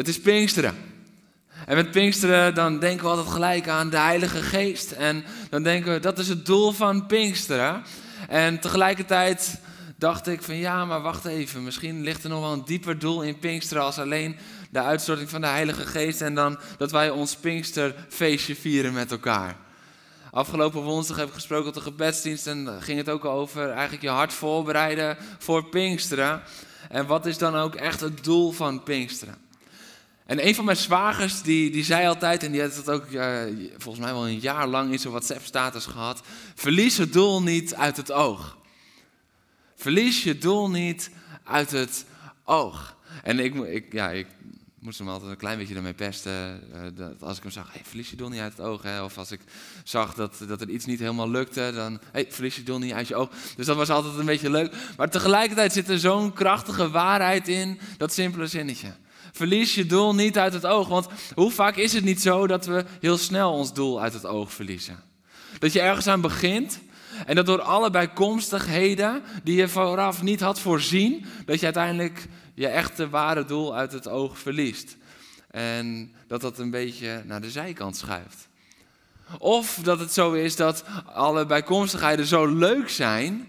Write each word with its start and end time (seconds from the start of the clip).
Het 0.00 0.08
is 0.08 0.20
Pinksteren. 0.20 0.74
En 1.66 1.76
met 1.76 1.90
Pinksteren 1.90 2.54
dan 2.54 2.78
denken 2.78 3.04
we 3.04 3.10
altijd 3.10 3.28
gelijk 3.34 3.68
aan 3.68 3.90
de 3.90 3.98
Heilige 3.98 4.42
Geest. 4.42 4.92
En 4.92 5.24
dan 5.50 5.62
denken 5.62 5.92
we, 5.92 6.00
dat 6.00 6.18
is 6.18 6.28
het 6.28 6.46
doel 6.46 6.72
van 6.72 7.06
Pinksteren. 7.06 7.82
En 8.28 8.60
tegelijkertijd 8.60 9.60
dacht 9.96 10.26
ik 10.26 10.42
van 10.42 10.56
ja, 10.56 10.84
maar 10.84 11.00
wacht 11.00 11.24
even. 11.24 11.64
Misschien 11.64 12.02
ligt 12.02 12.24
er 12.24 12.30
nog 12.30 12.40
wel 12.40 12.52
een 12.52 12.64
dieper 12.64 12.98
doel 12.98 13.22
in 13.22 13.38
Pinksteren 13.38 13.82
als 13.82 13.98
alleen 13.98 14.36
de 14.70 14.80
uitstorting 14.80 15.30
van 15.30 15.40
de 15.40 15.46
Heilige 15.46 15.86
Geest. 15.86 16.20
En 16.20 16.34
dan 16.34 16.58
dat 16.76 16.90
wij 16.90 17.10
ons 17.10 17.36
Pinksterfeestje 17.36 18.56
vieren 18.56 18.92
met 18.92 19.10
elkaar. 19.10 19.56
Afgelopen 20.30 20.82
woensdag 20.82 21.16
heb 21.16 21.28
ik 21.28 21.34
gesproken 21.34 21.68
op 21.68 21.74
de 21.74 21.80
gebedsdienst 21.80 22.46
en 22.46 22.68
ging 22.80 22.98
het 22.98 23.08
ook 23.08 23.24
over 23.24 23.70
eigenlijk 23.70 24.02
je 24.02 24.08
hart 24.08 24.32
voorbereiden 24.32 25.16
voor 25.38 25.68
Pinksteren. 25.68 26.42
En 26.88 27.06
wat 27.06 27.26
is 27.26 27.38
dan 27.38 27.56
ook 27.56 27.74
echt 27.74 28.00
het 28.00 28.24
doel 28.24 28.50
van 28.50 28.82
Pinksteren? 28.82 29.48
En 30.30 30.46
een 30.46 30.54
van 30.54 30.64
mijn 30.64 30.76
zwagers, 30.76 31.42
die, 31.42 31.70
die 31.70 31.84
zei 31.84 32.06
altijd, 32.06 32.42
en 32.42 32.52
die 32.52 32.60
had 32.60 32.74
dat 32.74 32.90
ook 32.90 33.06
volgens 33.76 34.04
mij 34.04 34.12
wel 34.12 34.28
een 34.28 34.38
jaar 34.38 34.66
lang 34.66 34.92
in 34.92 34.98
zijn 34.98 35.12
WhatsApp-status 35.12 35.86
gehad. 35.86 36.22
Verlies 36.54 36.96
het 36.96 37.12
doel 37.12 37.42
niet 37.42 37.74
uit 37.74 37.96
het 37.96 38.12
oog. 38.12 38.58
Verlies 39.76 40.22
je 40.22 40.38
doel 40.38 40.70
niet 40.70 41.10
uit 41.44 41.70
het 41.70 42.04
oog. 42.44 42.96
En 43.22 43.38
ik, 43.38 43.54
ik, 43.54 43.92
ja, 43.92 44.10
ik 44.10 44.26
moest 44.78 44.98
hem 44.98 45.08
altijd 45.08 45.30
een 45.30 45.36
klein 45.36 45.58
beetje 45.58 45.74
ermee 45.74 45.92
pesten. 45.92 46.62
Uh, 46.74 46.80
dat 46.94 47.22
als 47.22 47.36
ik 47.36 47.42
hem 47.42 47.52
zag, 47.52 47.72
hey, 47.72 47.82
verlies 47.84 48.10
je 48.10 48.16
doel 48.16 48.28
niet 48.28 48.40
uit 48.40 48.56
het 48.56 48.66
oog. 48.66 48.82
Hè? 48.82 49.02
Of 49.02 49.18
als 49.18 49.30
ik 49.30 49.40
zag 49.84 50.14
dat, 50.14 50.34
dat 50.48 50.60
er 50.60 50.68
iets 50.68 50.84
niet 50.84 51.00
helemaal 51.00 51.30
lukte, 51.30 51.72
dan 51.74 52.00
hey, 52.12 52.26
verlies 52.28 52.56
je 52.56 52.62
doel 52.62 52.78
niet 52.78 52.92
uit 52.92 53.08
je 53.08 53.14
oog. 53.14 53.30
Dus 53.56 53.66
dat 53.66 53.76
was 53.76 53.90
altijd 53.90 54.16
een 54.16 54.26
beetje 54.26 54.50
leuk. 54.50 54.74
Maar 54.96 55.10
tegelijkertijd 55.10 55.72
zit 55.72 55.88
er 55.88 55.98
zo'n 55.98 56.32
krachtige 56.32 56.90
waarheid 56.90 57.48
in, 57.48 57.80
dat 57.96 58.12
simpele 58.12 58.46
zinnetje. 58.46 58.92
Verlies 59.32 59.74
je 59.74 59.86
doel 59.86 60.14
niet 60.14 60.38
uit 60.38 60.52
het 60.52 60.66
oog. 60.66 60.88
Want 60.88 61.06
hoe 61.34 61.50
vaak 61.50 61.76
is 61.76 61.92
het 61.92 62.04
niet 62.04 62.22
zo 62.22 62.46
dat 62.46 62.66
we 62.66 62.84
heel 63.00 63.18
snel 63.18 63.52
ons 63.52 63.72
doel 63.72 64.00
uit 64.00 64.12
het 64.12 64.26
oog 64.26 64.52
verliezen? 64.52 65.02
Dat 65.58 65.72
je 65.72 65.80
ergens 65.80 66.06
aan 66.06 66.20
begint 66.20 66.80
en 67.26 67.34
dat 67.34 67.46
door 67.46 67.60
alle 67.60 67.90
bijkomstigheden 67.90 69.22
die 69.42 69.56
je 69.56 69.68
vooraf 69.68 70.22
niet 70.22 70.40
had 70.40 70.60
voorzien, 70.60 71.26
dat 71.44 71.58
je 71.58 71.64
uiteindelijk 71.64 72.26
je 72.54 72.66
echte 72.66 73.08
ware 73.08 73.44
doel 73.44 73.76
uit 73.76 73.92
het 73.92 74.08
oog 74.08 74.38
verliest. 74.38 74.96
En 75.50 76.14
dat 76.26 76.40
dat 76.40 76.58
een 76.58 76.70
beetje 76.70 77.22
naar 77.26 77.40
de 77.40 77.50
zijkant 77.50 77.96
schuift. 77.96 78.48
Of 79.38 79.78
dat 79.82 79.98
het 79.98 80.12
zo 80.12 80.32
is 80.32 80.56
dat 80.56 80.84
alle 81.12 81.46
bijkomstigheden 81.46 82.26
zo 82.26 82.46
leuk 82.46 82.88
zijn, 82.88 83.48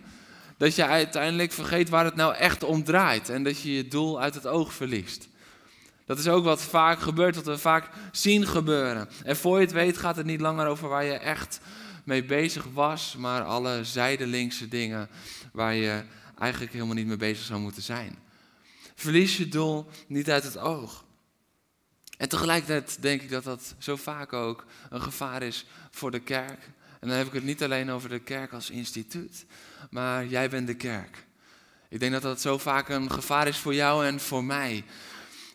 dat 0.58 0.76
je 0.76 0.86
uiteindelijk 0.86 1.52
vergeet 1.52 1.90
waar 1.90 2.06
het 2.06 2.16
nou 2.16 2.36
echt 2.36 2.64
om 2.64 2.84
draait 2.84 3.30
en 3.30 3.44
dat 3.44 3.62
je 3.62 3.74
je 3.74 3.88
doel 3.88 4.22
uit 4.22 4.34
het 4.34 4.48
oog 4.48 4.74
verliest. 4.74 5.30
Dat 6.06 6.20
is 6.20 6.28
ook 6.28 6.44
wat 6.44 6.62
vaak 6.62 7.00
gebeurt, 7.00 7.36
wat 7.36 7.46
we 7.46 7.58
vaak 7.58 7.90
zien 8.12 8.48
gebeuren. 8.48 9.10
En 9.24 9.38
voor 9.38 9.60
je 9.60 9.66
het 9.66 9.74
weet 9.74 9.98
gaat 9.98 10.16
het 10.16 10.26
niet 10.26 10.42
langer 10.42 10.68
over 10.68 10.90
waar 10.90 11.04
je 11.04 11.14
echt 11.14 11.60
mee 12.04 12.24
bezig 12.24 12.66
was, 12.74 13.16
maar 13.18 13.44
alle 13.44 13.84
zijdelingse 13.84 14.68
dingen 14.68 15.10
waar 15.54 15.74
je 15.74 16.04
eigenlijk 16.38 16.74
helemaal 16.74 16.96
niet 16.96 17.08
mee 17.08 17.18
bezig 17.18 17.46
zou 17.46 17.60
moeten 17.60 17.82
zijn. 17.82 18.18
Verlies 18.96 19.38
je 19.38 19.48
doel 19.48 19.90
niet 20.08 20.30
uit 20.30 20.44
het 20.44 20.58
oog. 20.58 21.06
En 22.18 22.30
tegelijkertijd 22.30 23.02
denk 23.02 23.22
ik 23.22 23.30
dat 23.30 23.44
dat 23.44 23.76
zo 23.78 23.96
vaak 23.96 24.34
ook 24.34 24.66
een 24.90 25.02
gevaar 25.02 25.44
is 25.44 25.66
voor 25.92 26.12
de 26.12 26.20
kerk. 26.20 26.70
En 27.00 27.08
dan 27.08 27.18
heb 27.18 27.28
ik 27.28 27.34
het 27.34 27.44
niet 27.44 27.64
alleen 27.64 27.92
over 27.92 28.10
de 28.10 28.20
kerk 28.20 28.54
als 28.54 28.70
instituut, 28.70 29.46
maar 29.90 30.26
jij 30.26 30.50
bent 30.50 30.68
de 30.68 30.74
kerk. 30.74 31.26
Ik 31.90 32.00
denk 32.00 32.12
dat 32.12 32.22
dat 32.22 32.42
zo 32.42 32.58
vaak 32.58 32.90
een 32.90 33.12
gevaar 33.12 33.48
is 33.48 33.58
voor 33.58 33.74
jou 33.74 34.06
en 34.06 34.20
voor 34.20 34.44
mij 34.44 34.84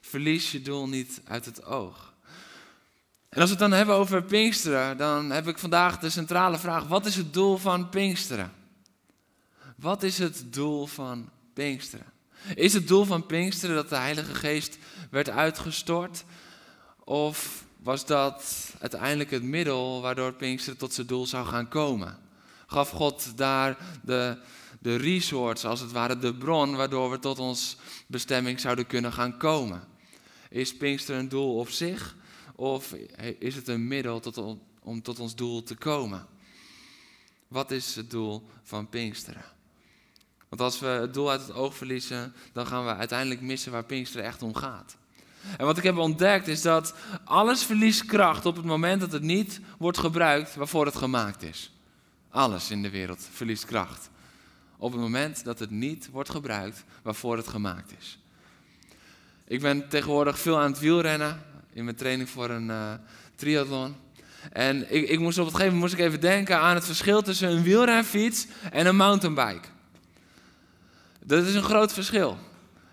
verlies 0.08 0.52
je 0.52 0.62
doel 0.62 0.88
niet 0.88 1.20
uit 1.24 1.44
het 1.44 1.64
oog. 1.64 2.14
En 3.28 3.40
als 3.40 3.50
we 3.50 3.56
het 3.56 3.70
dan 3.70 3.78
hebben 3.78 3.94
over 3.94 4.22
Pinksteren, 4.22 4.96
dan 4.96 5.30
heb 5.30 5.48
ik 5.48 5.58
vandaag 5.58 5.98
de 5.98 6.10
centrale 6.10 6.58
vraag: 6.58 6.84
wat 6.84 7.06
is 7.06 7.16
het 7.16 7.32
doel 7.32 7.56
van 7.56 7.88
Pinksteren? 7.88 8.52
Wat 9.76 10.02
is 10.02 10.18
het 10.18 10.52
doel 10.52 10.86
van 10.86 11.28
Pinksteren? 11.54 12.06
Is 12.54 12.72
het 12.72 12.88
doel 12.88 13.04
van 13.04 13.26
Pinksteren 13.26 13.74
dat 13.76 13.88
de 13.88 13.96
Heilige 13.96 14.34
Geest 14.34 14.78
werd 15.10 15.30
uitgestort? 15.30 16.24
Of 17.04 17.64
was 17.82 18.06
dat 18.06 18.72
uiteindelijk 18.80 19.30
het 19.30 19.42
middel 19.42 20.00
waardoor 20.00 20.32
Pinksteren 20.32 20.78
tot 20.78 20.92
zijn 20.92 21.06
doel 21.06 21.26
zou 21.26 21.46
gaan 21.46 21.68
komen? 21.68 22.18
Gaf 22.66 22.90
God 22.90 23.36
daar 23.36 23.76
de, 24.02 24.38
de 24.80 24.96
resource, 24.96 25.68
als 25.68 25.80
het 25.80 25.92
ware 25.92 26.18
de 26.18 26.34
bron, 26.34 26.76
waardoor 26.76 27.10
we 27.10 27.18
tot 27.18 27.38
ons 27.38 27.76
bestemming 28.06 28.60
zouden 28.60 28.86
kunnen 28.86 29.12
gaan 29.12 29.36
komen? 29.36 29.95
Is 30.50 30.76
Pinkster 30.76 31.16
een 31.16 31.28
doel 31.28 31.58
op 31.58 31.68
zich 31.68 32.16
of 32.54 32.92
is 33.38 33.54
het 33.54 33.68
een 33.68 33.88
middel 33.88 34.20
tot, 34.20 34.58
om 34.82 35.02
tot 35.02 35.20
ons 35.20 35.34
doel 35.34 35.62
te 35.62 35.74
komen? 35.74 36.26
Wat 37.48 37.70
is 37.70 37.96
het 37.96 38.10
doel 38.10 38.48
van 38.62 38.88
Pinksteren? 38.88 39.44
Want 40.48 40.60
als 40.60 40.80
we 40.80 40.86
het 40.86 41.14
doel 41.14 41.30
uit 41.30 41.40
het 41.40 41.52
oog 41.52 41.76
verliezen, 41.76 42.34
dan 42.52 42.66
gaan 42.66 42.84
we 42.84 42.94
uiteindelijk 42.94 43.40
missen 43.40 43.72
waar 43.72 43.84
Pinksteren 43.84 44.26
echt 44.26 44.42
om 44.42 44.54
gaat. 44.54 44.96
En 45.56 45.66
wat 45.66 45.78
ik 45.78 45.82
heb 45.82 45.96
ontdekt 45.96 46.48
is 46.48 46.62
dat 46.62 46.94
alles 47.24 47.62
verliest 47.62 48.04
kracht 48.04 48.46
op 48.46 48.56
het 48.56 48.64
moment 48.64 49.00
dat 49.00 49.12
het 49.12 49.22
niet 49.22 49.60
wordt 49.78 49.98
gebruikt 49.98 50.54
waarvoor 50.54 50.86
het 50.86 50.96
gemaakt 50.96 51.42
is. 51.42 51.72
Alles 52.30 52.70
in 52.70 52.82
de 52.82 52.90
wereld 52.90 53.28
verliest 53.32 53.64
kracht. 53.64 54.10
Op 54.76 54.92
het 54.92 55.00
moment 55.00 55.44
dat 55.44 55.58
het 55.58 55.70
niet 55.70 56.10
wordt 56.10 56.30
gebruikt 56.30 56.84
waarvoor 57.02 57.36
het 57.36 57.48
gemaakt 57.48 57.92
is. 57.98 58.18
Ik 59.48 59.60
ben 59.60 59.88
tegenwoordig 59.88 60.38
veel 60.38 60.58
aan 60.58 60.70
het 60.70 60.80
wielrennen 60.80 61.42
in 61.72 61.84
mijn 61.84 61.96
training 61.96 62.30
voor 62.30 62.50
een 62.50 62.68
uh, 62.68 62.92
triathlon. 63.34 63.94
En 64.52 64.94
ik, 64.94 65.08
ik, 65.08 65.18
moest 65.18 65.38
op 65.38 65.44
het 65.44 65.54
gegeven 65.54 65.74
moment 65.74 65.92
moest 65.92 66.02
ik 66.02 66.08
even 66.08 66.20
denken 66.20 66.60
aan 66.60 66.74
het 66.74 66.84
verschil 66.84 67.22
tussen 67.22 67.50
een 67.50 67.62
wielrenfiets 67.62 68.46
en 68.72 68.86
een 68.86 68.96
mountainbike. 68.96 69.68
Dat 71.24 71.44
is 71.44 71.54
een 71.54 71.62
groot 71.62 71.92
verschil. 71.92 72.38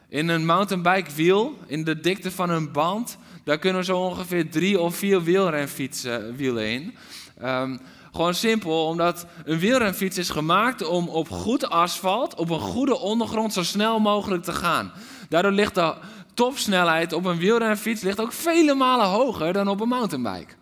In 0.09 0.28
een 0.28 0.46
mountainbike 0.46 1.12
wiel, 1.16 1.58
in 1.66 1.84
de 1.84 2.00
dikte 2.00 2.31
van 2.31 2.50
een 2.50 2.72
band, 2.72 3.18
daar 3.44 3.59
kunnen 3.59 3.80
we 3.80 3.85
zo 3.85 4.00
ongeveer 4.00 4.50
drie 4.50 4.80
of 4.80 4.96
vier 4.96 5.24
wielrenfietsen 5.24 6.35
wielen 6.35 6.68
in. 6.68 6.96
Um, 7.44 7.80
gewoon 8.12 8.34
simpel, 8.34 8.88
omdat 8.88 9.25
een 9.46 9.59
wielrenfiets 9.59 10.18
is 10.18 10.30
gemaakt 10.30 10.88
om 10.88 11.08
op 11.08 11.30
goed 11.30 11.70
asfalt, 11.70 12.35
op 12.35 12.50
een 12.50 12.59
goede 12.59 12.97
ondergrond, 12.97 13.53
zo 13.53 13.64
snel 13.64 14.00
mogelijk 14.00 14.44
te 14.44 14.53
gaan. 14.53 14.91
Daardoor 15.30 15.52
ligt 15.52 15.75
de 15.75 15.96
topsnelheid 16.34 17.14
op 17.14 17.26
een 17.26 17.38
wielrenfiets 17.38 18.02
ligt 18.02 18.22
ook 18.22 18.32
vele 18.32 18.74
malen 18.74 19.06
hoger 19.06 19.54
dan 19.54 19.68
op 19.68 19.82
een 19.82 19.88
mountainbike. 19.88 20.54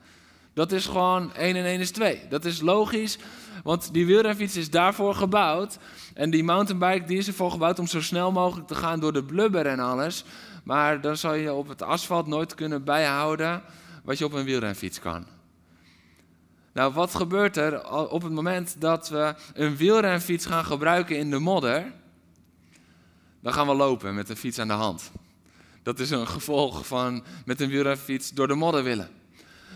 Dat 0.54 0.72
is 0.72 0.86
gewoon 0.86 1.34
1 1.34 1.56
en 1.56 1.66
1 1.66 1.80
is 1.80 1.92
2. 1.92 2.22
Dat 2.30 2.46
is 2.46 2.62
logisch, 2.62 3.18
want 3.64 3.94
die 3.94 4.06
wielrenfiets 4.06 4.56
is 4.56 4.70
daarvoor 4.70 5.16
gebouwd. 5.16 5.78
En 6.14 6.30
die 6.30 6.44
mountainbike 6.44 7.06
die 7.06 7.18
is 7.18 7.28
ervoor 7.28 7.52
gebouwd 7.52 7.80
om 7.80 7.88
zo 7.88 8.02
snel 8.02 8.32
mogelijk 8.32 8.68
te 8.68 8.76
gaan 8.76 9.00
door 9.00 9.14
de 9.14 9.24
blubber 9.24 9.66
en 9.66 9.80
alles. 9.80 10.24
Maar 10.64 11.02
dan 11.02 11.18
zal 11.18 11.34
je 11.34 11.54
op 11.54 11.68
het 11.68 11.82
asfalt 11.82 12.28
nooit 12.28 12.56
kunnen 12.56 12.84
bijhouden 12.84 13.62
wat 14.04 14.18
je 14.18 14.26
op 14.26 14.34
een 14.34 14.46
wielrenfiets 14.46 15.00
kan. 15.00 15.26
Nou, 16.74 16.94
wat 16.94 17.16
gebeurt 17.16 17.58
er 17.58 17.92
op 18.10 18.22
het 18.22 18.32
moment 18.32 18.82
dat 18.82 19.10
we 19.10 19.36
een 19.54 19.76
wielrenfiets 19.76 20.46
gaan 20.46 20.66
gebruiken 20.66 21.18
in 21.18 21.30
de 21.30 21.40
modder? 21.40 21.94
Dan 23.42 23.54
gaan 23.54 23.68
we 23.68 23.74
lopen 23.74 24.16
met 24.16 24.30
een 24.30 24.38
fiets 24.38 24.60
aan 24.60 24.68
de 24.68 24.74
hand. 24.74 25.12
Dat 25.84 26.00
is 26.00 26.10
een 26.10 26.28
gevolg 26.28 26.88
van 26.88 27.24
met 27.46 27.62
een 27.62 27.70
wielrenfiets 27.70 28.30
door 28.30 28.48
de 28.48 28.56
modder 28.56 28.84
willen. 28.84 29.10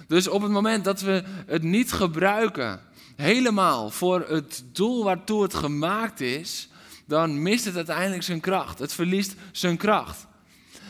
Dus 0.07 0.27
op 0.27 0.41
het 0.41 0.51
moment 0.51 0.83
dat 0.83 1.01
we 1.01 1.23
het 1.45 1.63
niet 1.63 1.91
gebruiken, 1.91 2.81
helemaal 3.15 3.89
voor 3.89 4.25
het 4.27 4.63
doel 4.71 5.03
waartoe 5.03 5.43
het 5.43 5.53
gemaakt 5.53 6.21
is, 6.21 6.69
dan 7.05 7.41
mist 7.41 7.65
het 7.65 7.75
uiteindelijk 7.75 8.23
zijn 8.23 8.39
kracht. 8.39 8.79
Het 8.79 8.93
verliest 8.93 9.35
zijn 9.51 9.77
kracht. 9.77 10.27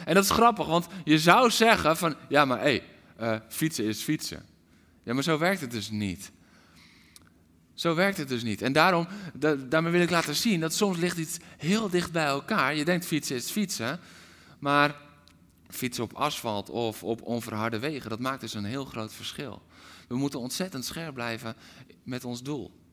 En 0.06 0.14
dat 0.14 0.24
is 0.24 0.30
grappig, 0.30 0.66
want 0.66 0.88
je 1.04 1.20
zou 1.20 1.52
zeggen 1.52 1.98
van, 1.98 2.16
ja 2.30 2.46
maar 2.46 2.60
hé, 2.60 2.64
hey, 2.64 2.84
uh, 3.22 3.40
fietsen 3.50 3.86
is 3.86 4.02
fietsen. 4.02 4.46
Ja, 5.04 5.14
maar 5.14 5.24
zo 5.24 5.38
werkt 5.38 5.62
het 5.62 5.72
dus 5.72 5.90
niet. 5.90 6.32
Zo 7.74 7.96
werkt 7.96 8.18
het 8.18 8.28
dus 8.28 8.44
niet. 8.44 8.62
En 8.62 8.74
daarom, 8.74 9.08
daarmee 9.70 9.92
wil 9.92 10.02
ik 10.02 10.10
laten 10.10 10.36
zien 10.36 10.60
dat 10.60 10.74
soms 10.74 10.98
ligt 10.98 11.18
iets 11.18 11.38
heel 11.58 11.90
dicht 11.90 12.12
bij 12.12 12.26
elkaar. 12.26 12.76
Je 12.76 12.86
denkt 12.86 13.06
fietsen 13.06 13.36
is 13.36 13.50
fietsen, 13.50 14.00
maar 14.60 14.96
fietsen 15.76 16.04
op 16.04 16.14
asfalt 16.14 16.70
of 16.70 17.04
op 17.04 17.22
onverharde 17.22 17.80
wegen. 17.80 18.10
Dat 18.10 18.20
maakt 18.20 18.42
dus 18.42 18.54
een 18.54 18.66
heel 18.66 18.86
groot 18.86 19.14
verschil. 19.14 19.62
We 20.08 20.16
moeten 20.16 20.40
ontzettend 20.40 20.86
scherp 20.86 21.14
blijven 21.14 21.56
met 22.04 22.26
ons 22.26 22.44
doel. 22.44 22.85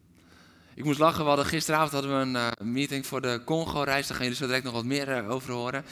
Ik 0.74 0.84
moest 0.84 0.98
lachen, 0.98 1.22
we 1.22 1.28
hadden 1.28 1.46
gisteravond 1.46 1.92
hadden 1.92 2.10
we 2.10 2.16
een 2.16 2.34
uh, 2.34 2.72
meeting 2.72 3.06
voor 3.06 3.20
de 3.20 3.40
Congo-reis. 3.44 4.06
Daar 4.06 4.16
gaan 4.16 4.24
jullie 4.24 4.40
zo 4.40 4.46
direct 4.46 4.64
nog 4.64 4.72
wat 4.72 4.84
meer 4.84 5.08
uh, 5.08 5.30
over 5.30 5.52
horen. 5.52 5.84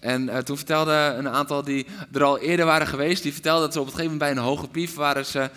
En 0.00 0.22
uh, 0.22 0.36
toen 0.36 0.56
vertelden 0.56 1.18
een 1.18 1.28
aantal 1.28 1.62
die 1.62 1.86
er 2.12 2.24
al 2.24 2.38
eerder 2.38 2.66
waren 2.66 2.86
geweest, 2.86 3.22
die 3.22 3.32
vertelden 3.32 3.62
dat 3.62 3.72
ze 3.72 3.80
op 3.80 3.86
het 3.86 3.94
gegeven 3.94 4.16
moment 4.16 4.34
bij 4.34 4.42
een 4.42 4.48
hoge 4.48 4.68
pief 4.68 4.94
waren 4.94 5.26
ze 5.26 5.50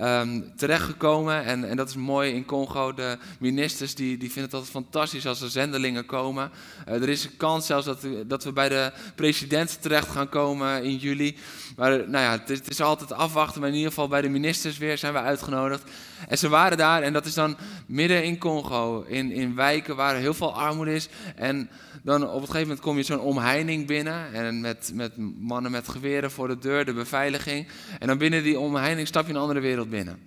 um, 0.00 0.52
terechtgekomen. 0.56 1.44
En, 1.44 1.68
en 1.68 1.76
dat 1.76 1.88
is 1.88 1.94
mooi 1.94 2.32
in 2.32 2.44
Congo. 2.44 2.94
De 2.94 3.18
ministers 3.38 3.94
die, 3.94 4.16
die 4.16 4.32
vinden 4.32 4.44
het 4.44 4.54
altijd 4.54 4.72
fantastisch 4.72 5.26
als 5.26 5.40
er 5.40 5.50
zendelingen 5.50 6.06
komen. 6.06 6.50
er 6.86 7.08
is 7.08 7.24
een 7.24 7.36
kans 7.36 7.66
zelfs 7.66 7.86
dat, 7.86 8.06
dat 8.26 8.44
we 8.44 8.52
bij 8.52 8.68
de 8.68 8.92
president 9.14 9.82
terecht 9.82 10.08
gaan 10.08 10.28
komen 10.28 10.84
in 10.84 10.96
juli. 10.96 11.36
Maar 11.76 11.90
nou 11.90 12.24
ja, 12.24 12.30
het 12.30 12.50
is, 12.50 12.58
het 12.58 12.70
is, 12.70 12.80
altijd 12.80 13.12
afwachten. 13.12 13.60
Maar 13.60 13.68
in 13.68 13.76
ieder 13.76 13.90
geval 13.90 14.08
bij 14.08 14.22
de 14.22 14.28
ministers 14.28 14.78
weer 14.78 14.98
zijn 14.98 15.12
we 15.12 15.18
uitgenodigd. 15.18 15.82
En 16.28 16.38
ze 16.38 16.48
waren 16.48 16.78
daar 16.78 17.02
en 17.02 17.12
dat 17.12 17.26
is 17.26 17.34
dan 17.34 17.56
midden 17.86 18.24
in 18.24 18.38
Congo. 18.38 19.04
In, 19.06 19.32
in 19.32 19.54
wijken 19.54 19.96
waar 19.96 20.16
heel 20.16 20.34
veel 20.34 20.54
armoede 20.54 20.94
is. 20.94 21.08
En 21.36 21.70
dan 22.02 22.22
op 22.22 22.34
een 22.34 22.40
gegeven 22.40 22.60
moment 22.60 22.80
kom 22.80 22.96
je 22.96 23.02
zo'n 23.02 23.20
omheining 23.20 23.86
binnen. 23.86 24.32
En 24.32 24.60
met, 24.60 24.90
met 24.94 25.12
mannen 25.40 25.70
met 25.70 25.88
geweren 25.88 26.30
voor 26.30 26.48
de 26.48 26.58
deur, 26.58 26.84
de 26.84 26.92
beveiliging. 26.92 27.68
En 27.98 28.06
dan 28.06 28.18
binnen 28.18 28.42
die 28.42 28.58
omheining 28.58 29.06
stap 29.06 29.26
je 29.26 29.32
een 29.32 29.40
andere 29.40 29.60
wereld 29.60 29.90
binnen. 29.90 30.18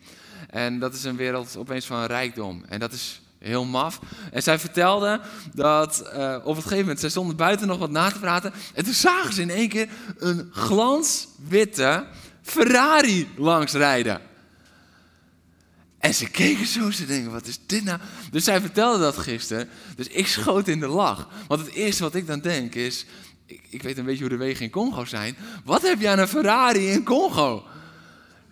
En 0.49 0.79
dat 0.79 0.93
is 0.93 1.03
een 1.03 1.15
wereld 1.15 1.55
opeens 1.57 1.85
van 1.85 2.05
rijkdom. 2.05 2.63
En 2.69 2.79
dat 2.79 2.91
is 2.91 3.21
heel 3.39 3.65
maf. 3.65 3.99
En 4.31 4.44
zij 4.44 4.59
vertelde 4.59 5.21
dat 5.53 6.11
uh, 6.15 6.35
op 6.44 6.55
een 6.55 6.61
gegeven 6.61 6.79
moment, 6.79 6.99
zij 6.99 7.09
stonden 7.09 7.35
buiten 7.35 7.67
nog 7.67 7.77
wat 7.77 7.89
na 7.89 8.09
te 8.09 8.19
praten. 8.19 8.53
En 8.73 8.83
toen 8.83 8.94
zagen 8.94 9.33
ze 9.33 9.41
in 9.41 9.49
één 9.49 9.69
keer 9.69 9.89
een 10.17 10.49
glanswitte 10.51 12.05
Ferrari 12.41 13.29
langsrijden. 13.35 14.21
En 16.01 16.13
ze 16.13 16.30
keken 16.30 16.65
zo, 16.65 16.92
ze 16.92 17.06
denken, 17.06 17.31
wat 17.31 17.48
is 17.48 17.59
dit 17.65 17.83
nou? 17.83 18.00
Dus 18.31 18.44
zij 18.44 18.62
vertelde 18.62 19.00
dat 19.00 19.18
gisteren. 19.18 19.69
Dus 19.95 20.07
ik 20.07 20.27
schoot 20.27 20.68
in 20.68 20.80
de 20.80 20.88
lach. 20.88 21.27
Want 21.48 21.62
het 21.62 21.74
eerste 21.74 22.03
wat 22.03 22.15
ik 22.15 22.27
dan 22.27 22.39
denk 22.39 22.75
is, 22.75 23.06
ik, 23.45 23.62
ik 23.69 23.83
weet 23.83 23.98
een 23.98 24.06
beetje 24.06 24.21
hoe 24.21 24.30
de 24.30 24.38
wegen 24.38 24.65
in 24.65 24.71
Congo 24.71 25.06
zijn. 25.06 25.36
Wat 25.65 25.81
heb 25.81 26.01
je 26.01 26.09
aan 26.09 26.19
een 26.19 26.27
Ferrari 26.27 26.92
in 26.92 27.03
Congo? 27.03 27.65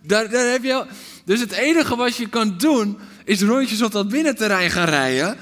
Daar, 0.01 0.29
daar 0.29 0.51
heb 0.51 0.63
je... 0.63 0.85
Dus 1.25 1.39
het 1.39 1.51
enige 1.51 1.95
wat 1.95 2.15
je 2.15 2.29
kan 2.29 2.57
doen, 2.57 2.97
is 3.25 3.41
rondjes 3.41 3.81
op 3.81 3.91
dat 3.91 4.09
binnenterrein 4.09 4.71
gaan 4.71 4.89
rijden. 4.89 5.37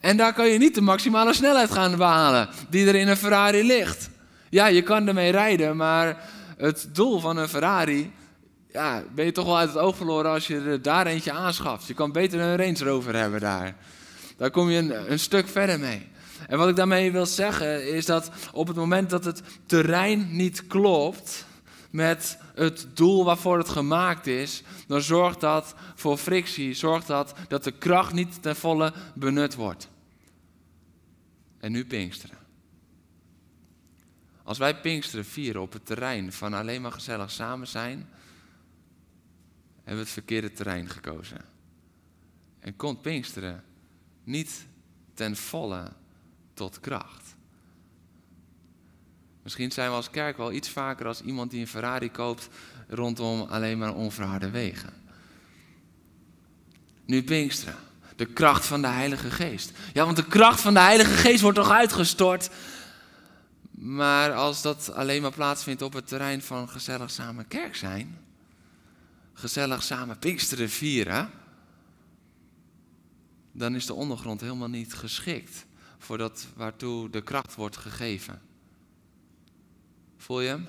En 0.00 0.16
daar 0.16 0.32
kan 0.32 0.48
je 0.48 0.58
niet 0.58 0.74
de 0.74 0.80
maximale 0.80 1.34
snelheid 1.34 1.70
gaan 1.70 1.96
behalen 1.96 2.48
die 2.68 2.86
er 2.86 2.94
in 2.94 3.08
een 3.08 3.16
Ferrari 3.16 3.66
ligt. 3.66 4.10
Ja, 4.50 4.66
je 4.66 4.82
kan 4.82 5.08
ermee 5.08 5.30
rijden, 5.30 5.76
maar 5.76 6.30
het 6.56 6.88
doel 6.92 7.20
van 7.20 7.36
een 7.36 7.48
Ferrari 7.48 8.12
ja, 8.72 9.04
ben 9.14 9.24
je 9.24 9.32
toch 9.32 9.46
wel 9.46 9.58
uit 9.58 9.68
het 9.68 9.78
oog 9.78 9.96
verloren 9.96 10.30
als 10.30 10.46
je 10.46 10.60
er 10.60 10.82
daar 10.82 11.06
eentje 11.06 11.32
aanschaft. 11.32 11.86
Je 11.86 11.94
kan 11.94 12.12
beter 12.12 12.40
een 12.40 12.56
Range 12.56 12.84
Rover 12.84 13.14
hebben 13.14 13.40
daar. 13.40 13.76
Daar 14.36 14.50
kom 14.50 14.70
je 14.70 14.78
een, 14.78 15.12
een 15.12 15.18
stuk 15.18 15.48
verder 15.48 15.78
mee. 15.78 16.10
En 16.48 16.58
wat 16.58 16.68
ik 16.68 16.76
daarmee 16.76 17.12
wil 17.12 17.26
zeggen 17.26 17.94
is 17.94 18.06
dat 18.06 18.30
op 18.52 18.66
het 18.66 18.76
moment 18.76 19.10
dat 19.10 19.24
het 19.24 19.42
terrein 19.66 20.36
niet 20.36 20.66
klopt 20.66 21.46
met 21.90 22.38
het 22.54 22.86
doel 22.94 23.24
waarvoor 23.24 23.58
het 23.58 23.68
gemaakt 23.68 24.26
is, 24.26 24.62
dan 24.86 25.00
zorgt 25.00 25.40
dat 25.40 25.74
voor 25.94 26.16
frictie, 26.16 26.74
zorgt 26.74 27.06
dat 27.06 27.34
dat 27.48 27.64
de 27.64 27.70
kracht 27.70 28.12
niet 28.12 28.42
ten 28.42 28.56
volle 28.56 28.92
benut 29.14 29.54
wordt. 29.54 29.88
En 31.60 31.72
nu 31.72 31.86
Pinksteren. 31.86 32.36
Als 34.42 34.58
wij 34.58 34.80
Pinksteren 34.80 35.24
vieren 35.24 35.62
op 35.62 35.72
het 35.72 35.86
terrein 35.86 36.32
van 36.32 36.54
alleen 36.54 36.82
maar 36.82 36.92
gezellig 36.92 37.30
samen 37.30 37.66
zijn, 37.66 38.08
hebben 39.92 40.12
we 40.12 40.20
het 40.20 40.26
verkeerde 40.26 40.52
terrein 40.52 40.88
gekozen. 40.88 41.40
En 42.60 42.76
komt 42.76 43.02
Pinksteren 43.02 43.64
niet 44.24 44.66
ten 45.14 45.36
volle 45.36 45.92
tot 46.54 46.80
kracht. 46.80 47.34
Misschien 49.42 49.72
zijn 49.72 49.90
we 49.90 49.96
als 49.96 50.10
kerk 50.10 50.36
wel 50.36 50.52
iets 50.52 50.68
vaker 50.68 51.06
als 51.06 51.20
iemand 51.20 51.50
die 51.50 51.60
een 51.60 51.66
Ferrari 51.66 52.10
koopt 52.10 52.48
rondom 52.88 53.40
alleen 53.40 53.78
maar 53.78 53.94
onverharde 53.94 54.50
wegen. 54.50 54.92
Nu 57.04 57.22
Pinksteren, 57.22 57.76
de 58.16 58.26
kracht 58.26 58.64
van 58.64 58.80
de 58.80 58.88
Heilige 58.88 59.30
Geest. 59.30 59.70
Ja, 59.92 60.04
want 60.04 60.16
de 60.16 60.26
kracht 60.26 60.60
van 60.60 60.74
de 60.74 60.80
Heilige 60.80 61.14
Geest 61.14 61.40
wordt 61.40 61.58
toch 61.58 61.70
uitgestort. 61.70 62.50
Maar 63.70 64.34
als 64.34 64.62
dat 64.62 64.92
alleen 64.92 65.22
maar 65.22 65.32
plaatsvindt 65.32 65.82
op 65.82 65.92
het 65.92 66.08
terrein 66.08 66.42
van 66.42 66.68
gezellig 66.68 67.10
samen 67.10 67.48
kerk 67.48 67.76
zijn, 67.76 68.18
gezellig 69.42 69.82
samen 69.82 70.18
Pinksteren 70.18 70.70
vieren, 70.70 71.30
dan 73.52 73.74
is 73.74 73.86
de 73.86 73.94
ondergrond 73.94 74.40
helemaal 74.40 74.68
niet 74.68 74.94
geschikt 74.94 75.66
voor 75.98 76.18
dat 76.18 76.46
waartoe 76.56 77.10
de 77.10 77.22
kracht 77.22 77.54
wordt 77.54 77.76
gegeven. 77.76 78.40
Voel 80.16 80.40
je 80.40 80.48
hem? 80.48 80.66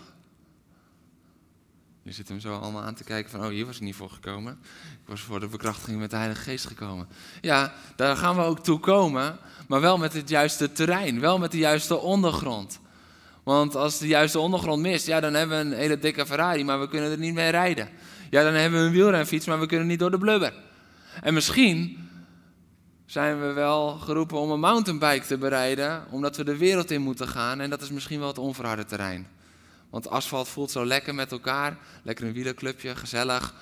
Je 2.04 2.12
zit 2.12 2.28
hem 2.28 2.40
zo 2.40 2.60
allemaal 2.60 2.82
aan 2.82 2.96
te 2.96 3.04
kijken 3.04 3.32
van, 3.32 3.44
oh, 3.44 3.48
hier 3.48 3.66
was 3.66 3.76
ik 3.76 3.82
niet 3.82 3.96
voor 3.96 4.10
gekomen. 4.10 4.60
Ik 4.92 5.08
was 5.08 5.22
voor 5.22 5.40
de 5.40 5.48
bekrachtiging 5.48 6.00
met 6.00 6.10
de 6.10 6.16
Heilige 6.16 6.42
Geest 6.42 6.66
gekomen. 6.66 7.08
Ja, 7.42 7.74
daar 7.96 8.18
gaan 8.18 8.36
we 8.36 8.42
ook 8.42 8.64
toe 8.64 8.80
komen, 8.80 9.38
maar 9.68 9.82
wel 9.82 9.98
met 9.98 10.14
het 10.14 10.30
juiste 10.30 10.72
terrein, 10.72 11.20
wel 11.20 11.40
met 11.40 11.52
de 11.52 11.58
juiste 11.58 11.98
ondergrond. 11.98 12.80
Want 13.44 13.76
als 13.76 13.98
de 13.98 14.08
juiste 14.08 14.40
ondergrond 14.40 14.82
mist, 14.82 15.06
ja, 15.06 15.20
dan 15.20 15.34
hebben 15.34 15.58
we 15.58 15.64
een 15.64 15.80
hele 15.80 16.00
dikke 16.00 16.26
Ferrari, 16.26 16.64
maar 16.64 16.80
we 16.80 16.88
kunnen 16.88 17.12
er 17.12 17.18
niet 17.18 17.34
mee 17.34 17.50
rijden. 17.50 17.90
Ja, 18.34 18.44
dan 18.44 18.54
hebben 18.54 18.80
we 18.80 18.86
een 18.86 18.92
wielrenfiets, 18.92 19.46
maar 19.46 19.60
we 19.60 19.66
kunnen 19.66 19.88
niet 19.88 20.00
door 20.00 20.12
de 20.12 20.18
blubber. 20.18 20.54
En 21.22 21.34
misschien 21.34 22.10
zijn 23.06 23.40
we 23.40 23.52
wel 23.52 23.98
geroepen 23.98 24.38
om 24.38 24.52
een 24.52 24.60
mountainbike 24.60 25.26
te 25.26 25.38
bereiden, 25.38 26.06
omdat 26.10 26.38
we 26.38 26.44
de 26.44 26.58
wereld 26.58 26.92
in 26.92 27.02
moeten 27.02 27.28
gaan. 27.28 27.60
En 27.60 27.70
dat 27.70 27.82
is 27.82 27.90
misschien 27.90 28.20
wel 28.20 28.28
het 28.28 28.38
onverharde 28.38 28.86
terrein. 28.86 29.28
Want 29.90 30.10
asfalt 30.10 30.48
voelt 30.48 30.72
zo 30.72 30.86
lekker 30.86 31.16
met 31.16 31.32
elkaar. 31.32 31.78
Lekker 32.04 32.26
een 32.26 32.34
wielerclubje, 32.34 32.96
gezellig. 32.96 33.54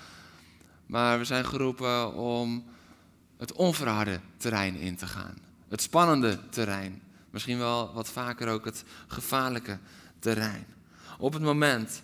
Maar 0.85 1.17
we 1.17 1.25
zijn 1.25 1.45
geroepen 1.45 2.13
om 2.13 2.65
het 3.37 3.53
onverharde 3.53 4.19
terrein 4.37 4.75
in 4.75 4.95
te 4.95 5.07
gaan. 5.07 5.37
Het 5.69 5.81
spannende 5.81 6.39
terrein. 6.49 7.01
Misschien 7.29 7.57
wel 7.57 7.93
wat 7.93 8.09
vaker 8.09 8.47
ook 8.47 8.65
het 8.65 8.83
gevaarlijke 9.07 9.77
terrein. 10.19 10.65
Op 11.17 11.33
het 11.33 11.41
moment 11.41 12.03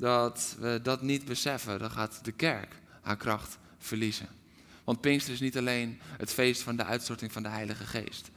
dat 0.00 0.56
we 0.58 0.80
dat 0.82 1.02
niet 1.02 1.24
beseffen, 1.24 1.78
dan 1.78 1.90
gaat 1.90 2.24
de 2.24 2.32
kerk 2.32 2.80
haar 3.00 3.16
kracht 3.16 3.58
verliezen. 3.78 4.28
Want 4.84 5.00
Pinksteren 5.00 5.34
is 5.34 5.44
niet 5.44 5.58
alleen 5.58 6.00
het 6.02 6.32
feest 6.32 6.62
van 6.62 6.76
de 6.76 6.84
uitstorting 6.84 7.32
van 7.32 7.42
de 7.42 7.48
Heilige 7.48 7.84
Geest. 7.84 8.30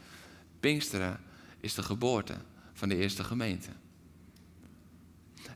Pinksteren 0.60 1.20
is 1.60 1.74
de 1.74 1.84
geboorte 1.84 2.36
van 2.74 2.90
de 2.90 2.96
eerste 2.96 3.24
gemeente. 3.24 3.70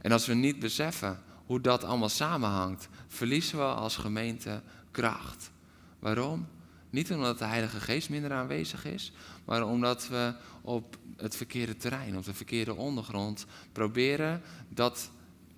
En 0.01 0.11
als 0.11 0.25
we 0.25 0.33
niet 0.33 0.59
beseffen 0.59 1.19
hoe 1.45 1.61
dat 1.61 1.83
allemaal 1.83 2.09
samenhangt, 2.09 2.87
verliezen 3.07 3.57
we 3.57 3.63
als 3.63 3.97
gemeente 3.97 4.61
kracht. 4.91 5.51
Waarom? 5.99 6.47
Niet 6.89 7.11
omdat 7.11 7.37
de 7.37 7.45
Heilige 7.45 7.79
Geest 7.79 8.09
minder 8.09 8.33
aanwezig 8.33 8.85
is, 8.85 9.11
maar 9.45 9.65
omdat 9.65 10.07
we 10.07 10.33
op 10.61 10.97
het 11.17 11.35
verkeerde 11.35 11.77
terrein, 11.77 12.17
op 12.17 12.25
de 12.25 12.33
verkeerde 12.33 12.75
ondergrond 12.75 13.45
proberen 13.71 14.41
dat 14.69 15.11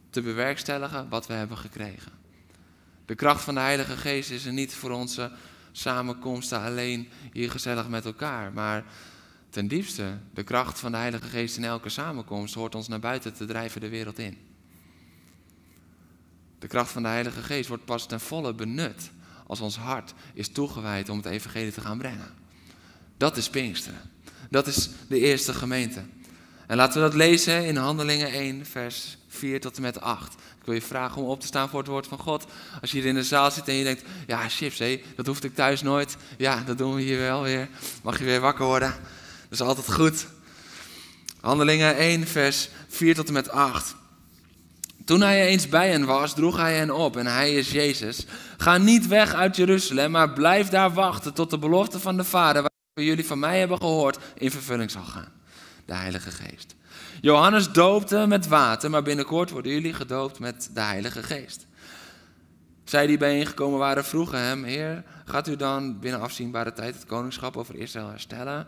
te 0.09 0.21
bewerkstelligen 0.21 1.09
wat 1.09 1.27
we 1.27 1.33
hebben 1.33 1.57
gekregen. 1.57 2.11
De 3.05 3.15
kracht 3.15 3.43
van 3.43 3.53
de 3.53 3.59
Heilige 3.59 3.97
Geest 3.97 4.29
is 4.29 4.45
er 4.45 4.53
niet 4.53 4.73
voor 4.73 4.91
onze 4.91 5.31
samenkomsten 5.71 6.59
alleen 6.59 7.09
hier 7.33 7.51
gezellig 7.51 7.87
met 7.87 8.05
elkaar, 8.05 8.53
maar 8.53 8.83
ten 9.49 9.67
diepste, 9.67 10.17
de 10.33 10.43
kracht 10.43 10.79
van 10.79 10.91
de 10.91 10.97
Heilige 10.97 11.27
Geest 11.27 11.57
in 11.57 11.63
elke 11.63 11.89
samenkomst 11.89 12.53
hoort 12.53 12.75
ons 12.75 12.87
naar 12.87 12.99
buiten 12.99 13.33
te 13.33 13.45
drijven 13.45 13.81
de 13.81 13.89
wereld 13.89 14.19
in. 14.19 14.37
De 16.59 16.67
kracht 16.67 16.91
van 16.91 17.01
de 17.01 17.07
Heilige 17.07 17.41
Geest 17.41 17.67
wordt 17.67 17.85
pas 17.85 18.07
ten 18.07 18.19
volle 18.19 18.53
benut 18.53 19.11
als 19.47 19.59
ons 19.59 19.77
hart 19.77 20.13
is 20.33 20.49
toegewijd 20.49 21.09
om 21.09 21.17
het 21.17 21.25
evangelie 21.25 21.71
te 21.71 21.81
gaan 21.81 21.97
brengen. 21.97 22.33
Dat 23.17 23.37
is 23.37 23.49
Pinksteren. 23.49 24.01
Dat 24.49 24.67
is 24.67 24.89
de 25.07 25.19
eerste 25.19 25.53
gemeente. 25.53 26.03
En 26.67 26.77
laten 26.77 27.01
we 27.01 27.07
dat 27.07 27.17
lezen 27.17 27.65
in 27.65 27.75
Handelingen 27.75 28.31
1, 28.31 28.65
vers 28.65 29.17
4 29.29 29.59
tot 29.59 29.75
en 29.75 29.81
met 29.81 30.01
8. 30.01 30.33
Ik 30.33 30.65
wil 30.65 30.73
je 30.73 30.81
vragen 30.81 31.21
om 31.21 31.27
op 31.27 31.39
te 31.39 31.47
staan 31.47 31.69
voor 31.69 31.79
het 31.79 31.87
woord 31.87 32.07
van 32.07 32.17
God. 32.17 32.45
Als 32.81 32.91
je 32.91 32.97
hier 32.97 33.07
in 33.07 33.15
de 33.15 33.23
zaal 33.23 33.51
zit 33.51 33.67
en 33.67 33.73
je 33.73 33.83
denkt, 33.83 34.03
ja, 34.27 34.49
chips, 34.49 34.79
hé, 34.79 35.03
dat 35.15 35.25
hoefde 35.25 35.47
ik 35.47 35.55
thuis 35.55 35.81
nooit. 35.81 36.17
Ja, 36.37 36.63
dat 36.65 36.77
doen 36.77 36.95
we 36.95 37.01
hier 37.01 37.17
wel 37.17 37.41
weer. 37.41 37.69
Mag 38.03 38.19
je 38.19 38.25
weer 38.25 38.39
wakker 38.39 38.65
worden. 38.65 38.89
Dat 39.49 39.59
is 39.59 39.61
altijd 39.61 39.93
goed. 39.93 40.27
Handelingen 41.41 41.95
1, 41.95 42.27
vers 42.27 42.69
4 42.87 43.15
tot 43.15 43.27
en 43.27 43.33
met 43.33 43.49
8. 43.49 43.95
Toen 45.05 45.21
hij 45.21 45.47
eens 45.47 45.69
bij 45.69 45.89
hen 45.89 46.05
was, 46.05 46.33
droeg 46.33 46.57
hij 46.57 46.75
hen 46.75 46.95
op 46.95 47.17
en 47.17 47.25
hij 47.25 47.53
is 47.53 47.71
Jezus. 47.71 48.25
Ga 48.57 48.77
niet 48.77 49.07
weg 49.07 49.33
uit 49.33 49.55
Jeruzalem, 49.55 50.11
maar 50.11 50.33
blijf 50.33 50.69
daar 50.69 50.93
wachten 50.93 51.33
tot 51.33 51.49
de 51.49 51.57
belofte 51.57 51.99
van 51.99 52.17
de 52.17 52.23
Vader, 52.23 52.61
waar 52.61 53.05
jullie 53.05 53.25
van 53.25 53.39
mij 53.39 53.59
hebben 53.59 53.77
gehoord, 53.77 54.17
in 54.37 54.51
vervulling 54.51 54.91
zal 54.91 55.03
gaan. 55.03 55.31
de 55.85 55.93
Heilige 55.93 56.31
Geest. 56.31 56.75
Johannes 57.21 57.71
doopte 57.71 58.25
met 58.27 58.47
water, 58.47 58.89
maar 58.89 59.03
binnenkort 59.03 59.49
worden 59.49 59.71
jullie 59.71 59.93
gedoopt 59.93 60.39
met 60.39 60.69
de 60.73 60.81
Heilige 60.81 61.23
Geest. 61.23 61.67
Zij 62.83 63.07
die 63.07 63.17
bijeengekomen 63.17 63.79
waren 63.79 64.05
vroegen 64.05 64.39
hem, 64.39 64.63
Heer, 64.63 65.03
gaat 65.25 65.47
u 65.47 65.55
dan 65.55 65.99
binnen 65.99 66.21
afzienbare 66.21 66.73
tijd 66.73 66.95
het 66.95 67.05
koningschap 67.05 67.57
over 67.57 67.75
Israël 67.75 68.09
herstellen? 68.09 68.67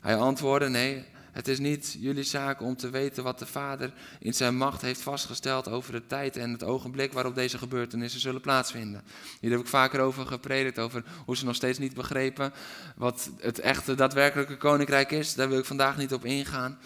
Hij 0.00 0.16
antwoordde, 0.16 0.68
nee, 0.68 1.04
het 1.32 1.48
is 1.48 1.58
niet 1.58 1.96
jullie 2.00 2.22
zaak 2.22 2.62
om 2.62 2.76
te 2.76 2.90
weten 2.90 3.22
wat 3.22 3.38
de 3.38 3.46
Vader 3.46 3.92
in 4.20 4.34
zijn 4.34 4.56
macht 4.56 4.82
heeft 4.82 5.00
vastgesteld 5.00 5.68
over 5.68 5.92
de 5.92 6.06
tijd 6.06 6.36
en 6.36 6.52
het 6.52 6.64
ogenblik 6.64 7.12
waarop 7.12 7.34
deze 7.34 7.58
gebeurtenissen 7.58 8.20
zullen 8.20 8.40
plaatsvinden. 8.40 9.02
Hier 9.40 9.50
heb 9.50 9.60
ik 9.60 9.66
vaker 9.66 10.00
over 10.00 10.26
gepredikt, 10.26 10.78
over 10.78 11.04
hoe 11.24 11.36
ze 11.36 11.44
nog 11.44 11.54
steeds 11.54 11.78
niet 11.78 11.94
begrepen 11.94 12.52
wat 12.96 13.30
het 13.38 13.58
echte 13.58 13.94
daadwerkelijke 13.94 14.56
koninkrijk 14.56 15.10
is. 15.10 15.34
Daar 15.34 15.48
wil 15.48 15.58
ik 15.58 15.64
vandaag 15.64 15.96
niet 15.96 16.12
op 16.12 16.24
ingaan. 16.24 16.78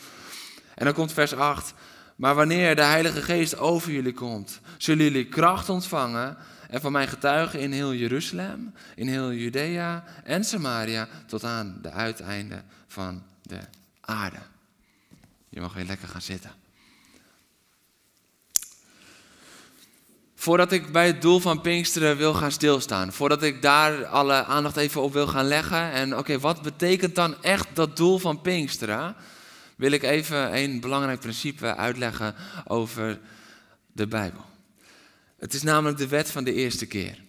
En 0.75 0.85
dan 0.85 0.95
komt 0.95 1.13
vers 1.13 1.35
8. 1.35 1.75
Maar 2.17 2.35
wanneer 2.35 2.77
de 2.77 2.83
Heilige 2.83 3.23
Geest 3.23 3.59
over 3.59 3.93
jullie 3.93 4.13
komt, 4.13 4.61
zullen 4.77 5.05
jullie 5.05 5.29
kracht 5.29 5.69
ontvangen 5.69 6.37
en 6.69 6.81
van 6.81 6.93
mijn 6.93 7.09
getuigen 7.09 7.61
in 7.61 7.73
heel 7.73 7.95
Jeruzalem, 7.95 8.75
in 8.95 9.09
heel 9.09 9.33
Judea 9.33 10.05
en 10.25 10.45
Samaria 10.45 11.09
tot 11.27 11.45
aan 11.45 11.79
de 11.83 11.91
uiteinde 11.91 12.63
van 12.87 13.23
de 13.43 13.59
aarde. 14.01 14.39
Je 15.49 15.61
mag 15.61 15.75
weer 15.75 15.85
lekker 15.85 16.09
gaan 16.09 16.23
zitten. 16.23 16.51
Voordat 20.35 20.73
ik 20.73 20.93
bij 20.93 21.07
het 21.07 21.23
doel 21.23 21.41
van 21.41 21.61
Pinksteren 21.61 22.17
wil 22.17 22.35
gaan 22.35 22.53
stilstaan, 22.53 23.13
voordat 23.13 23.43
ik 23.43 23.63
daar 23.63 24.07
alle 24.07 24.45
aandacht 24.45 24.77
even 24.77 25.03
op 25.03 25.13
wil 25.13 25.27
gaan 25.27 25.45
leggen 25.45 25.93
en 25.93 26.17
oké, 26.19 26.39
wat 26.39 26.63
betekent 26.63 27.15
dan 27.15 27.43
echt 27.43 27.69
dat 27.75 27.97
doel 27.97 28.19
van 28.19 28.41
Pinksteren? 28.41 29.17
Wil 29.83 29.93
ik 29.93 30.03
even 30.03 30.57
een 30.57 30.81
belangrijk 30.81 31.21
principe 31.21 31.77
uitleggen 31.77 32.35
over 32.67 33.19
de 33.93 34.07
Bijbel. 34.07 34.45
Het 35.39 35.55
is 35.55 35.63
namelijk 35.63 35.99
de 35.99 36.09
wet 36.09 36.31
van 36.31 36.45
de 36.45 36.53
eerste 36.53 36.87
keer. 36.87 37.23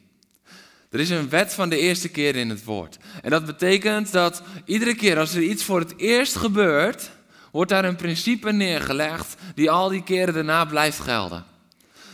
Er 0.89 0.99
is 0.99 1.09
een 1.09 1.29
wet 1.29 1.53
van 1.53 1.69
de 1.69 1.77
eerste 1.77 2.09
keer 2.09 2.35
in 2.35 2.49
het 2.49 2.63
woord. 2.63 2.97
En 3.21 3.29
dat 3.29 3.45
betekent 3.45 4.11
dat 4.11 4.43
iedere 4.65 4.95
keer 4.95 5.19
als 5.19 5.33
er 5.33 5.41
iets 5.41 5.63
voor 5.63 5.79
het 5.79 5.97
eerst 5.97 6.35
gebeurt, 6.35 7.11
wordt 7.51 7.71
daar 7.71 7.85
een 7.85 7.95
principe 7.95 8.51
neergelegd 8.51 9.35
die 9.55 9.71
al 9.71 9.89
die 9.89 10.03
keren 10.03 10.33
daarna 10.33 10.65
blijft 10.65 10.99
gelden. 10.99 11.45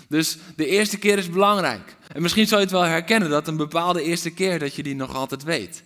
Dus 0.08 0.38
de 0.56 0.68
eerste 0.68 0.98
keer 0.98 1.18
is 1.18 1.30
belangrijk. 1.30 1.96
En 2.08 2.22
misschien 2.22 2.48
zou 2.48 2.60
je 2.60 2.66
het 2.66 2.76
wel 2.76 2.86
herkennen 2.86 3.30
dat 3.30 3.48
een 3.48 3.58
bepaalde 3.58 4.04
eerste 4.04 4.32
keer 4.32 4.60
dat 4.60 4.76
je 4.76 4.84
die 4.84 4.96
nog 4.96 5.16
altijd 5.16 5.44
weet. 5.44 5.84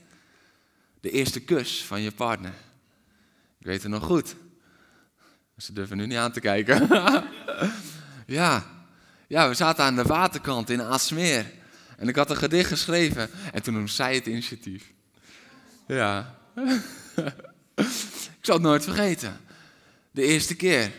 De 1.02 1.12
eerste 1.12 1.40
kus 1.40 1.84
van 1.84 2.02
je 2.02 2.12
partner. 2.12 2.54
Ik 3.60 3.70
weet 3.70 3.84
het 3.84 3.92
nog 3.92 4.04
goed. 4.04 4.36
Ze 5.64 5.74
durven 5.74 5.98
nu 5.98 6.06
niet 6.06 6.18
aan 6.18 6.32
te 6.32 6.40
kijken. 6.40 6.88
ja. 8.26 8.66
ja, 9.28 9.50
we 9.50 9.54
zaten 9.54 9.84
aan 9.84 9.96
de 9.96 10.04
waterkant 10.04 10.70
in 10.70 10.82
Asmeer. 10.82 11.46
En 11.98 12.08
ik 12.08 12.16
had 12.16 12.30
een 12.30 12.38
gedicht 12.38 12.68
geschreven. 12.68 13.30
En 13.54 13.64
toen 13.64 13.74
nam 13.74 13.88
zij 13.88 14.16
het 14.16 14.26
initiatief. 14.26 14.84
Ja. 15.88 16.36
ik 17.76 18.42
zal 18.42 18.56
het 18.56 18.64
nooit 18.64 18.84
vergeten. 18.84 19.38
De 20.12 20.22
eerste 20.22 20.56
keer. 20.56 20.92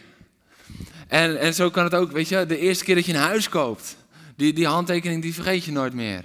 En, 1.08 1.40
en 1.40 1.54
zo 1.54 1.70
kan 1.70 1.84
het 1.84 1.94
ook, 1.94 2.12
weet 2.12 2.28
je, 2.28 2.46
de 2.46 2.58
eerste 2.58 2.84
keer 2.84 2.94
dat 2.94 3.06
je 3.06 3.12
een 3.12 3.18
huis 3.18 3.48
koopt. 3.48 3.96
Die, 4.36 4.52
die 4.52 4.66
handtekening 4.66 5.22
die 5.22 5.34
vergeet 5.34 5.64
je 5.64 5.72
nooit 5.72 5.94
meer. 5.94 6.22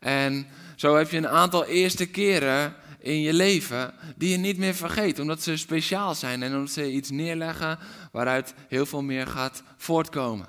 En 0.00 0.46
zo 0.74 0.96
heb 0.96 1.10
je 1.10 1.16
een 1.16 1.28
aantal 1.28 1.64
eerste 1.64 2.06
keren 2.06 2.74
in 3.06 3.20
je 3.20 3.32
leven 3.32 3.94
die 4.16 4.30
je 4.30 4.36
niet 4.36 4.58
meer 4.58 4.74
vergeet, 4.74 5.18
omdat 5.18 5.42
ze 5.42 5.56
speciaal 5.56 6.14
zijn 6.14 6.42
en 6.42 6.54
omdat 6.54 6.70
ze 6.70 6.92
iets 6.92 7.10
neerleggen 7.10 7.78
waaruit 8.12 8.54
heel 8.68 8.86
veel 8.86 9.02
meer 9.02 9.26
gaat 9.26 9.62
voortkomen. 9.76 10.46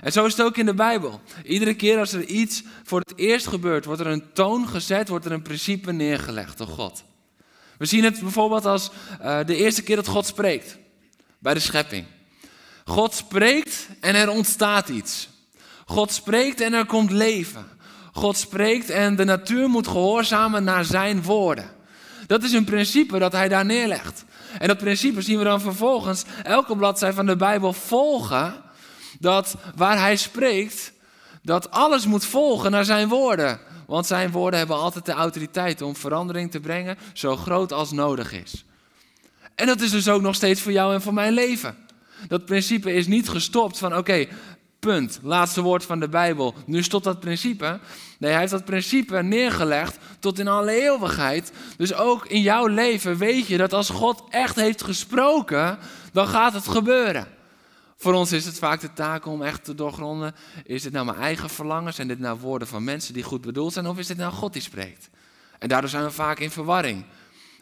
En 0.00 0.12
zo 0.12 0.24
is 0.24 0.36
het 0.36 0.46
ook 0.46 0.56
in 0.56 0.66
de 0.66 0.74
Bijbel. 0.74 1.20
Iedere 1.44 1.74
keer 1.74 1.98
als 1.98 2.12
er 2.12 2.24
iets 2.24 2.62
voor 2.84 2.98
het 2.98 3.12
eerst 3.16 3.46
gebeurt, 3.46 3.84
wordt 3.84 4.00
er 4.00 4.06
een 4.06 4.32
toon 4.32 4.68
gezet, 4.68 5.08
wordt 5.08 5.24
er 5.24 5.32
een 5.32 5.42
principe 5.42 5.92
neergelegd 5.92 6.58
door 6.58 6.66
God. 6.66 7.04
We 7.78 7.86
zien 7.86 8.04
het 8.04 8.20
bijvoorbeeld 8.20 8.66
als 8.66 8.90
uh, 9.20 9.38
de 9.46 9.56
eerste 9.56 9.82
keer 9.82 9.96
dat 9.96 10.06
God 10.06 10.26
spreekt, 10.26 10.78
bij 11.38 11.54
de 11.54 11.60
schepping. 11.60 12.04
God 12.84 13.14
spreekt 13.14 13.88
en 14.00 14.14
er 14.14 14.30
ontstaat 14.30 14.88
iets. 14.88 15.28
God 15.84 16.12
spreekt 16.12 16.60
en 16.60 16.72
er 16.72 16.86
komt 16.86 17.10
leven. 17.10 17.66
God 18.12 18.36
spreekt 18.36 18.90
en 18.90 19.16
de 19.16 19.24
natuur 19.24 19.68
moet 19.68 19.86
gehoorzamen 19.86 20.64
naar 20.64 20.84
zijn 20.84 21.22
woorden. 21.22 21.80
Dat 22.32 22.42
is 22.42 22.52
een 22.52 22.64
principe 22.64 23.18
dat 23.18 23.32
hij 23.32 23.48
daar 23.48 23.64
neerlegt. 23.64 24.24
En 24.58 24.68
dat 24.68 24.78
principe 24.78 25.22
zien 25.22 25.38
we 25.38 25.44
dan 25.44 25.60
vervolgens 25.60 26.24
elke 26.42 26.76
bladzij 26.76 27.12
van 27.12 27.26
de 27.26 27.36
Bijbel 27.36 27.72
volgen. 27.72 28.54
Dat 29.18 29.54
waar 29.76 29.98
hij 29.98 30.16
spreekt, 30.16 30.92
dat 31.42 31.70
alles 31.70 32.06
moet 32.06 32.24
volgen 32.24 32.70
naar 32.70 32.84
zijn 32.84 33.08
woorden. 33.08 33.60
Want 33.86 34.06
zijn 34.06 34.30
woorden 34.30 34.58
hebben 34.58 34.76
altijd 34.76 35.06
de 35.06 35.12
autoriteit 35.12 35.82
om 35.82 35.96
verandering 35.96 36.50
te 36.50 36.60
brengen, 36.60 36.98
zo 37.12 37.36
groot 37.36 37.72
als 37.72 37.90
nodig 37.90 38.32
is. 38.32 38.64
En 39.54 39.66
dat 39.66 39.80
is 39.80 39.90
dus 39.90 40.08
ook 40.08 40.22
nog 40.22 40.34
steeds 40.34 40.60
voor 40.60 40.72
jou 40.72 40.94
en 40.94 41.02
voor 41.02 41.14
mijn 41.14 41.32
leven. 41.32 41.76
Dat 42.28 42.44
principe 42.44 42.92
is 42.92 43.06
niet 43.06 43.28
gestopt 43.28 43.78
van 43.78 43.96
oké, 43.96 44.26
punt, 44.86 45.18
laatste 45.22 45.62
woord 45.62 45.84
van 45.84 46.00
de 46.00 46.08
Bijbel. 46.08 46.54
Nu 46.66 46.82
stopt 46.82 47.04
dat 47.04 47.20
principe. 47.20 47.80
Nee, 48.18 48.30
hij 48.30 48.40
heeft 48.40 48.52
dat 48.52 48.64
principe 48.64 49.22
neergelegd 49.22 49.98
tot 50.18 50.38
in 50.38 50.48
alle 50.48 50.82
eeuwigheid. 50.82 51.52
Dus 51.76 51.94
ook 51.94 52.26
in 52.26 52.40
jouw 52.40 52.66
leven 52.66 53.16
weet 53.16 53.46
je 53.46 53.56
dat 53.56 53.72
als 53.72 53.90
God 53.90 54.24
echt 54.30 54.56
heeft 54.56 54.82
gesproken, 54.82 55.78
dan 56.12 56.26
gaat 56.26 56.52
het 56.52 56.68
gebeuren. 56.68 57.26
Voor 57.96 58.14
ons 58.14 58.32
is 58.32 58.44
het 58.44 58.58
vaak 58.58 58.80
de 58.80 58.92
taak 58.92 59.26
om 59.26 59.42
echt 59.42 59.64
te 59.64 59.74
doorgronden. 59.74 60.34
Is 60.64 60.82
dit 60.82 60.92
nou 60.92 61.04
mijn 61.04 61.18
eigen 61.18 61.50
verlangen? 61.50 61.94
Zijn 61.94 62.08
dit 62.08 62.18
nou 62.18 62.38
woorden 62.38 62.68
van 62.68 62.84
mensen 62.84 63.14
die 63.14 63.22
goed 63.22 63.40
bedoeld 63.40 63.72
zijn? 63.72 63.86
Of 63.86 63.98
is 63.98 64.06
dit 64.06 64.16
nou 64.16 64.32
God 64.32 64.52
die 64.52 64.62
spreekt? 64.62 65.10
En 65.58 65.68
daardoor 65.68 65.90
zijn 65.90 66.04
we 66.04 66.10
vaak 66.10 66.38
in 66.38 66.50
verwarring. 66.50 67.04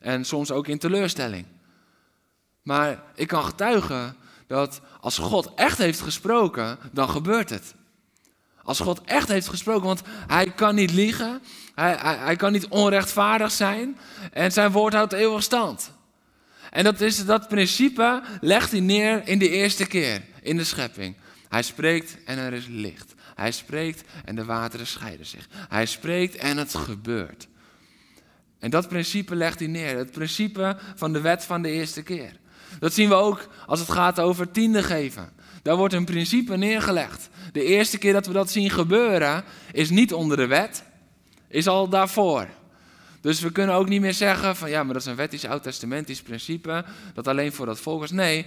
En 0.01 0.25
soms 0.25 0.51
ook 0.51 0.67
in 0.67 0.79
teleurstelling. 0.79 1.47
Maar 2.63 3.03
ik 3.15 3.29
kan 3.29 3.45
getuigen 3.45 4.17
dat 4.51 4.81
als 5.01 5.19
God 5.19 5.55
echt 5.55 5.79
heeft 5.79 6.01
gesproken, 6.01 6.79
dan 6.93 7.09
gebeurt 7.09 7.51
het. 7.51 7.75
Als 8.63 8.81
God 8.81 9.01
echt 9.05 9.29
heeft 9.29 9.49
gesproken, 9.49 9.87
want 9.87 10.03
hij 10.27 10.51
kan 10.51 10.75
niet 10.75 10.93
liegen, 10.93 11.43
hij, 11.75 11.97
hij, 12.01 12.17
hij 12.17 12.37
kan 12.37 12.53
niet 12.53 12.69
onrechtvaardig 12.69 13.51
zijn 13.51 13.99
en 14.33 14.53
zijn 14.53 14.71
woord 14.71 14.93
houdt 14.93 15.13
eeuwig 15.13 15.43
stand. 15.43 15.93
En 16.71 16.85
dat, 16.85 17.01
is, 17.01 17.25
dat 17.25 17.49
principe 17.49 18.23
legt 18.41 18.71
hij 18.71 18.81
neer 18.81 19.29
in 19.29 19.39
de 19.39 19.49
eerste 19.49 19.87
keer 19.87 20.23
in 20.43 20.57
de 20.57 20.65
schepping. 20.65 21.17
Hij 21.49 21.63
spreekt 21.63 22.17
en 22.25 22.39
er 22.39 22.53
is 22.53 22.67
licht. 22.67 23.15
Hij 23.35 23.53
spreekt 23.53 24.05
en 24.25 24.35
de 24.35 24.45
wateren 24.45 24.87
scheiden 24.87 25.27
zich. 25.27 25.49
Hij 25.69 25.87
spreekt 25.87 26.35
en 26.35 26.57
het 26.57 26.75
gebeurt. 26.75 27.49
En 28.59 28.71
dat 28.71 28.89
principe 28.89 29.35
legt 29.35 29.59
hij 29.59 29.69
neer. 29.69 29.97
Het 29.97 30.11
principe 30.11 30.77
van 30.95 31.13
de 31.13 31.21
wet 31.21 31.45
van 31.45 31.63
de 31.63 31.71
eerste 31.71 32.03
keer. 32.03 32.41
Dat 32.79 32.93
zien 32.93 33.09
we 33.09 33.15
ook 33.15 33.49
als 33.67 33.81
het 33.81 33.91
gaat 33.91 34.21
over 34.21 34.51
tiende 34.51 34.83
geven. 34.83 35.33
Daar 35.63 35.77
wordt 35.77 35.95
een 35.95 36.05
principe 36.05 36.57
neergelegd. 36.57 37.29
De 37.53 37.65
eerste 37.65 37.99
keer 37.99 38.13
dat 38.13 38.27
we 38.27 38.33
dat 38.33 38.51
zien 38.51 38.71
gebeuren 38.71 39.45
is 39.73 39.91
niet 39.91 40.13
onder 40.13 40.37
de 40.37 40.47
wet, 40.47 40.85
is 41.49 41.69
al 41.69 41.89
daarvoor. 41.89 42.49
Dus 43.21 43.41
we 43.41 43.53
kunnen 43.53 43.75
ook 43.75 43.89
niet 43.89 44.01
meer 44.01 44.15
zeggen 44.15 44.57
van 44.57 44.71
ja, 44.71 44.83
maar 44.83 44.93
dat 44.93 45.03
is 45.03 45.09
een 45.09 45.17
wettisch 45.17 45.45
oud-testamentisch 45.45 46.23
principe 46.23 46.85
dat 47.15 47.29
alleen 47.29 47.53
voor 47.53 47.67
dat 47.67 47.81
volk 47.81 48.01
was. 48.01 48.11
Nee, 48.11 48.47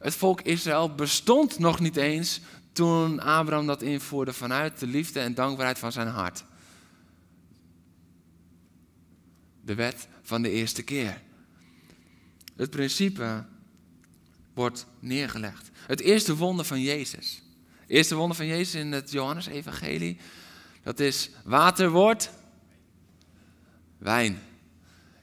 het 0.00 0.14
volk 0.14 0.40
Israël 0.40 0.94
bestond 0.94 1.58
nog 1.58 1.80
niet 1.80 1.96
eens 1.96 2.40
toen 2.72 3.20
Abraham 3.20 3.66
dat 3.66 3.82
invoerde 3.82 4.32
vanuit 4.32 4.78
de 4.78 4.86
liefde 4.86 5.20
en 5.20 5.34
dankbaarheid 5.34 5.78
van 5.78 5.92
zijn 5.92 6.08
hart. 6.08 6.44
De 9.60 9.74
wet 9.74 10.08
van 10.22 10.42
de 10.42 10.50
eerste 10.50 10.82
keer. 10.82 11.22
Het 12.56 12.70
principe 12.70 13.44
wordt 14.56 14.86
neergelegd. 15.00 15.70
Het 15.86 16.00
eerste 16.00 16.36
wonder 16.36 16.64
van 16.64 16.80
Jezus. 16.80 17.42
Het 17.80 17.90
eerste 17.90 18.14
wonder 18.14 18.36
van 18.36 18.46
Jezus 18.46 18.74
in 18.74 18.92
het 18.92 19.10
Johannes-evangelie, 19.10 20.18
dat 20.82 21.00
is 21.00 21.30
water 21.44 21.90
wordt 21.90 22.30
wijn. 23.98 24.38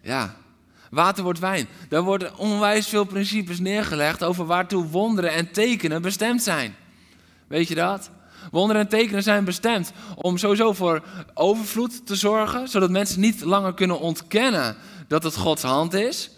Ja, 0.01 0.35
water 0.89 1.23
wordt 1.23 1.39
wijn. 1.39 1.67
Daar 1.89 2.01
worden 2.01 2.37
onwijs 2.37 2.87
veel 2.87 3.03
principes 3.05 3.59
neergelegd 3.59 4.23
over 4.23 4.45
waartoe 4.45 4.87
wonderen 4.87 5.31
en 5.31 5.51
tekenen 5.51 6.01
bestemd 6.01 6.43
zijn. 6.43 6.75
Weet 7.47 7.67
je 7.67 7.75
dat? 7.75 8.09
Wonderen 8.51 8.81
en 8.81 8.87
tekenen 8.87 9.23
zijn 9.23 9.43
bestemd 9.43 9.91
om 10.15 10.37
sowieso 10.37 10.73
voor 10.73 11.03
overvloed 11.33 12.05
te 12.05 12.15
zorgen, 12.15 12.67
zodat 12.67 12.89
mensen 12.89 13.19
niet 13.19 13.41
langer 13.41 13.73
kunnen 13.73 13.99
ontkennen 13.99 14.75
dat 15.07 15.23
het 15.23 15.35
Gods 15.35 15.63
hand 15.63 15.93
is. 15.93 16.29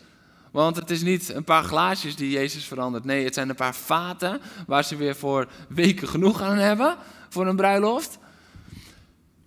Want 0.56 0.76
het 0.76 0.90
is 0.90 1.02
niet 1.02 1.30
een 1.30 1.44
paar 1.44 1.64
glaasjes 1.64 2.16
die 2.16 2.30
Jezus 2.30 2.66
verandert. 2.66 3.06
Nee, 3.06 3.24
het 3.24 3.34
zijn 3.34 3.50
een 3.50 3.56
paar 3.56 3.76
vaten 3.76 4.42
waar 4.68 4.84
ze 4.84 4.96
weer 4.96 5.16
voor 5.16 5.48
weken 5.70 6.08
genoeg 6.08 6.42
aan 6.42 6.58
hebben 6.58 6.98
voor 7.30 7.48
een 7.48 7.56
bruiloft. 7.56 8.18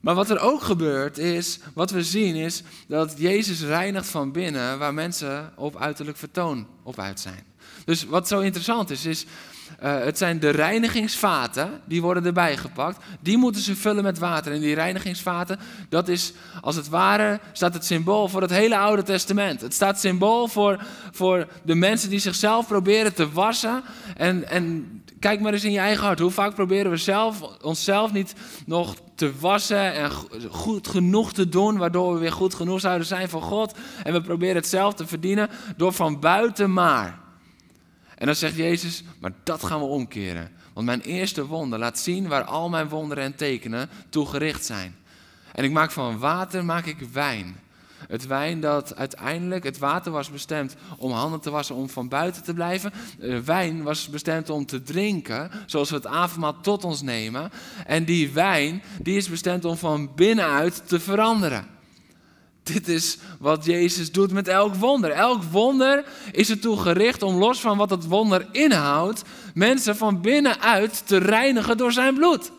Maar 0.00 0.14
wat 0.14 0.30
er 0.30 0.40
ook 0.40 0.62
gebeurt 0.62 1.18
is, 1.18 1.58
wat 1.74 1.90
we 1.90 2.04
zien 2.04 2.34
is 2.34 2.62
dat 2.86 3.14
Jezus 3.18 3.62
reinigt 3.62 4.06
van 4.06 4.32
binnen 4.32 4.78
waar 4.78 4.94
mensen 4.94 5.52
op 5.56 5.76
uiterlijk 5.76 6.16
vertoon 6.16 6.66
op 6.82 6.98
uit 6.98 7.20
zijn. 7.20 7.44
Dus 7.84 8.04
wat 8.04 8.28
zo 8.28 8.40
interessant 8.40 8.90
is, 8.90 9.04
is 9.04 9.26
uh, 9.82 9.98
het 10.04 10.18
zijn 10.18 10.40
de 10.40 10.48
reinigingsvaten, 10.48 11.80
die 11.84 12.02
worden 12.02 12.24
erbij 12.24 12.56
gepakt. 12.56 13.04
Die 13.20 13.36
moeten 13.36 13.62
ze 13.62 13.76
vullen 13.76 14.02
met 14.02 14.18
water. 14.18 14.52
En 14.52 14.60
die 14.60 14.74
reinigingsvaten, 14.74 15.58
dat 15.88 16.08
is 16.08 16.32
als 16.60 16.76
het 16.76 16.88
ware, 16.88 17.40
staat 17.52 17.74
het 17.74 17.84
symbool 17.84 18.28
voor 18.28 18.40
het 18.40 18.50
hele 18.50 18.78
Oude 18.78 19.02
Testament. 19.02 19.60
Het 19.60 19.74
staat 19.74 20.00
symbool 20.00 20.48
voor, 20.48 20.82
voor 21.12 21.46
de 21.62 21.74
mensen 21.74 22.10
die 22.10 22.18
zichzelf 22.18 22.66
proberen 22.66 23.14
te 23.14 23.30
wassen. 23.30 23.82
En, 24.16 24.48
en 24.48 25.02
kijk 25.18 25.40
maar 25.40 25.52
eens 25.52 25.64
in 25.64 25.72
je 25.72 25.78
eigen 25.78 26.04
hart. 26.04 26.18
Hoe 26.18 26.30
vaak 26.30 26.54
proberen 26.54 26.90
we 26.90 26.96
zelf, 26.96 27.40
onszelf 27.62 28.12
niet 28.12 28.34
nog 28.66 28.94
te 29.14 29.32
wassen 29.40 29.94
en 29.94 30.10
goed 30.50 30.88
genoeg 30.88 31.32
te 31.32 31.48
doen, 31.48 31.76
waardoor 31.76 32.14
we 32.14 32.20
weer 32.20 32.32
goed 32.32 32.54
genoeg 32.54 32.80
zouden 32.80 33.06
zijn 33.06 33.28
voor 33.28 33.42
God. 33.42 33.74
En 34.04 34.12
we 34.12 34.20
proberen 34.20 34.56
het 34.56 34.66
zelf 34.66 34.94
te 34.94 35.06
verdienen 35.06 35.48
door 35.76 35.92
van 35.92 36.20
buiten 36.20 36.72
maar. 36.72 37.26
En 38.18 38.26
dan 38.26 38.34
zegt 38.34 38.56
Jezus, 38.56 39.02
maar 39.18 39.32
dat 39.42 39.64
gaan 39.64 39.78
we 39.78 39.84
omkeren. 39.84 40.50
Want 40.72 40.86
mijn 40.86 41.00
eerste 41.00 41.46
wonder 41.46 41.78
laat 41.78 41.98
zien 41.98 42.28
waar 42.28 42.44
al 42.44 42.68
mijn 42.68 42.88
wonderen 42.88 43.24
en 43.24 43.34
tekenen 43.34 43.88
toe 44.08 44.26
gericht 44.26 44.64
zijn. 44.64 44.96
En 45.52 45.64
ik 45.64 45.70
maak 45.70 45.90
van 45.90 46.18
water 46.18 46.64
maak 46.64 46.86
ik 46.86 46.98
wijn. 47.12 47.56
Het 48.08 48.26
wijn 48.26 48.60
dat 48.60 48.96
uiteindelijk, 48.96 49.64
het 49.64 49.78
water 49.78 50.12
was 50.12 50.30
bestemd 50.30 50.76
om 50.96 51.12
handen 51.12 51.40
te 51.40 51.50
wassen, 51.50 51.74
om 51.74 51.88
van 51.88 52.08
buiten 52.08 52.42
te 52.42 52.54
blijven. 52.54 52.92
De 53.18 53.42
wijn 53.44 53.82
was 53.82 54.08
bestemd 54.08 54.50
om 54.50 54.66
te 54.66 54.82
drinken, 54.82 55.50
zoals 55.66 55.90
we 55.90 55.96
het 55.96 56.06
avondmaal 56.06 56.60
tot 56.60 56.84
ons 56.84 57.02
nemen. 57.02 57.50
En 57.86 58.04
die 58.04 58.32
wijn, 58.32 58.82
die 59.02 59.16
is 59.16 59.28
bestemd 59.28 59.64
om 59.64 59.76
van 59.76 60.10
binnenuit 60.14 60.82
te 60.88 61.00
veranderen. 61.00 61.77
Dit 62.72 62.88
is 62.88 63.18
wat 63.38 63.64
Jezus 63.64 64.12
doet 64.12 64.32
met 64.32 64.48
elk 64.48 64.74
wonder. 64.74 65.10
Elk 65.10 65.42
wonder 65.42 66.04
is 66.32 66.50
ertoe 66.50 66.78
gericht 66.80 67.22
om 67.22 67.34
los 67.34 67.60
van 67.60 67.76
wat 67.76 67.90
het 67.90 68.06
wonder 68.06 68.46
inhoudt, 68.52 69.22
mensen 69.54 69.96
van 69.96 70.20
binnenuit 70.20 71.02
te 71.06 71.16
reinigen 71.16 71.76
door 71.76 71.92
zijn 71.92 72.14
bloed. 72.14 72.50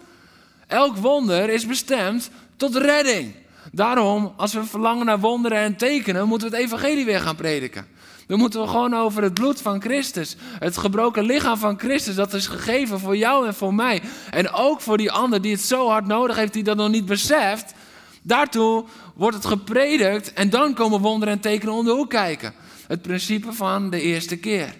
Elk 0.67 0.97
wonder 0.97 1.49
is 1.49 1.65
bestemd 1.65 2.29
tot 2.55 2.75
redding. 2.75 3.35
Daarom, 3.71 4.33
als 4.37 4.53
we 4.53 4.63
verlangen 4.63 5.05
naar 5.05 5.19
wonderen 5.19 5.57
en 5.57 5.75
tekenen, 5.75 6.27
moeten 6.27 6.49
we 6.49 6.55
het 6.55 6.65
evangelie 6.65 7.05
weer 7.05 7.19
gaan 7.19 7.35
prediken. 7.35 7.87
Dan 8.27 8.39
moeten 8.39 8.61
we 8.61 8.67
gewoon 8.67 8.95
over 8.95 9.23
het 9.23 9.33
bloed 9.33 9.61
van 9.61 9.81
Christus, 9.81 10.35
het 10.59 10.77
gebroken 10.77 11.23
lichaam 11.23 11.57
van 11.57 11.79
Christus, 11.79 12.15
dat 12.15 12.33
is 12.33 12.47
gegeven 12.47 12.99
voor 12.99 13.17
jou 13.17 13.47
en 13.47 13.55
voor 13.55 13.73
mij. 13.73 14.01
En 14.29 14.51
ook 14.51 14.81
voor 14.81 14.97
die 14.97 15.11
ander 15.11 15.41
die 15.41 15.51
het 15.51 15.61
zo 15.61 15.87
hard 15.87 16.05
nodig 16.05 16.35
heeft, 16.35 16.53
die 16.53 16.63
dat 16.63 16.77
nog 16.77 16.89
niet 16.89 17.05
beseft. 17.05 17.73
Daartoe 18.21 18.85
wordt 19.19 19.35
het 19.35 19.45
gepredikt 19.45 20.33
en 20.33 20.49
dan 20.49 20.73
komen 20.73 20.99
wonderen 20.99 21.33
en 21.33 21.39
tekenen 21.39 21.73
om 21.73 21.85
de 21.85 21.91
hoek 21.91 22.09
kijken. 22.09 22.53
Het 22.87 23.01
principe 23.01 23.53
van 23.53 23.89
de 23.89 24.01
eerste 24.01 24.37
keer. 24.37 24.75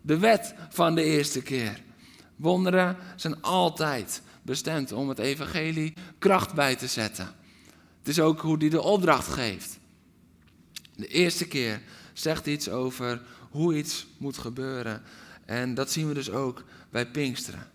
De 0.00 0.18
wet 0.18 0.54
van 0.70 0.94
de 0.94 1.02
eerste 1.02 1.42
keer. 1.42 1.82
Wonderen 2.36 2.96
zijn 3.16 3.42
altijd 3.42 4.22
bestemd 4.42 4.92
om 4.92 5.08
het 5.08 5.18
evangelie 5.18 5.94
kracht 6.18 6.54
bij 6.54 6.76
te 6.76 6.86
zetten. 6.86 7.34
Het 7.98 8.08
is 8.08 8.20
ook 8.20 8.40
hoe 8.40 8.56
hij 8.58 8.68
de 8.68 8.82
opdracht 8.82 9.28
geeft. 9.28 9.78
De 10.96 11.06
eerste 11.06 11.46
keer 11.46 11.80
zegt 12.12 12.46
iets 12.46 12.68
over 12.68 13.22
hoe 13.50 13.76
iets 13.76 14.06
moet 14.16 14.38
gebeuren. 14.38 15.02
En 15.44 15.74
dat 15.74 15.90
zien 15.90 16.08
we 16.08 16.14
dus 16.14 16.30
ook 16.30 16.64
bij 16.90 17.06
Pinksteren. 17.06 17.70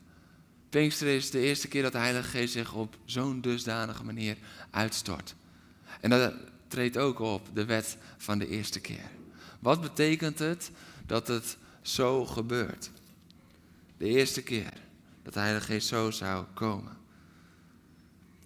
Pinksteren 0.70 1.14
is 1.14 1.32
de 1.32 1.40
eerste 1.40 1.68
keer 1.68 1.82
dat 1.82 1.92
de 1.92 1.98
Heilige 1.98 2.30
Geest 2.30 2.54
zich 2.54 2.74
op 2.74 2.98
zo'n 3.06 3.42
dusdanige 3.42 4.04
manier 4.04 4.38
uitstort. 4.72 5.36
En 6.00 6.10
dat 6.10 6.34
treedt 6.68 6.98
ook 6.98 7.20
op, 7.20 7.48
de 7.54 7.66
wet 7.66 7.98
van 8.18 8.40
de 8.40 8.48
eerste 8.48 8.80
keer. 8.80 9.10
Wat 9.60 9.82
betekent 9.82 10.40
het 10.40 10.72
dat 11.06 11.28
het 11.28 11.58
zo 11.82 12.26
gebeurt? 12.26 12.92
De 13.98 14.06
eerste 14.06 14.42
keer 14.42 14.74
dat 15.24 15.34
de 15.34 15.40
Heilige 15.40 15.66
Geest 15.66 15.88
zo 15.88 16.12
zou 16.12 16.46
komen. 16.54 16.98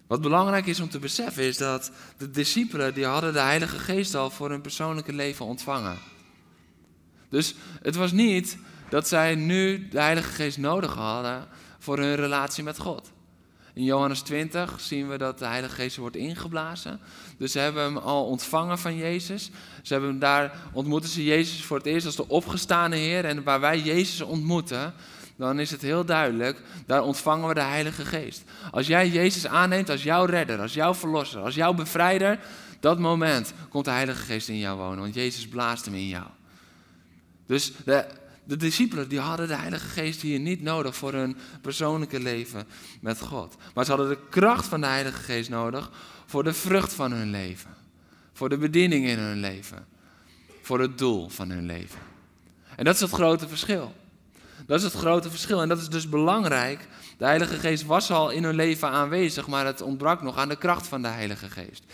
Wat 0.06 0.20
belangrijk 0.20 0.66
is 0.66 0.80
om 0.80 0.88
te 0.88 0.98
beseffen 0.98 1.42
is 1.42 1.56
dat 1.56 1.90
de 2.16 2.30
discipelen 2.30 2.94
die 2.94 3.06
hadden 3.06 3.32
de 3.32 3.40
Heilige 3.40 3.78
Geest 3.78 4.14
al 4.14 4.30
voor 4.30 4.50
hun 4.50 4.60
persoonlijke 4.60 5.12
leven 5.12 5.44
ontvangen. 5.44 5.98
Dus 7.28 7.54
het 7.82 7.94
was 7.94 8.12
niet 8.12 8.58
dat 8.88 9.08
zij 9.08 9.34
nu 9.34 9.88
de 9.88 10.00
Heilige 10.00 10.32
Geest 10.32 10.58
nodig 10.58 10.94
hadden 10.94 11.48
voor 11.78 11.98
hun 11.98 12.14
relatie 12.14 12.64
met 12.64 12.78
God. 12.78 13.12
In 13.74 13.84
Johannes 13.84 14.20
20 14.20 14.80
zien 14.80 15.08
we 15.08 15.18
dat 15.18 15.38
de 15.38 15.46
Heilige 15.46 15.74
Geest 15.74 15.96
wordt 15.96 16.16
ingeblazen. 16.16 17.00
Dus 17.38 17.52
ze 17.52 17.58
hebben 17.58 17.82
hem 17.82 17.96
al 17.96 18.24
ontvangen 18.24 18.78
van 18.78 18.96
Jezus. 18.96 19.50
Ze 19.82 19.92
hebben 19.92 20.10
hem 20.10 20.18
daar 20.18 20.58
ontmoeten 20.72 21.10
ze 21.10 21.24
Jezus 21.24 21.64
voor 21.64 21.76
het 21.76 21.86
eerst 21.86 22.06
als 22.06 22.16
de 22.16 22.28
opgestane 22.28 22.96
Heer. 22.96 23.24
En 23.24 23.42
waar 23.42 23.60
wij 23.60 23.80
Jezus 23.80 24.20
ontmoeten, 24.20 24.94
dan 25.36 25.58
is 25.58 25.70
het 25.70 25.82
heel 25.82 26.04
duidelijk, 26.04 26.62
daar 26.86 27.02
ontvangen 27.02 27.48
we 27.48 27.54
de 27.54 27.60
Heilige 27.60 28.04
Geest. 28.04 28.42
Als 28.70 28.86
jij 28.86 29.08
Jezus 29.08 29.46
aanneemt 29.46 29.90
als 29.90 30.02
jouw 30.02 30.24
redder, 30.24 30.60
als 30.60 30.74
jouw 30.74 30.94
verlosser, 30.94 31.40
als 31.40 31.54
jouw 31.54 31.72
bevrijder, 31.72 32.38
dat 32.80 32.98
moment 32.98 33.52
komt 33.68 33.84
de 33.84 33.90
Heilige 33.90 34.24
Geest 34.24 34.48
in 34.48 34.58
jou 34.58 34.78
wonen, 34.78 34.98
want 34.98 35.14
Jezus 35.14 35.48
blaast 35.48 35.84
hem 35.84 35.94
in 35.94 36.08
jou. 36.08 36.26
Dus 37.46 37.72
de, 37.84 38.06
de 38.44 38.56
discipelen 38.56 39.08
die 39.08 39.18
hadden 39.18 39.48
de 39.48 39.56
Heilige 39.56 39.88
Geest 39.88 40.20
hier 40.20 40.38
niet 40.38 40.62
nodig 40.62 40.96
voor 40.96 41.12
hun 41.12 41.36
persoonlijke 41.60 42.20
leven 42.20 42.66
met 43.00 43.20
God. 43.20 43.56
Maar 43.74 43.84
ze 43.84 43.90
hadden 43.90 44.08
de 44.08 44.18
kracht 44.30 44.66
van 44.66 44.80
de 44.80 44.86
Heilige 44.86 45.22
Geest 45.22 45.50
nodig 45.50 45.90
voor 46.26 46.44
de 46.44 46.52
vrucht 46.52 46.92
van 46.92 47.12
hun 47.12 47.30
leven. 47.30 47.74
Voor 48.32 48.48
de 48.48 48.56
bediening 48.58 49.06
in 49.06 49.18
hun 49.18 49.40
leven. 49.40 49.86
Voor 50.62 50.80
het 50.80 50.98
doel 50.98 51.28
van 51.28 51.50
hun 51.50 51.66
leven. 51.66 52.00
En 52.76 52.84
dat 52.84 52.94
is 52.94 53.00
het 53.00 53.10
grote 53.10 53.48
verschil. 53.48 53.94
Dat 54.66 54.78
is 54.78 54.84
het 54.84 54.92
grote 54.92 55.30
verschil. 55.30 55.62
En 55.62 55.68
dat 55.68 55.80
is 55.80 55.88
dus 55.88 56.08
belangrijk. 56.08 56.88
De 57.18 57.24
Heilige 57.24 57.56
Geest 57.56 57.84
was 57.84 58.10
al 58.10 58.30
in 58.30 58.44
hun 58.44 58.54
leven 58.54 58.88
aanwezig, 58.88 59.46
maar 59.46 59.66
het 59.66 59.80
ontbrak 59.80 60.22
nog 60.22 60.36
aan 60.36 60.48
de 60.48 60.58
kracht 60.58 60.86
van 60.86 61.02
de 61.02 61.08
Heilige 61.08 61.50
Geest. 61.50 61.84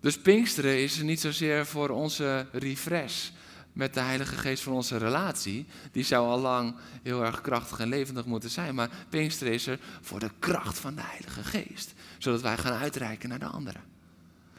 Dus 0.00 0.18
Pinksteren 0.18 0.82
is 0.82 1.02
niet 1.02 1.20
zozeer 1.20 1.66
voor 1.66 1.88
onze 1.88 2.46
refresh 2.52 3.28
met 3.74 3.94
de 3.94 4.00
Heilige 4.00 4.36
Geest 4.36 4.62
voor 4.62 4.72
onze 4.72 4.96
relatie. 4.96 5.66
Die 5.92 6.04
zou 6.04 6.28
al 6.28 6.40
lang 6.40 6.74
heel 7.02 7.24
erg 7.24 7.40
krachtig 7.40 7.78
en 7.78 7.88
levendig 7.88 8.24
moeten 8.24 8.50
zijn. 8.50 8.74
Maar 8.74 8.90
Pinksteren 9.08 9.52
is 9.52 9.66
er 9.66 9.78
voor 10.00 10.20
de 10.20 10.30
kracht 10.38 10.78
van 10.78 10.94
de 10.94 11.02
Heilige 11.04 11.44
Geest. 11.44 11.94
Zodat 12.18 12.40
wij 12.40 12.56
gaan 12.56 12.72
uitreiken 12.72 13.28
naar 13.28 13.38
de 13.38 13.46
anderen. 13.46 13.82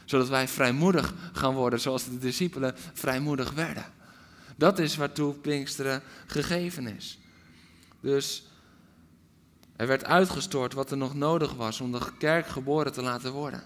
Zodat 0.05 0.27
wij 0.27 0.47
vrijmoedig 0.47 1.13
gaan 1.33 1.53
worden 1.53 1.79
zoals 1.79 2.05
de 2.05 2.17
discipelen 2.17 2.75
vrijmoedig 2.93 3.51
werden. 3.51 3.85
Dat 4.55 4.79
is 4.79 4.95
waartoe 4.95 5.33
Pinksteren 5.33 6.01
gegeven 6.25 6.87
is. 6.87 7.19
Dus 7.99 8.47
er 9.75 9.87
werd 9.87 10.05
uitgestort 10.05 10.73
wat 10.73 10.91
er 10.91 10.97
nog 10.97 11.13
nodig 11.13 11.53
was 11.53 11.81
om 11.81 11.91
de 11.91 11.99
kerk 12.17 12.47
geboren 12.47 12.93
te 12.93 13.01
laten 13.01 13.31
worden. 13.31 13.63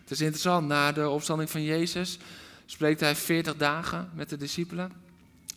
Het 0.00 0.10
is 0.10 0.20
interessant, 0.20 0.66
na 0.66 0.92
de 0.92 1.08
opstanding 1.08 1.50
van 1.50 1.62
Jezus 1.62 2.18
spreekt 2.66 3.00
hij 3.00 3.16
40 3.16 3.56
dagen 3.56 4.10
met 4.14 4.28
de 4.28 4.36
discipelen. 4.36 4.92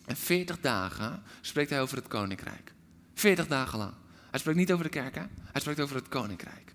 En 0.04 0.16
40 0.16 0.60
dagen 0.60 1.22
spreekt 1.40 1.70
hij 1.70 1.80
over 1.80 1.96
het 1.96 2.08
koninkrijk. 2.08 2.72
40 3.14 3.46
dagen 3.46 3.78
lang. 3.78 3.92
Hij 4.30 4.40
spreekt 4.40 4.58
niet 4.58 4.72
over 4.72 4.84
de 4.84 4.90
kerk, 4.90 5.14
hè? 5.14 5.22
hij 5.52 5.60
spreekt 5.60 5.80
over 5.80 5.96
het 5.96 6.08
koninkrijk. 6.08 6.74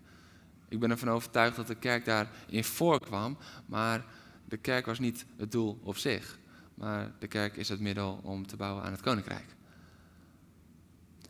Ik 0.70 0.80
ben 0.80 0.92
ervan 0.92 1.10
overtuigd 1.10 1.56
dat 1.56 1.68
de 1.68 1.76
kerk 1.76 2.06
daarin 2.06 2.64
voorkwam, 2.64 3.38
maar 3.66 4.06
de 4.46 4.58
kerk 4.58 4.86
was 4.86 5.00
niet 5.00 5.26
het 5.38 5.52
doel 5.52 5.80
op 5.84 5.98
zich. 5.98 6.40
Maar 6.74 7.12
de 7.20 7.28
kerk 7.28 7.56
is 7.56 7.70
het 7.70 7.80
middel 7.80 8.20
om 8.24 8.48
te 8.48 8.56
bouwen 8.56 8.84
aan 8.84 8.92
het 8.92 9.02
koninkrijk. 9.02 9.46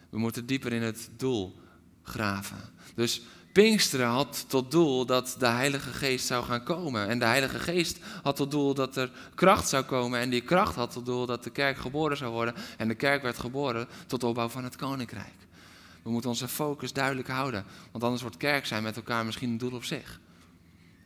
We 0.10 0.18
moeten 0.18 0.46
dieper 0.46 0.74
in 0.74 0.82
het 0.82 1.10
doel 1.18 1.60
graven. 2.04 2.58
Dus 2.96 3.22
Pinksteren 3.54 4.08
had 4.08 4.46
tot 4.48 4.72
doel 4.72 5.06
dat 5.06 5.36
de 5.40 5.48
Heilige 5.48 5.90
Geest 5.90 6.26
zou 6.26 6.46
gaan 6.46 6.64
komen. 6.64 7.08
En 7.08 7.20
de 7.20 7.26
Heilige 7.26 7.60
Geest 7.60 8.00
had 8.24 8.36
tot 8.36 8.52
doel 8.52 8.74
dat 8.74 8.96
er 8.96 9.12
kracht 9.36 9.70
zou 9.70 9.84
komen. 9.84 10.20
En 10.20 10.30
die 10.30 10.42
kracht 10.42 10.76
had 10.76 10.92
tot 10.92 11.06
doel 11.06 11.26
dat 11.26 11.44
de 11.44 11.50
kerk 11.50 11.78
geboren 11.78 12.18
zou 12.18 12.32
worden. 12.32 12.54
En 12.78 12.88
de 12.88 12.96
kerk 12.96 13.22
werd 13.22 13.38
geboren 13.38 13.88
tot 14.08 14.24
opbouw 14.24 14.50
van 14.50 14.64
het 14.64 14.76
koninkrijk. 14.76 15.34
We 16.02 16.10
moeten 16.10 16.30
onze 16.30 16.48
focus 16.48 16.94
duidelijk 16.94 17.28
houden. 17.28 17.66
Want 17.92 18.04
anders 18.04 18.22
wordt 18.22 18.38
kerk 18.38 18.66
zijn 18.66 18.84
met 18.84 18.96
elkaar 18.96 19.26
misschien 19.26 19.50
een 19.50 19.58
doel 19.58 19.74
op 19.74 19.84
zich. 19.84 20.20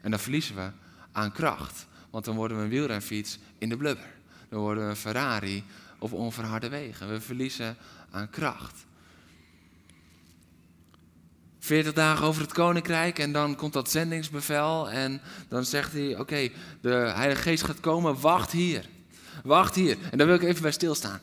En 0.01 0.11
dan 0.11 0.19
verliezen 0.19 0.55
we 0.55 0.69
aan 1.11 1.31
kracht. 1.31 1.87
Want 2.09 2.25
dan 2.25 2.35
worden 2.35 2.57
we 2.57 2.63
een 2.63 2.69
wielrenfiets 2.69 3.39
in 3.57 3.69
de 3.69 3.77
blubber. 3.77 4.13
Dan 4.49 4.59
worden 4.59 4.83
we 4.83 4.89
een 4.89 4.95
Ferrari 4.95 5.63
op 5.99 6.13
onverharde 6.13 6.69
wegen. 6.69 7.09
We 7.09 7.21
verliezen 7.21 7.77
aan 8.11 8.29
kracht. 8.29 8.85
40 11.67 11.93
dagen 11.93 12.25
over 12.25 12.41
het 12.41 12.53
koninkrijk 12.53 13.19
en 13.19 13.31
dan 13.31 13.55
komt 13.55 13.73
dat 13.73 13.91
zendingsbevel 13.91 14.89
en 14.89 15.21
dan 15.47 15.65
zegt 15.65 15.93
hij, 15.93 16.19
oké, 16.19 16.49
de 16.81 16.89
Heilige 16.89 17.41
Geest 17.41 17.63
gaat 17.63 17.79
komen, 17.79 18.19
wacht 18.19 18.51
hier. 18.51 18.85
Wacht 19.43 19.75
hier. 19.75 19.97
En 20.11 20.17
daar 20.17 20.27
wil 20.27 20.35
ik 20.35 20.43
even 20.43 20.61
bij 20.61 20.71
stilstaan. 20.71 21.19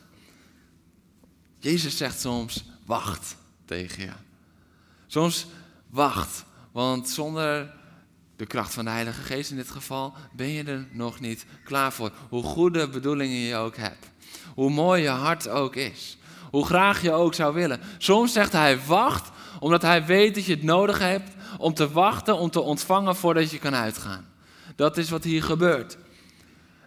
Jezus 1.59 1.97
zegt 1.97 2.19
soms, 2.19 2.63
wacht 2.85 3.35
tegen 3.65 4.03
je. 4.03 4.11
Soms 5.07 5.45
wacht, 5.89 6.45
Want 6.71 7.09
zonder 7.09 7.73
de 8.35 8.45
kracht 8.45 8.73
van 8.73 8.85
de 8.85 8.91
Heilige 8.91 9.21
Geest 9.21 9.49
in 9.49 9.55
dit 9.55 9.71
geval 9.71 10.13
ben 10.31 10.47
je 10.47 10.63
er 10.63 10.87
nog 10.91 11.19
niet 11.19 11.45
klaar 11.63 11.93
voor. 11.93 12.11
Hoe 12.29 12.43
goede 12.43 12.89
bedoelingen 12.89 13.37
je 13.37 13.55
ook 13.55 13.75
hebt. 13.75 14.09
Hoe 14.53 14.69
mooi 14.69 15.01
je 15.01 15.09
hart 15.09 15.47
ook 15.47 15.75
is. 15.75 16.17
Hoe 16.51 16.65
graag 16.65 17.01
je 17.01 17.11
ook 17.11 17.33
zou 17.33 17.53
willen. 17.53 17.79
Soms 17.97 18.33
zegt 18.33 18.51
hij 18.51 18.79
wacht, 18.79 19.29
omdat 19.59 19.81
hij 19.81 20.05
weet 20.05 20.35
dat 20.35 20.45
je 20.45 20.53
het 20.53 20.63
nodig 20.63 20.99
hebt 20.99 21.31
om 21.57 21.73
te 21.73 21.91
wachten, 21.91 22.37
om 22.37 22.49
te 22.49 22.61
ontvangen 22.61 23.15
voordat 23.15 23.51
je 23.51 23.59
kan 23.59 23.75
uitgaan. 23.75 24.27
Dat 24.75 24.97
is 24.97 25.09
wat 25.09 25.23
hier 25.23 25.43
gebeurt. 25.43 25.97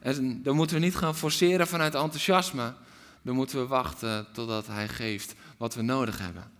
En 0.00 0.42
dan 0.42 0.56
moeten 0.56 0.76
we 0.76 0.82
niet 0.82 0.96
gaan 0.96 1.16
forceren 1.16 1.66
vanuit 1.66 1.94
enthousiasme. 1.94 2.74
Dan 3.22 3.34
moeten 3.34 3.58
we 3.58 3.66
wachten 3.66 4.26
totdat 4.32 4.66
hij 4.66 4.88
geeft 4.88 5.34
wat 5.56 5.74
we 5.74 5.82
nodig 5.82 6.18
hebben. 6.18 6.50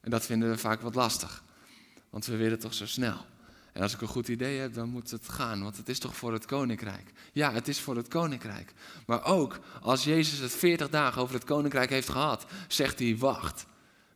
En 0.00 0.10
dat 0.10 0.26
vinden 0.26 0.50
we 0.50 0.58
vaak 0.58 0.80
wat 0.80 0.94
lastig. 0.94 1.42
Want 2.10 2.26
we 2.26 2.36
willen 2.36 2.58
toch 2.58 2.74
zo 2.74 2.86
snel. 2.86 3.24
En 3.72 3.82
als 3.82 3.94
ik 3.94 4.00
een 4.00 4.08
goed 4.08 4.28
idee 4.28 4.58
heb, 4.58 4.74
dan 4.74 4.88
moet 4.88 5.10
het 5.10 5.28
gaan, 5.28 5.62
want 5.62 5.76
het 5.76 5.88
is 5.88 5.98
toch 5.98 6.16
voor 6.16 6.32
het 6.32 6.44
koninkrijk. 6.46 7.12
Ja, 7.32 7.52
het 7.52 7.68
is 7.68 7.80
voor 7.80 7.96
het 7.96 8.08
koninkrijk. 8.08 8.72
Maar 9.06 9.24
ook 9.24 9.58
als 9.80 10.04
Jezus 10.04 10.38
het 10.38 10.52
40 10.52 10.88
dagen 10.88 11.22
over 11.22 11.34
het 11.34 11.44
koninkrijk 11.44 11.90
heeft 11.90 12.08
gehad, 12.08 12.46
zegt 12.68 12.98
hij: 12.98 13.16
wacht. 13.18 13.66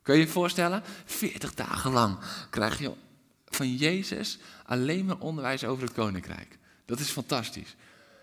Kun 0.09 0.17
je 0.17 0.25
je 0.25 0.31
voorstellen? 0.31 0.83
40 1.05 1.53
dagen 1.53 1.91
lang 1.91 2.17
krijg 2.49 2.79
je 2.79 2.91
van 3.45 3.75
Jezus 3.75 4.39
alleen 4.65 5.05
maar 5.05 5.17
onderwijs 5.17 5.63
over 5.63 5.83
het 5.83 5.93
koninkrijk. 5.93 6.57
Dat 6.85 6.99
is 6.99 7.09
fantastisch. 7.09 7.75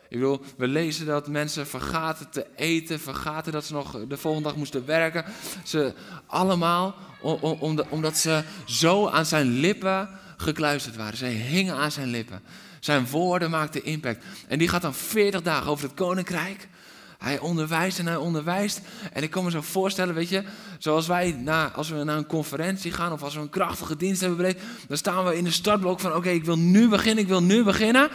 Ik 0.08 0.18
bedoel, 0.18 0.44
we 0.56 0.66
lezen 0.66 1.06
dat 1.06 1.28
mensen 1.28 1.66
vergaten 1.66 2.30
te 2.30 2.46
eten, 2.56 3.00
vergaten 3.00 3.52
dat 3.52 3.64
ze 3.64 3.72
nog 3.72 4.06
de 4.08 4.16
volgende 4.16 4.48
dag 4.48 4.56
moesten 4.56 4.86
werken. 4.86 5.24
Ze 5.64 5.94
allemaal 6.26 6.94
omdat 7.88 8.16
ze 8.16 8.42
zo 8.64 9.08
aan 9.08 9.26
zijn 9.26 9.46
lippen 9.46 10.08
gekluisterd 10.36 10.96
waren. 10.96 11.16
Zij 11.16 11.32
hingen 11.32 11.76
aan 11.76 11.92
zijn 11.92 12.08
lippen. 12.08 12.42
Zijn 12.80 13.06
woorden 13.06 13.50
maakten 13.50 13.84
impact. 13.84 14.24
En 14.48 14.58
die 14.58 14.68
gaat 14.68 14.82
dan 14.82 14.94
40 14.94 15.42
dagen 15.42 15.70
over 15.70 15.84
het 15.84 15.94
koninkrijk. 15.94 16.68
Hij 17.18 17.38
onderwijst 17.38 17.98
en 17.98 18.06
hij 18.06 18.16
onderwijst. 18.16 18.80
En 19.12 19.22
ik 19.22 19.30
kan 19.30 19.44
me 19.44 19.50
zo 19.50 19.60
voorstellen, 19.60 20.14
weet 20.14 20.28
je, 20.28 20.44
zoals 20.78 21.06
wij 21.06 21.32
na, 21.32 21.70
als 21.70 21.88
we 21.88 22.04
naar 22.04 22.16
een 22.16 22.26
conferentie 22.26 22.92
gaan 22.92 23.12
of 23.12 23.22
als 23.22 23.34
we 23.34 23.40
een 23.40 23.48
krachtige 23.48 23.96
dienst 23.96 24.20
hebben 24.20 24.38
beleefd, 24.38 24.60
dan 24.88 24.96
staan 24.96 25.24
we 25.24 25.36
in 25.36 25.44
de 25.44 25.50
startblok 25.50 26.00
van 26.00 26.14
oké, 26.14 26.28
ik 26.28 26.44
wil 26.44 26.58
nu 26.58 26.88
beginnen, 26.88 27.22
ik 27.22 27.28
wil 27.28 27.42
nu 27.42 27.64
beginnen. 27.64 28.10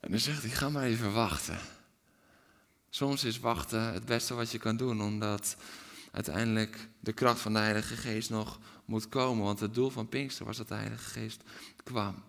En 0.00 0.10
dan 0.10 0.18
zegt 0.18 0.42
hij, 0.42 0.50
ga 0.50 0.68
maar 0.68 0.84
even 0.84 1.12
wachten. 1.12 1.58
Soms 2.90 3.24
is 3.24 3.40
wachten 3.40 3.92
het 3.92 4.04
beste 4.04 4.34
wat 4.34 4.50
je 4.50 4.58
kan 4.58 4.76
doen, 4.76 5.02
omdat 5.02 5.56
uiteindelijk 6.10 6.88
de 7.00 7.12
kracht 7.12 7.40
van 7.40 7.52
de 7.52 7.58
Heilige 7.58 7.96
Geest 7.96 8.30
nog 8.30 8.58
moet 8.84 9.08
komen. 9.08 9.44
Want 9.44 9.60
het 9.60 9.74
doel 9.74 9.90
van 9.90 10.08
Pinkster 10.08 10.46
was 10.46 10.56
dat 10.56 10.68
de 10.68 10.74
Heilige 10.74 11.10
Geest 11.10 11.42
kwam. 11.84 12.22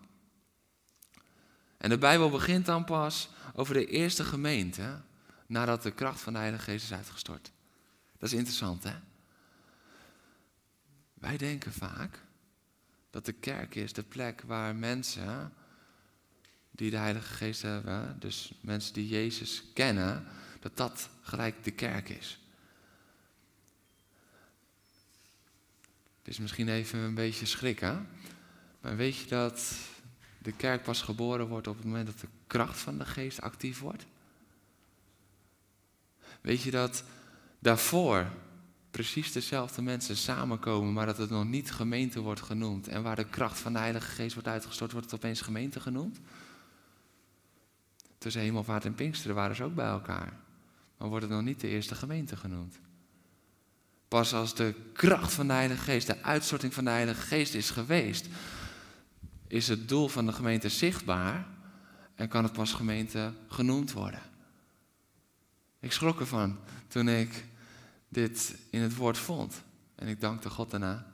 En 1.76 1.90
de 1.90 1.98
Bijbel 1.98 2.30
begint 2.30 2.66
dan 2.66 2.84
pas 2.84 3.28
over 3.54 3.74
de 3.74 3.86
eerste 3.86 4.24
gemeente 4.24 5.00
nadat 5.46 5.82
de 5.82 5.90
kracht 5.90 6.20
van 6.20 6.32
de 6.32 6.38
Heilige 6.38 6.62
Geest 6.64 6.84
is 6.84 6.92
uitgestort. 6.92 7.52
Dat 8.18 8.28
is 8.28 8.38
interessant, 8.38 8.82
hè? 8.82 8.94
Wij 11.14 11.36
denken 11.36 11.72
vaak 11.72 12.18
dat 13.10 13.24
de 13.24 13.32
kerk 13.32 13.74
is 13.74 13.92
de 13.92 14.02
plek 14.02 14.42
waar 14.46 14.76
mensen 14.76 15.52
die 16.70 16.90
de 16.90 16.96
Heilige 16.96 17.34
Geest 17.34 17.62
hebben, 17.62 18.16
dus 18.20 18.52
mensen 18.60 18.94
die 18.94 19.08
Jezus 19.08 19.62
kennen, 19.74 20.26
dat 20.60 20.76
dat 20.76 21.08
gelijk 21.20 21.64
de 21.64 21.70
kerk 21.70 22.08
is. 22.08 22.38
Het 26.18 26.28
is 26.28 26.38
misschien 26.38 26.68
even 26.68 26.98
een 26.98 27.14
beetje 27.14 27.46
schrik, 27.46 27.78
hè? 27.78 27.96
Maar 28.80 28.96
weet 28.96 29.16
je 29.16 29.26
dat 29.26 29.76
de 30.44 30.52
kerk 30.52 30.82
pas 30.82 31.02
geboren 31.02 31.46
wordt 31.46 31.66
op 31.66 31.76
het 31.76 31.84
moment 31.84 32.06
dat 32.06 32.20
de 32.20 32.28
kracht 32.46 32.78
van 32.78 32.98
de 32.98 33.04
geest 33.04 33.40
actief 33.40 33.80
wordt? 33.80 34.06
Weet 36.40 36.62
je 36.62 36.70
dat 36.70 37.04
daarvoor 37.58 38.26
precies 38.90 39.32
dezelfde 39.32 39.82
mensen 39.82 40.16
samenkomen, 40.16 40.92
maar 40.92 41.06
dat 41.06 41.18
het 41.18 41.30
nog 41.30 41.44
niet 41.44 41.72
gemeente 41.72 42.20
wordt 42.20 42.42
genoemd? 42.42 42.88
En 42.88 43.02
waar 43.02 43.16
de 43.16 43.28
kracht 43.28 43.58
van 43.58 43.72
de 43.72 43.78
Heilige 43.78 44.10
Geest 44.10 44.34
wordt 44.34 44.48
uitgestort, 44.48 44.92
wordt 44.92 45.10
het 45.10 45.20
opeens 45.20 45.40
gemeente 45.40 45.80
genoemd? 45.80 46.20
Tussen 48.18 48.42
Hemelvaart 48.42 48.84
en 48.84 48.94
Pinksteren 48.94 49.36
waren 49.36 49.56
ze 49.56 49.64
ook 49.64 49.74
bij 49.74 49.86
elkaar. 49.86 50.32
Maar 50.96 51.08
wordt 51.08 51.24
het 51.24 51.34
nog 51.34 51.42
niet 51.42 51.60
de 51.60 51.68
eerste 51.68 51.94
gemeente 51.94 52.36
genoemd? 52.36 52.78
Pas 54.08 54.34
als 54.34 54.54
de 54.54 54.74
kracht 54.92 55.32
van 55.32 55.46
de 55.46 55.52
Heilige 55.52 55.82
Geest, 55.82 56.06
de 56.06 56.22
uitstorting 56.22 56.74
van 56.74 56.84
de 56.84 56.90
Heilige 56.90 57.20
Geest 57.20 57.54
is 57.54 57.70
geweest, 57.70 58.28
is 59.54 59.68
het 59.68 59.88
doel 59.88 60.08
van 60.08 60.26
de 60.26 60.32
gemeente 60.32 60.68
zichtbaar 60.68 61.46
en 62.14 62.28
kan 62.28 62.44
het 62.44 62.52
pas 62.52 62.72
gemeente 62.72 63.32
genoemd 63.48 63.92
worden. 63.92 64.20
Ik 65.80 65.92
schrok 65.92 66.20
ervan 66.20 66.58
toen 66.88 67.08
ik 67.08 67.44
dit 68.08 68.56
in 68.70 68.80
het 68.80 68.96
woord 68.96 69.18
vond. 69.18 69.62
En 69.94 70.08
ik 70.08 70.20
dankte 70.20 70.50
God 70.50 70.70
daarna. 70.70 71.06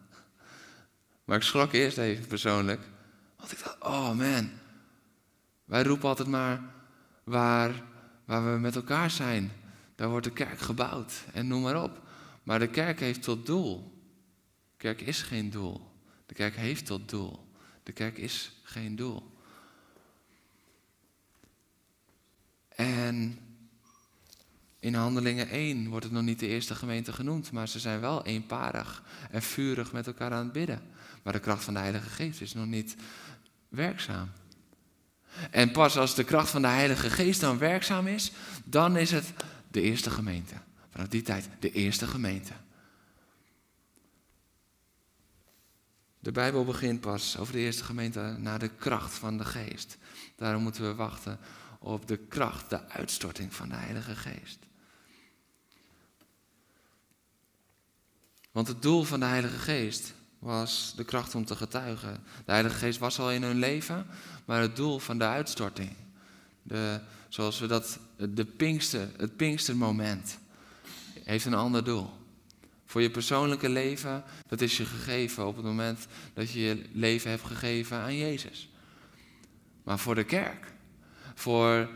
Maar 1.25 1.37
ik 1.37 1.43
schrok 1.43 1.73
eerst 1.73 1.99
even 1.99 2.27
persoonlijk. 2.27 2.81
Want 3.37 3.53
ik 3.53 3.59
dacht, 3.65 3.81
oh 3.81 4.13
man. 4.13 4.51
Wij 5.65 5.83
roepen 5.83 6.09
altijd 6.09 6.29
maar 6.29 6.63
waar, 7.25 7.83
waar 8.25 8.53
we 8.53 8.59
met 8.59 8.77
elkaar 8.77 9.11
zijn. 9.11 9.53
Daar 9.95 10.09
wordt 10.09 10.27
de 10.27 10.33
kerk 10.33 10.59
gebouwd. 10.59 11.25
En 11.33 11.47
noem 11.47 11.63
maar 11.63 11.83
op. 11.83 12.03
Maar 12.43 12.59
de 12.59 12.69
kerk 12.69 13.01
heeft 13.01 13.23
tot 13.23 13.47
doel. 13.47 14.03
De 14.71 14.77
kerk 14.77 15.01
is 15.01 15.23
geen 15.23 15.51
doel. 15.51 15.93
De 16.27 16.35
kerk 16.35 16.57
heeft 16.57 16.87
tot 16.87 17.09
doel. 17.09 17.49
De 17.91 17.97
kerk 17.97 18.19
is 18.19 18.53
geen 18.63 18.97
doel. 18.97 19.37
En 22.69 23.39
in 24.81 24.95
Handelingen 24.95 25.49
1 25.49 25.89
wordt 25.89 26.05
het 26.05 26.15
nog 26.15 26.23
niet 26.23 26.39
de 26.39 26.47
eerste 26.47 26.75
gemeente 26.75 27.13
genoemd, 27.13 27.53
maar 27.53 27.69
ze 27.69 27.79
zijn 27.79 28.01
wel 28.01 28.25
eenparig 28.25 29.03
en 29.31 29.43
vurig 29.43 29.93
met 29.93 30.07
elkaar 30.07 30.33
aan 30.33 30.45
het 30.45 30.53
bidden. 30.53 30.83
Maar 31.23 31.33
de 31.33 31.39
kracht 31.39 31.65
van 31.65 31.75
de 31.75 31.81
Heilige 31.81 32.09
Geest 32.09 32.41
is 32.41 32.55
nog 32.55 32.67
niet 32.67 32.97
werkzaam. 33.69 34.31
En 35.51 35.71
pas 35.71 35.97
als 35.97 36.15
de 36.15 36.25
kracht 36.25 36.51
van 36.51 36.63
de 36.63 36.69
Heilige 36.69 37.11
Geest 37.11 37.41
dan 37.41 37.59
werkzaam 37.59 38.07
is, 38.07 38.33
dan 38.65 38.97
is 38.97 39.11
het 39.11 39.33
de 39.71 39.81
eerste 39.81 40.11
gemeente. 40.11 40.55
Vanaf 40.91 41.09
die 41.09 41.23
tijd 41.23 41.49
de 41.61 41.73
eerste 41.73 42.07
gemeente. 42.07 42.53
De 46.21 46.33
Bijbel 46.33 46.65
begint 46.65 47.01
pas 47.01 47.39
over 47.39 47.53
de 47.53 47.59
eerste 47.59 47.85
gemeente 47.85 48.37
naar 48.39 48.59
de 48.59 48.69
kracht 48.69 49.15
van 49.15 49.39
de 49.39 49.45
geest. 49.45 49.99
Daarom 50.37 50.63
moeten 50.63 50.83
we 50.83 50.95
wachten 50.95 51.39
op 51.79 52.09
de 52.09 52.17
kracht, 52.17 52.71
de 52.71 52.89
uitstorting 52.89 53.55
van 53.55 53.69
de 53.69 53.75
Heilige 53.75 54.17
Geest. 54.17 54.59
Want 58.51 58.69
het 58.69 58.83
doel 58.83 59.03
van 59.03 59.21
de 59.21 59.27
Heilige 59.27 59.59
Geest 59.59 60.15
was 60.39 60.93
de 60.97 61.05
kracht 61.05 61.35
om 61.35 61.45
te 61.45 61.57
getuigen. 61.57 62.23
De 62.45 62.53
Heilige 62.53 62.77
Geest 62.77 62.99
was 62.99 63.19
al 63.19 63.33
in 63.33 63.43
hun 63.43 63.59
leven, 63.59 64.07
maar 64.45 64.61
het 64.61 64.77
doel 64.77 64.99
van 64.99 65.19
de 65.19 65.25
uitstorting, 65.25 65.97
de, 66.63 67.01
zoals 67.29 67.59
we 67.59 67.67
dat, 67.67 67.99
de 68.17 68.45
Pinkster, 68.45 69.09
het 69.17 69.37
Pinkstermoment, 69.37 70.39
heeft 71.25 71.45
een 71.45 71.55
ander 71.55 71.85
doel. 71.85 72.20
Voor 72.91 73.03
je 73.03 73.11
persoonlijke 73.11 73.69
leven, 73.69 74.25
dat 74.49 74.61
is 74.61 74.77
je 74.77 74.85
gegeven 74.85 75.47
op 75.47 75.57
het 75.57 75.65
moment 75.65 76.07
dat 76.35 76.51
je 76.51 76.61
je 76.61 76.83
leven 76.93 77.31
hebt 77.31 77.43
gegeven 77.43 77.97
aan 77.97 78.17
Jezus. 78.17 78.69
Maar 79.83 79.99
voor 79.99 80.15
de 80.15 80.25
kerk, 80.25 80.73
voor 81.35 81.89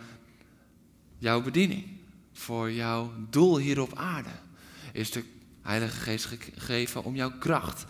jouw 1.18 1.42
bediening, 1.42 1.86
voor 2.32 2.72
jouw 2.72 3.12
doel 3.30 3.58
hier 3.58 3.80
op 3.80 3.96
aarde, 3.98 4.30
is 4.92 5.10
de 5.10 5.24
Heilige 5.62 6.00
Geest 6.00 6.24
gegeven 6.24 7.04
om 7.04 7.14
jouw 7.14 7.32
kracht 7.38 7.84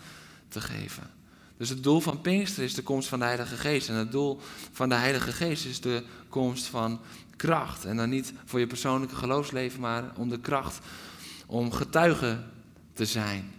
te 0.47 0.61
geven. 0.61 1.09
Dus 1.57 1.69
het 1.69 1.83
doel 1.83 1.99
van 1.99 2.21
Pinkster 2.21 2.63
is 2.63 2.73
de 2.73 2.83
komst 2.83 3.07
van 3.07 3.19
de 3.19 3.25
Heilige 3.25 3.55
Geest. 3.57 3.89
En 3.89 3.95
het 3.95 4.11
doel 4.11 4.39
van 4.71 4.89
de 4.89 4.95
Heilige 4.95 5.31
Geest 5.31 5.65
is 5.65 5.81
de 5.81 6.03
komst 6.29 6.65
van 6.65 7.01
kracht. 7.35 7.85
En 7.85 7.97
dan 7.97 8.09
niet 8.09 8.33
voor 8.45 8.59
je 8.59 8.67
persoonlijke 8.67 9.15
geloofsleven, 9.15 9.79
maar 9.79 10.11
om 10.17 10.29
de 10.29 10.39
kracht 10.39 10.79
om 11.45 11.71
getuige 11.71 12.53
te 12.95 13.05
zijn. 13.05 13.51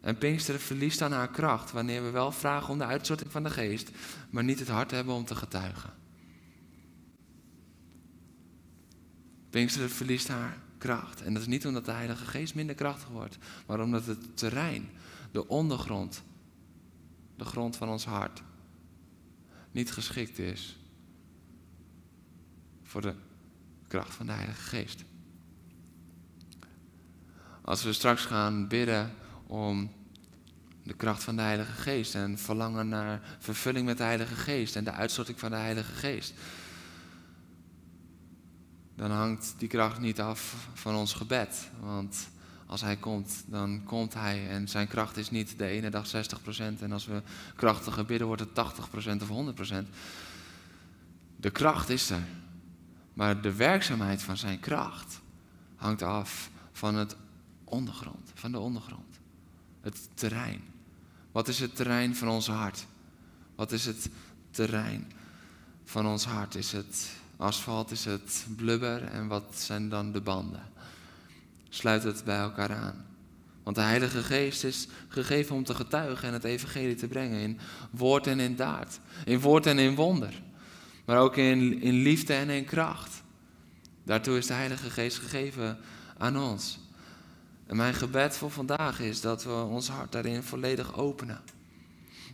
En 0.00 0.18
Pinksteren 0.18 0.60
verliest 0.60 0.98
dan 0.98 1.12
haar 1.12 1.30
kracht 1.30 1.70
wanneer 1.70 2.02
we 2.02 2.10
wel 2.10 2.32
vragen 2.32 2.72
om 2.72 2.78
de 2.78 2.84
uitzorting 2.84 3.30
van 3.32 3.42
de 3.42 3.50
geest, 3.50 3.90
maar 4.30 4.44
niet 4.44 4.58
het 4.58 4.68
hart 4.68 4.90
hebben 4.90 5.14
om 5.14 5.24
te 5.24 5.34
getuigen. 5.34 5.90
Pinksteren 9.50 9.90
verliest 9.90 10.28
haar 10.28 10.58
kracht. 10.78 11.22
En 11.22 11.32
dat 11.32 11.42
is 11.42 11.48
niet 11.48 11.66
omdat 11.66 11.84
de 11.84 11.92
Heilige 11.92 12.24
Geest 12.24 12.54
minder 12.54 12.74
krachtig 12.74 13.08
wordt, 13.08 13.38
maar 13.66 13.80
omdat 13.80 14.06
het 14.06 14.36
terrein, 14.36 14.88
de 15.30 15.48
ondergrond, 15.48 16.22
de 17.36 17.44
grond 17.44 17.76
van 17.76 17.88
ons 17.88 18.04
hart, 18.04 18.42
niet 19.70 19.92
geschikt 19.92 20.38
is 20.38 20.78
voor 22.82 23.00
de 23.00 23.14
kracht 23.88 24.14
van 24.14 24.26
de 24.26 24.32
Heilige 24.32 24.62
Geest. 24.62 25.04
Als 27.64 27.82
we 27.82 27.92
straks 27.92 28.24
gaan 28.24 28.68
bidden 28.68 29.14
om 29.46 29.90
De 30.84 30.94
kracht 30.94 31.22
van 31.22 31.36
de 31.36 31.42
Heilige 31.42 31.72
Geest 31.72 32.14
en 32.14 32.38
verlangen 32.38 32.88
naar 32.88 33.20
vervulling 33.38 33.86
met 33.86 33.96
de 33.96 34.02
Heilige 34.02 34.34
Geest 34.34 34.76
en 34.76 34.84
de 34.84 34.92
uitstorting 34.92 35.38
van 35.38 35.50
de 35.50 35.56
Heilige 35.56 35.92
Geest. 35.92 36.34
Dan 38.96 39.10
hangt 39.10 39.54
die 39.58 39.68
kracht 39.68 40.00
niet 40.00 40.20
af 40.20 40.68
van 40.74 40.94
ons 40.94 41.12
gebed. 41.12 41.70
Want 41.80 42.28
als 42.66 42.80
Hij 42.80 42.96
komt, 42.96 43.44
dan 43.46 43.84
komt 43.84 44.14
Hij. 44.14 44.48
En 44.48 44.68
zijn 44.68 44.88
kracht 44.88 45.16
is 45.16 45.30
niet 45.30 45.58
de 45.58 45.66
ene 45.66 45.90
dag 45.90 46.06
60% 46.06 46.10
en 46.80 46.92
als 46.92 47.06
we 47.06 47.22
krachtiger 47.56 48.04
bidden 48.04 48.26
wordt 48.26 48.42
het 48.42 48.74
80% 49.20 49.22
of 49.22 49.54
100%. 49.72 49.88
De 51.36 51.50
kracht 51.50 51.88
is 51.88 52.10
er. 52.10 52.22
Maar 53.14 53.40
de 53.40 53.54
werkzaamheid 53.54 54.22
van 54.22 54.36
zijn 54.36 54.60
kracht 54.60 55.20
hangt 55.76 56.02
af 56.02 56.50
van 56.72 56.94
het 56.94 57.16
ondergrond, 57.72 58.30
van 58.34 58.52
de 58.52 58.58
ondergrond. 58.58 59.18
Het 59.80 60.08
terrein. 60.14 60.60
Wat 61.32 61.48
is 61.48 61.58
het 61.58 61.76
terrein 61.76 62.16
van 62.16 62.28
ons 62.28 62.46
hart? 62.46 62.86
Wat 63.54 63.72
is 63.72 63.86
het 63.86 64.08
terrein 64.50 65.12
van 65.84 66.06
ons 66.06 66.24
hart? 66.24 66.54
Is 66.54 66.72
het 66.72 67.10
asfalt, 67.36 67.90
is 67.90 68.04
het 68.04 68.46
blubber 68.56 69.04
en 69.04 69.26
wat 69.26 69.44
zijn 69.54 69.88
dan 69.88 70.12
de 70.12 70.20
banden? 70.20 70.70
Sluit 71.68 72.02
het 72.02 72.24
bij 72.24 72.38
elkaar 72.38 72.74
aan. 72.74 73.04
Want 73.62 73.76
de 73.76 73.82
Heilige 73.82 74.22
Geest 74.22 74.64
is 74.64 74.88
gegeven 75.08 75.56
om 75.56 75.64
te 75.64 75.74
getuigen 75.74 76.28
en 76.28 76.34
het 76.34 76.44
evangelie 76.44 76.94
te 76.94 77.06
brengen 77.06 77.40
in 77.40 77.58
woord 77.90 78.26
en 78.26 78.40
in 78.40 78.56
daad, 78.56 79.00
in 79.24 79.40
woord 79.40 79.66
en 79.66 79.78
in 79.78 79.94
wonder, 79.94 80.42
maar 81.04 81.18
ook 81.18 81.36
in, 81.36 81.82
in 81.82 81.94
liefde 81.94 82.34
en 82.34 82.50
in 82.50 82.64
kracht. 82.64 83.22
Daartoe 84.04 84.38
is 84.38 84.46
de 84.46 84.52
Heilige 84.52 84.90
Geest 84.90 85.18
gegeven 85.18 85.78
aan 86.18 86.38
ons. 86.38 86.78
En 87.72 87.78
mijn 87.78 87.94
gebed 87.94 88.36
voor 88.36 88.50
vandaag 88.50 89.00
is 89.00 89.20
dat 89.20 89.44
we 89.44 89.50
ons 89.52 89.88
hart 89.88 90.12
daarin 90.12 90.42
volledig 90.42 90.94
openen. 90.94 91.40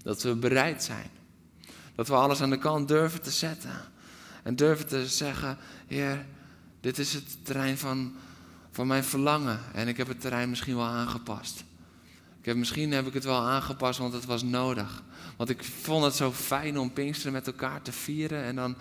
Dat 0.02 0.22
we 0.22 0.34
bereid 0.34 0.82
zijn. 0.82 1.10
Dat 1.94 2.08
we 2.08 2.14
alles 2.14 2.40
aan 2.40 2.50
de 2.50 2.58
kant 2.58 2.88
durven 2.88 3.22
te 3.22 3.30
zetten. 3.30 3.80
En 4.42 4.56
durven 4.56 4.86
te 4.86 5.06
zeggen, 5.06 5.58
Heer, 5.86 6.26
dit 6.80 6.98
is 6.98 7.12
het 7.14 7.44
terrein 7.44 7.78
van, 7.78 8.14
van 8.70 8.86
mijn 8.86 9.04
verlangen. 9.04 9.60
En 9.74 9.88
ik 9.88 9.96
heb 9.96 10.08
het 10.08 10.20
terrein 10.20 10.48
misschien 10.48 10.76
wel 10.76 10.86
aangepast. 10.86 11.64
Ik 12.38 12.44
heb, 12.44 12.56
misschien 12.56 12.92
heb 12.92 13.06
ik 13.06 13.14
het 13.14 13.24
wel 13.24 13.40
aangepast, 13.40 13.98
want 13.98 14.12
het 14.12 14.24
was 14.24 14.42
nodig. 14.42 15.02
Want 15.36 15.50
ik 15.50 15.64
vond 15.64 16.04
het 16.04 16.14
zo 16.14 16.32
fijn 16.32 16.78
om 16.78 16.92
Pinksteren 16.92 17.32
met 17.32 17.46
elkaar 17.46 17.82
te 17.82 17.92
vieren. 17.92 18.42
En 18.42 18.56
dan 18.56 18.76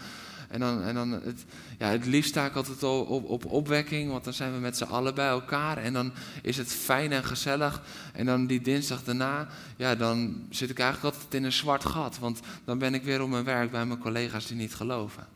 en 0.47 0.59
dan, 0.59 0.81
en 0.81 0.95
dan 0.95 1.11
het, 1.11 1.45
ja, 1.77 1.87
het 1.87 2.05
liefst 2.05 2.29
sta 2.29 2.45
ik 2.45 2.55
altijd 2.55 2.83
op, 2.83 3.09
op, 3.09 3.25
op 3.25 3.45
opwekking, 3.45 4.11
want 4.11 4.23
dan 4.23 4.33
zijn 4.33 4.53
we 4.53 4.59
met 4.59 4.77
z'n 4.77 4.83
allen 4.83 5.15
bij 5.15 5.27
elkaar. 5.27 5.77
En 5.77 5.93
dan 5.93 6.11
is 6.41 6.57
het 6.57 6.71
fijn 6.71 7.11
en 7.11 7.23
gezellig. 7.23 7.81
En 8.13 8.25
dan 8.25 8.47
die 8.47 8.61
dinsdag 8.61 9.03
daarna, 9.03 9.47
ja, 9.75 9.95
dan 9.95 10.45
zit 10.49 10.69
ik 10.69 10.79
eigenlijk 10.79 11.15
altijd 11.15 11.33
in 11.33 11.43
een 11.43 11.51
zwart 11.51 11.85
gat. 11.85 12.19
Want 12.19 12.39
dan 12.63 12.77
ben 12.77 12.93
ik 12.93 13.03
weer 13.03 13.21
op 13.21 13.29
mijn 13.29 13.43
werk 13.43 13.71
bij 13.71 13.85
mijn 13.85 13.99
collega's 13.99 14.47
die 14.47 14.57
niet 14.57 14.75
geloven. 14.75 15.27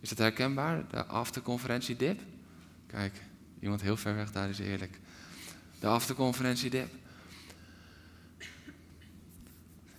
Is 0.00 0.08
dat 0.08 0.18
herkenbaar? 0.18 0.84
De 0.90 1.04
afterconferentie 1.04 1.96
dip? 1.96 2.20
Kijk, 2.86 3.22
iemand 3.60 3.80
heel 3.82 3.96
ver 3.96 4.14
weg 4.14 4.32
daar 4.32 4.48
is 4.48 4.58
eerlijk. 4.58 4.98
De 5.80 5.86
afterconferentie 5.86 6.70
dip. 6.70 6.88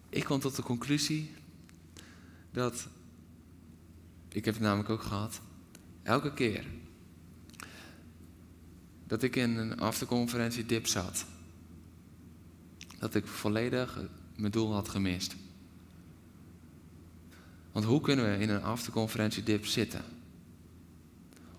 Ik 0.10 0.24
kom 0.24 0.40
tot 0.40 0.56
de 0.56 0.64
conclusie 0.64 1.34
dat 2.52 2.88
ik 4.32 4.46
heb 4.46 4.54
het 4.54 4.64
namelijk 4.64 4.90
ook 4.90 5.02
gehad. 5.02 5.42
Elke 6.04 6.34
keer 6.34 6.66
dat 9.08 9.24
ik 9.24 9.36
in 9.36 9.58
een 9.58 9.80
afterconferentie 9.80 10.66
dip 10.66 10.88
zat, 10.88 11.26
dat 13.00 13.16
ik 13.16 13.28
volledig 13.28 14.00
mijn 14.36 14.52
doel 14.52 14.74
had 14.74 14.90
gemist. 14.90 15.36
Want 17.72 17.86
hoe 17.86 18.02
kunnen 18.02 18.32
we 18.32 18.44
in 18.44 18.50
een 18.50 18.64
afterconferentie 18.64 19.44
dip 19.44 19.66
zitten? 19.66 20.04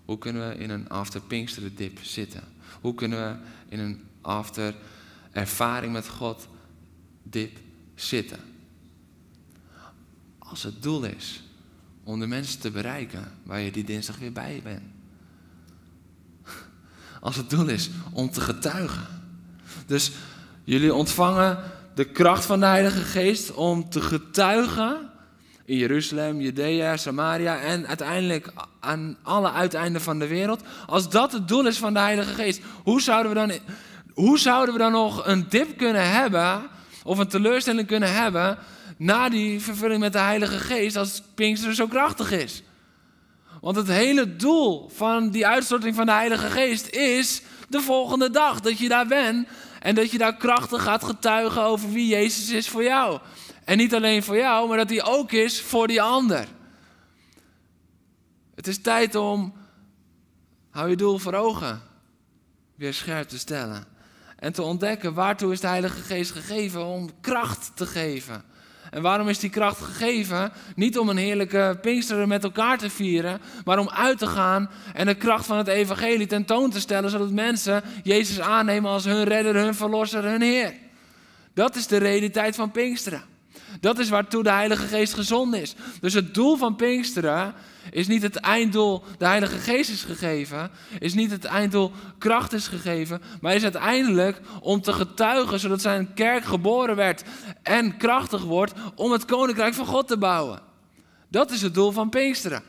Hoe 0.05 0.17
kunnen 0.17 0.49
we 0.49 0.55
in 0.55 0.69
een 0.69 0.89
after 0.89 1.21
Pinksteren 1.21 1.75
dip 1.75 1.99
zitten? 1.99 2.43
Hoe 2.81 2.93
kunnen 2.93 3.19
we 3.19 3.45
in 3.69 3.79
een 3.79 4.01
after 4.21 4.75
ervaring 5.31 5.93
met 5.93 6.07
God 6.07 6.47
dip 7.23 7.59
zitten? 7.95 8.39
Als 10.37 10.63
het 10.63 10.81
doel 10.81 11.03
is 11.03 11.43
om 12.03 12.19
de 12.19 12.27
mensen 12.27 12.59
te 12.59 12.71
bereiken 12.71 13.31
waar 13.43 13.59
je 13.59 13.71
die 13.71 13.83
dinsdag 13.83 14.17
weer 14.17 14.31
bij 14.31 14.61
bent. 14.63 14.83
Als 17.19 17.35
het 17.35 17.49
doel 17.49 17.67
is 17.67 17.89
om 18.11 18.31
te 18.31 18.41
getuigen. 18.41 19.07
Dus 19.85 20.11
jullie 20.63 20.93
ontvangen 20.93 21.57
de 21.95 22.05
kracht 22.05 22.45
van 22.45 22.59
de 22.59 22.65
Heilige 22.65 23.01
Geest 23.01 23.53
om 23.53 23.89
te 23.89 24.01
getuigen 24.01 25.09
in 25.65 25.77
Jeruzalem, 25.77 26.41
Judea, 26.41 26.97
Samaria 26.97 27.59
en 27.59 27.87
uiteindelijk 27.87 28.53
aan 28.79 29.17
alle 29.21 29.51
uiteinden 29.51 30.01
van 30.01 30.19
de 30.19 30.27
wereld. 30.27 30.61
Als 30.85 31.09
dat 31.09 31.31
het 31.31 31.47
doel 31.47 31.67
is 31.67 31.77
van 31.77 31.93
de 31.93 31.99
Heilige 31.99 32.33
Geest, 32.33 32.61
hoe 32.83 33.01
zouden 33.01 33.31
we 33.31 33.37
dan, 33.37 33.59
hoe 34.13 34.39
zouden 34.39 34.73
we 34.73 34.79
dan 34.79 34.91
nog 34.91 35.27
een 35.27 35.45
dip 35.49 35.77
kunnen 35.77 36.11
hebben 36.11 36.61
of 37.03 37.17
een 37.17 37.27
teleurstelling 37.27 37.87
kunnen 37.87 38.13
hebben 38.13 38.57
na 39.03 39.29
die 39.29 39.61
vervulling 39.61 39.99
met 39.99 40.13
de 40.13 40.19
Heilige 40.19 40.57
Geest 40.57 40.95
als 40.95 41.23
Pinkster 41.35 41.75
zo 41.75 41.87
krachtig 41.87 42.31
is. 42.31 42.63
Want 43.61 43.75
het 43.75 43.87
hele 43.87 44.35
doel 44.35 44.89
van 44.89 45.29
die 45.29 45.47
uitstorting 45.47 45.95
van 45.95 46.05
de 46.05 46.11
Heilige 46.11 46.49
Geest 46.49 46.89
is 46.89 47.41
de 47.69 47.81
volgende 47.81 48.29
dag 48.29 48.59
dat 48.59 48.77
je 48.77 48.87
daar 48.87 49.07
bent 49.07 49.47
en 49.79 49.95
dat 49.95 50.11
je 50.11 50.17
daar 50.17 50.35
krachtig 50.35 50.83
gaat 50.83 51.03
getuigen 51.03 51.63
over 51.63 51.91
wie 51.91 52.07
Jezus 52.07 52.49
is 52.49 52.69
voor 52.69 52.83
jou. 52.83 53.19
En 53.65 53.77
niet 53.77 53.95
alleen 53.95 54.23
voor 54.23 54.37
jou, 54.37 54.67
maar 54.67 54.77
dat 54.77 54.89
hij 54.89 55.03
ook 55.03 55.31
is 55.31 55.61
voor 55.61 55.87
die 55.87 56.01
ander. 56.01 56.47
Het 58.55 58.67
is 58.67 58.81
tijd 58.81 59.15
om, 59.15 59.53
hou 60.69 60.89
je 60.89 60.95
doel 60.95 61.17
voor 61.17 61.33
ogen, 61.33 61.81
weer 62.75 62.93
scherp 62.93 63.27
te 63.27 63.37
stellen. 63.37 63.85
En 64.39 64.53
te 64.53 64.61
ontdekken 64.61 65.13
waartoe 65.13 65.51
is 65.51 65.59
de 65.59 65.67
Heilige 65.67 66.01
Geest 66.01 66.31
gegeven 66.31 66.85
om 66.85 67.09
kracht 67.21 67.71
te 67.75 67.85
geven. 67.85 68.52
En 68.93 69.01
waarom 69.01 69.29
is 69.29 69.39
die 69.39 69.49
kracht 69.49 69.81
gegeven? 69.81 70.51
Niet 70.75 70.97
om 70.97 71.09
een 71.09 71.17
heerlijke 71.17 71.77
Pinksteren 71.81 72.27
met 72.27 72.43
elkaar 72.43 72.77
te 72.77 72.89
vieren, 72.89 73.41
maar 73.65 73.79
om 73.79 73.89
uit 73.89 74.17
te 74.17 74.27
gaan 74.27 74.69
en 74.93 75.05
de 75.05 75.15
kracht 75.15 75.45
van 75.45 75.57
het 75.57 75.67
evangelie 75.67 76.27
tentoon 76.27 76.69
te 76.69 76.79
stellen, 76.79 77.09
zodat 77.09 77.31
mensen 77.31 77.83
Jezus 78.03 78.39
aannemen 78.39 78.91
als 78.91 79.05
hun 79.05 79.23
redder, 79.23 79.55
hun 79.55 79.75
verlosser, 79.75 80.23
hun 80.23 80.41
Heer. 80.41 80.73
Dat 81.53 81.75
is 81.75 81.87
de 81.87 81.97
realiteit 81.97 82.55
van 82.55 82.71
Pinksteren. 82.71 83.32
Dat 83.83 83.99
is 83.99 84.09
waartoe 84.09 84.43
de 84.43 84.51
Heilige 84.51 84.87
Geest 84.87 85.13
gezond 85.13 85.55
is. 85.55 85.75
Dus 86.01 86.13
het 86.13 86.33
doel 86.33 86.57
van 86.57 86.75
Pinksteren 86.75 87.53
is 87.91 88.07
niet 88.07 88.21
het 88.21 88.35
einddoel, 88.35 89.03
de 89.17 89.25
Heilige 89.25 89.57
Geest 89.57 89.89
is 89.89 90.03
gegeven, 90.03 90.71
is 90.99 91.13
niet 91.13 91.31
het 91.31 91.45
einddoel, 91.45 91.91
kracht 92.17 92.53
is 92.53 92.67
gegeven, 92.67 93.21
maar 93.41 93.55
is 93.55 93.63
uiteindelijk 93.63 94.41
om 94.61 94.81
te 94.81 94.93
getuigen, 94.93 95.59
zodat 95.59 95.81
zijn 95.81 96.13
kerk 96.13 96.43
geboren 96.43 96.95
werd 96.95 97.23
en 97.63 97.97
krachtig 97.97 98.43
wordt 98.43 98.73
om 98.95 99.11
het 99.11 99.25
koninkrijk 99.25 99.73
van 99.73 99.85
God 99.85 100.07
te 100.07 100.17
bouwen. 100.17 100.61
Dat 101.29 101.51
is 101.51 101.61
het 101.61 101.73
doel 101.73 101.91
van 101.91 102.09
Pinksteren. 102.09 102.63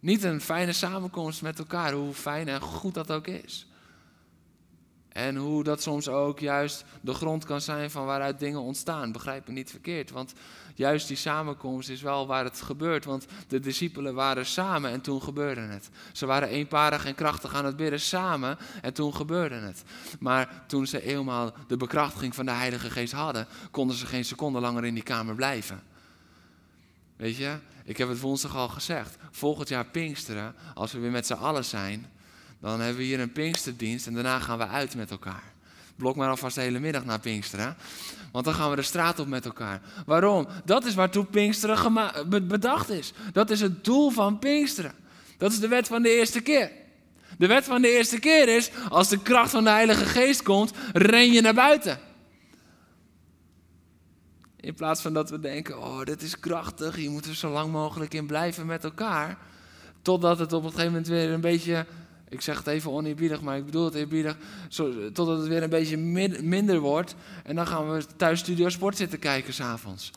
Niet 0.00 0.24
een 0.24 0.40
fijne 0.40 0.72
samenkomst 0.72 1.42
met 1.42 1.58
elkaar, 1.58 1.92
hoe 1.92 2.14
fijn 2.14 2.48
en 2.48 2.60
goed 2.60 2.94
dat 2.94 3.12
ook 3.12 3.26
is. 3.26 3.66
En 5.14 5.36
hoe 5.36 5.62
dat 5.62 5.82
soms 5.82 6.08
ook 6.08 6.40
juist 6.40 6.84
de 7.00 7.14
grond 7.14 7.44
kan 7.44 7.60
zijn 7.60 7.90
van 7.90 8.04
waaruit 8.04 8.38
dingen 8.38 8.60
ontstaan. 8.60 9.12
Begrijp 9.12 9.46
me 9.46 9.52
niet 9.52 9.70
verkeerd, 9.70 10.10
want 10.10 10.32
juist 10.74 11.08
die 11.08 11.16
samenkomst 11.16 11.88
is 11.88 12.02
wel 12.02 12.26
waar 12.26 12.44
het 12.44 12.60
gebeurt. 12.60 13.04
Want 13.04 13.26
de 13.48 13.60
discipelen 13.60 14.14
waren 14.14 14.46
samen 14.46 14.90
en 14.90 15.00
toen 15.00 15.22
gebeurde 15.22 15.60
het. 15.60 15.90
Ze 16.12 16.26
waren 16.26 16.48
eenparig 16.48 17.04
en 17.04 17.14
krachtig 17.14 17.54
aan 17.54 17.64
het 17.64 17.76
bidden 17.76 18.00
samen 18.00 18.58
en 18.82 18.92
toen 18.92 19.14
gebeurde 19.14 19.54
het. 19.54 19.82
Maar 20.20 20.64
toen 20.66 20.86
ze 20.86 21.02
eenmaal 21.02 21.52
de 21.66 21.76
bekrachtiging 21.76 22.34
van 22.34 22.44
de 22.44 22.52
Heilige 22.52 22.90
Geest 22.90 23.12
hadden, 23.12 23.46
konden 23.70 23.96
ze 23.96 24.06
geen 24.06 24.24
seconde 24.24 24.60
langer 24.60 24.84
in 24.84 24.94
die 24.94 25.02
kamer 25.02 25.34
blijven. 25.34 25.82
Weet 27.16 27.36
je, 27.36 27.56
ik 27.84 27.96
heb 27.96 28.08
het 28.08 28.20
woensdag 28.20 28.56
al 28.56 28.68
gezegd. 28.68 29.16
Volgend 29.30 29.68
jaar 29.68 29.86
Pinksteren, 29.86 30.54
als 30.74 30.92
we 30.92 30.98
weer 30.98 31.10
met 31.10 31.26
z'n 31.26 31.32
allen 31.32 31.64
zijn, 31.64 32.12
dan 32.70 32.80
hebben 32.80 32.96
we 32.96 33.04
hier 33.04 33.20
een 33.20 33.32
Pinksterdienst 33.32 34.06
en 34.06 34.14
daarna 34.14 34.38
gaan 34.38 34.58
we 34.58 34.66
uit 34.66 34.94
met 34.94 35.10
elkaar. 35.10 35.52
Blok 35.96 36.16
maar 36.16 36.28
alvast 36.28 36.54
de 36.54 36.60
hele 36.60 36.78
middag 36.78 37.04
naar 37.04 37.20
Pinksteren. 37.20 37.76
Want 38.32 38.44
dan 38.44 38.54
gaan 38.54 38.70
we 38.70 38.76
de 38.76 38.82
straat 38.82 39.18
op 39.18 39.26
met 39.26 39.44
elkaar. 39.44 39.80
Waarom? 40.06 40.46
Dat 40.64 40.84
is 40.84 40.94
waartoe 40.94 41.24
Pinksteren 41.24 42.48
bedacht 42.48 42.90
is. 42.90 43.12
Dat 43.32 43.50
is 43.50 43.60
het 43.60 43.84
doel 43.84 44.10
van 44.10 44.38
Pinksteren. 44.38 44.92
Dat 45.38 45.52
is 45.52 45.60
de 45.60 45.68
wet 45.68 45.86
van 45.86 46.02
de 46.02 46.16
eerste 46.16 46.40
keer. 46.40 46.70
De 47.38 47.46
wet 47.46 47.64
van 47.64 47.82
de 47.82 47.90
eerste 47.90 48.18
keer 48.18 48.56
is, 48.56 48.70
als 48.88 49.08
de 49.08 49.22
kracht 49.22 49.50
van 49.50 49.64
de 49.64 49.70
Heilige 49.70 50.04
Geest 50.04 50.42
komt, 50.42 50.72
ren 50.92 51.32
je 51.32 51.40
naar 51.40 51.54
buiten. 51.54 51.98
In 54.56 54.74
plaats 54.74 55.00
van 55.00 55.12
dat 55.12 55.30
we 55.30 55.40
denken, 55.40 55.78
oh, 55.78 56.02
dit 56.02 56.22
is 56.22 56.40
krachtig, 56.40 56.96
hier 56.96 57.10
moeten 57.10 57.30
we 57.30 57.36
zo 57.36 57.50
lang 57.50 57.72
mogelijk 57.72 58.14
in 58.14 58.26
blijven 58.26 58.66
met 58.66 58.84
elkaar. 58.84 59.38
Totdat 60.02 60.38
het 60.38 60.52
op 60.52 60.62
een 60.62 60.70
gegeven 60.70 60.90
moment 60.90 61.08
weer 61.08 61.30
een 61.30 61.40
beetje 61.40 61.86
Ik 62.34 62.40
zeg 62.40 62.58
het 62.58 62.66
even 62.66 62.90
oneerbiedig, 62.90 63.40
maar 63.40 63.56
ik 63.56 63.64
bedoel 63.64 63.84
het 63.84 63.94
eerbiedig. 63.94 64.36
Totdat 65.12 65.38
het 65.38 65.46
weer 65.46 65.62
een 65.62 65.70
beetje 65.70 65.96
minder 66.42 66.80
wordt. 66.80 67.14
En 67.44 67.54
dan 67.54 67.66
gaan 67.66 67.90
we 67.90 68.04
thuis 68.16 68.38
Studio 68.38 68.68
Sport 68.68 68.96
zitten 68.96 69.18
kijken 69.18 69.54
s'avonds. 69.54 70.10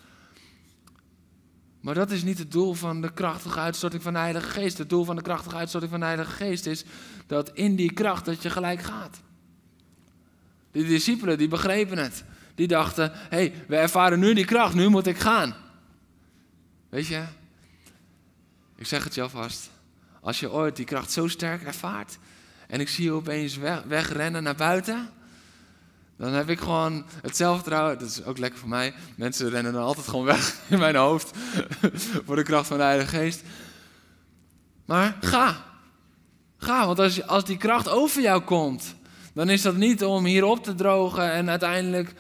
Maar 1.80 1.94
dat 1.94 2.12
is 2.12 2.24
niet 2.24 2.38
het 2.38 2.52
doel 2.52 2.74
van 2.74 3.02
de 3.02 3.14
krachtige 3.14 3.60
uitstorting 3.60 4.04
van 4.04 4.14
de 4.14 4.20
Heilige 4.20 4.50
Geest. 4.50 4.78
Het 4.78 4.90
doel 4.90 5.04
van 5.04 5.16
de 5.16 5.22
krachtige 5.22 5.56
uitstorting 5.56 5.92
van 5.92 6.00
de 6.00 6.06
Heilige 6.06 6.32
Geest 6.32 6.66
is 6.66 6.86
dat 7.28 7.52
in 7.54 7.76
die 7.76 7.94
kracht 7.94 8.26
dat 8.26 8.42
je 8.42 8.50
gelijk 8.50 8.82
gaat. 8.82 9.20
Die 10.72 10.86
discipelen 10.86 11.38
die 11.38 11.48
begrepen 11.48 11.98
het. 11.98 12.24
Die 12.56 12.68
dachten, 12.68 13.12
hé, 13.14 13.20
hey, 13.30 13.54
we 13.68 13.76
ervaren 13.76 14.20
nu 14.20 14.34
die 14.34 14.46
kracht, 14.46 14.74
nu 14.74 14.88
moet 14.88 15.08
ik 15.08 15.18
gaan. 15.18 15.56
Weet 16.90 17.08
je, 17.08 17.24
ik 18.76 18.86
zeg 18.86 19.04
het 19.04 19.16
je 19.16 19.22
alvast. 19.22 19.70
Als 20.28 20.40
je 20.40 20.52
ooit 20.52 20.76
die 20.76 20.86
kracht 20.86 21.12
zo 21.12 21.28
sterk 21.28 21.64
ervaart 21.64 22.18
en 22.68 22.80
ik 22.80 22.90
zie 22.90 23.04
je 23.04 23.12
opeens 23.12 23.58
weg, 23.58 23.84
wegrennen 23.84 24.44
naar 24.44 24.56
buiten, 24.56 25.10
dan 26.18 26.34
heb 26.34 26.50
ik 26.50 26.60
gewoon 26.60 27.06
het 27.22 27.38
zelfvertrouwen. 27.38 28.00
Dat 28.00 28.10
is 28.10 28.24
ook 28.24 28.38
lekker 28.38 28.60
voor 28.60 28.70
mij. 28.70 28.94
Mensen 29.16 29.50
rennen 29.50 29.74
dan 29.74 29.84
altijd 29.84 30.08
gewoon 30.08 30.26
weg 30.26 30.56
in 30.70 30.80
mijn 30.80 30.96
hoofd 30.96 31.38
voor 32.26 32.36
de 32.36 32.44
kracht 32.44 32.68
van 32.68 32.78
de 32.78 32.84
Heilige 32.84 33.18
Geest. 33.18 33.42
Maar 34.86 35.18
ga. 35.22 35.66
Ga, 36.58 36.86
want 36.86 37.00
als, 37.00 37.28
als 37.28 37.46
die 37.46 37.58
kracht 37.58 37.90
over 37.90 38.22
jou 38.22 38.42
komt, 38.42 38.96
dan 39.34 39.50
is 39.50 39.62
dat 39.62 39.76
niet 39.76 40.04
om 40.04 40.26
hier 40.26 40.44
op 40.44 40.64
te 40.64 40.76
drogen 40.76 41.32
en 41.32 41.50
uiteindelijk 41.50 42.14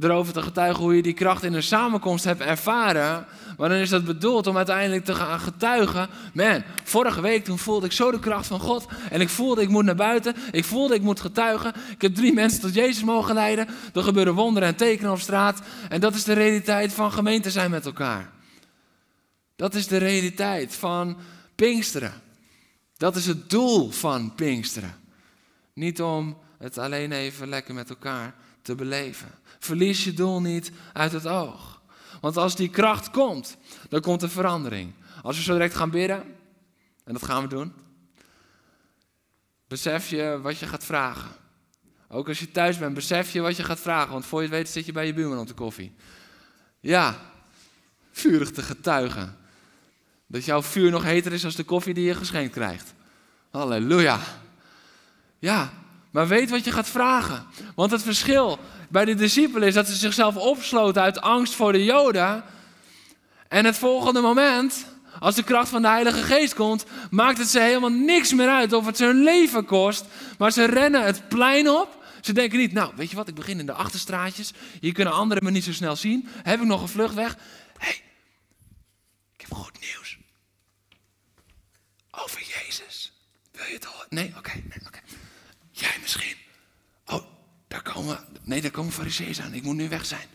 erover 0.00 0.32
te 0.32 0.42
getuigen 0.42 0.82
hoe 0.82 0.96
je 0.96 1.02
die 1.02 1.12
kracht 1.12 1.42
in 1.42 1.54
een 1.54 1.62
samenkomst 1.62 2.24
hebt 2.24 2.40
ervaren. 2.40 3.26
Maar 3.60 3.68
dan 3.68 3.78
is 3.78 3.88
dat 3.88 4.04
bedoeld 4.04 4.46
om 4.46 4.56
uiteindelijk 4.56 5.04
te 5.04 5.14
gaan 5.14 5.40
getuigen. 5.40 6.08
Man, 6.32 6.62
vorige 6.84 7.20
week 7.20 7.44
toen 7.44 7.58
voelde 7.58 7.86
ik 7.86 7.92
zo 7.92 8.10
de 8.10 8.18
kracht 8.18 8.46
van 8.46 8.60
God. 8.60 8.86
En 9.10 9.20
ik 9.20 9.28
voelde 9.28 9.62
ik 9.62 9.68
moet 9.68 9.84
naar 9.84 9.94
buiten. 9.94 10.34
Ik 10.50 10.64
voelde 10.64 10.94
ik 10.94 11.02
moet 11.02 11.20
getuigen. 11.20 11.72
Ik 11.90 12.02
heb 12.02 12.14
drie 12.14 12.32
mensen 12.32 12.60
tot 12.60 12.74
Jezus 12.74 13.04
mogen 13.04 13.34
leiden. 13.34 13.68
Er 13.94 14.02
gebeuren 14.02 14.34
wonderen 14.34 14.68
en 14.68 14.76
tekenen 14.76 15.10
op 15.10 15.18
straat. 15.18 15.60
En 15.88 16.00
dat 16.00 16.14
is 16.14 16.24
de 16.24 16.32
realiteit 16.32 16.92
van 16.92 17.12
gemeente 17.12 17.50
zijn 17.50 17.70
met 17.70 17.86
elkaar. 17.86 18.30
Dat 19.56 19.74
is 19.74 19.86
de 19.86 19.96
realiteit 19.96 20.74
van 20.74 21.16
Pinksteren. 21.54 22.12
Dat 22.96 23.16
is 23.16 23.26
het 23.26 23.50
doel 23.50 23.90
van 23.90 24.34
Pinksteren. 24.34 24.94
Niet 25.74 26.02
om 26.02 26.38
het 26.58 26.78
alleen 26.78 27.12
even 27.12 27.48
lekker 27.48 27.74
met 27.74 27.90
elkaar 27.90 28.34
te 28.62 28.74
beleven. 28.74 29.28
Verlies 29.58 30.04
je 30.04 30.12
doel 30.12 30.40
niet 30.40 30.70
uit 30.92 31.12
het 31.12 31.26
oog. 31.26 31.79
Want 32.20 32.36
als 32.36 32.56
die 32.56 32.68
kracht 32.68 33.10
komt, 33.10 33.56
dan 33.88 34.00
komt 34.00 34.22
er 34.22 34.30
verandering. 34.30 34.92
Als 35.22 35.36
we 35.36 35.42
zo 35.42 35.52
direct 35.52 35.74
gaan 35.74 35.90
bidden, 35.90 36.22
en 37.04 37.12
dat 37.12 37.24
gaan 37.24 37.42
we 37.42 37.48
doen, 37.48 37.72
besef 39.68 40.08
je 40.08 40.38
wat 40.42 40.58
je 40.58 40.66
gaat 40.66 40.84
vragen. 40.84 41.30
Ook 42.08 42.28
als 42.28 42.38
je 42.38 42.50
thuis 42.50 42.78
bent, 42.78 42.94
besef 42.94 43.32
je 43.32 43.40
wat 43.40 43.56
je 43.56 43.64
gaat 43.64 43.80
vragen. 43.80 44.12
Want 44.12 44.26
voor 44.26 44.42
je 44.42 44.48
het 44.48 44.56
weet 44.56 44.68
zit 44.68 44.86
je 44.86 44.92
bij 44.92 45.06
je 45.06 45.14
buurman 45.14 45.38
op 45.38 45.46
de 45.46 45.54
koffie. 45.54 45.94
Ja, 46.80 47.16
vurig 48.10 48.50
te 48.50 48.62
getuigen. 48.62 49.36
Dat 50.26 50.44
jouw 50.44 50.62
vuur 50.62 50.90
nog 50.90 51.02
heter 51.02 51.32
is 51.32 51.44
als 51.44 51.54
de 51.54 51.64
koffie 51.64 51.94
die 51.94 52.04
je 52.04 52.14
geschenkt 52.14 52.52
krijgt. 52.52 52.94
Halleluja. 53.50 54.18
Ja, 55.38 55.72
maar 56.10 56.28
weet 56.28 56.50
wat 56.50 56.64
je 56.64 56.72
gaat 56.72 56.88
vragen. 56.88 57.46
Want 57.74 57.90
het 57.90 58.02
verschil 58.02 58.58
bij 58.90 59.04
de 59.04 59.14
discipelen 59.14 59.68
is 59.68 59.74
dat 59.74 59.86
ze 59.86 59.94
zichzelf 59.94 60.36
opsloten 60.36 61.02
uit 61.02 61.20
angst 61.20 61.54
voor 61.54 61.72
de 61.72 61.84
Joden. 61.84 62.44
En 63.48 63.64
het 63.64 63.78
volgende 63.78 64.20
moment, 64.20 64.86
als 65.18 65.34
de 65.34 65.42
kracht 65.42 65.68
van 65.68 65.82
de 65.82 65.88
Heilige 65.88 66.22
Geest 66.22 66.54
komt, 66.54 66.84
maakt 67.10 67.38
het 67.38 67.48
ze 67.48 67.60
helemaal 67.60 67.90
niks 67.90 68.32
meer 68.32 68.48
uit 68.48 68.72
of 68.72 68.86
het 68.86 68.96
ze 68.96 69.04
hun 69.04 69.22
leven 69.22 69.64
kost. 69.64 70.04
Maar 70.38 70.52
ze 70.52 70.64
rennen 70.64 71.04
het 71.04 71.28
plein 71.28 71.68
op. 71.68 71.98
Ze 72.20 72.32
denken 72.32 72.58
niet, 72.58 72.72
nou, 72.72 72.92
weet 72.96 73.10
je 73.10 73.16
wat, 73.16 73.28
ik 73.28 73.34
begin 73.34 73.58
in 73.58 73.66
de 73.66 73.72
achterstraatjes. 73.72 74.52
Hier 74.80 74.92
kunnen 74.92 75.12
anderen 75.12 75.44
me 75.44 75.50
niet 75.50 75.64
zo 75.64 75.72
snel 75.72 75.96
zien. 75.96 76.28
Heb 76.42 76.60
ik 76.60 76.66
nog 76.66 76.82
een 76.82 76.88
vlucht 76.88 77.14
weg? 77.14 77.34
Hé, 77.78 77.86
hey, 77.86 78.02
ik 79.34 79.40
heb 79.40 79.54
goed 79.54 79.80
nieuws. 79.80 80.18
Over 82.10 82.40
Jezus. 82.40 83.12
Wil 83.52 83.64
je 83.66 83.72
het 83.72 83.84
horen? 83.84 84.06
Nee? 84.08 84.32
Oké, 84.36 84.52
nee, 84.54 84.86
oké. 84.86 85.00
Jij 85.70 85.96
misschien. 86.00 86.39
Daar 87.70 87.82
komen, 87.82 88.18
nee, 88.42 88.60
daar 88.60 88.70
komen 88.70 88.92
fariseeën 88.92 89.42
aan. 89.42 89.54
Ik 89.54 89.62
moet 89.62 89.76
nu 89.76 89.88
weg 89.88 90.06
zijn. 90.06 90.26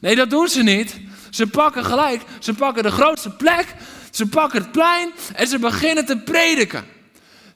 Nee, 0.00 0.16
dat 0.16 0.30
doen 0.30 0.48
ze 0.48 0.62
niet. 0.62 1.00
Ze 1.30 1.46
pakken 1.46 1.84
gelijk, 1.84 2.22
ze 2.38 2.54
pakken 2.54 2.82
de 2.82 2.90
grootste 2.90 3.30
plek, 3.30 3.74
ze 4.10 4.26
pakken 4.26 4.62
het 4.62 4.72
plein 4.72 5.12
en 5.34 5.46
ze 5.46 5.58
beginnen 5.58 6.04
te 6.04 6.18
prediken. 6.18 6.84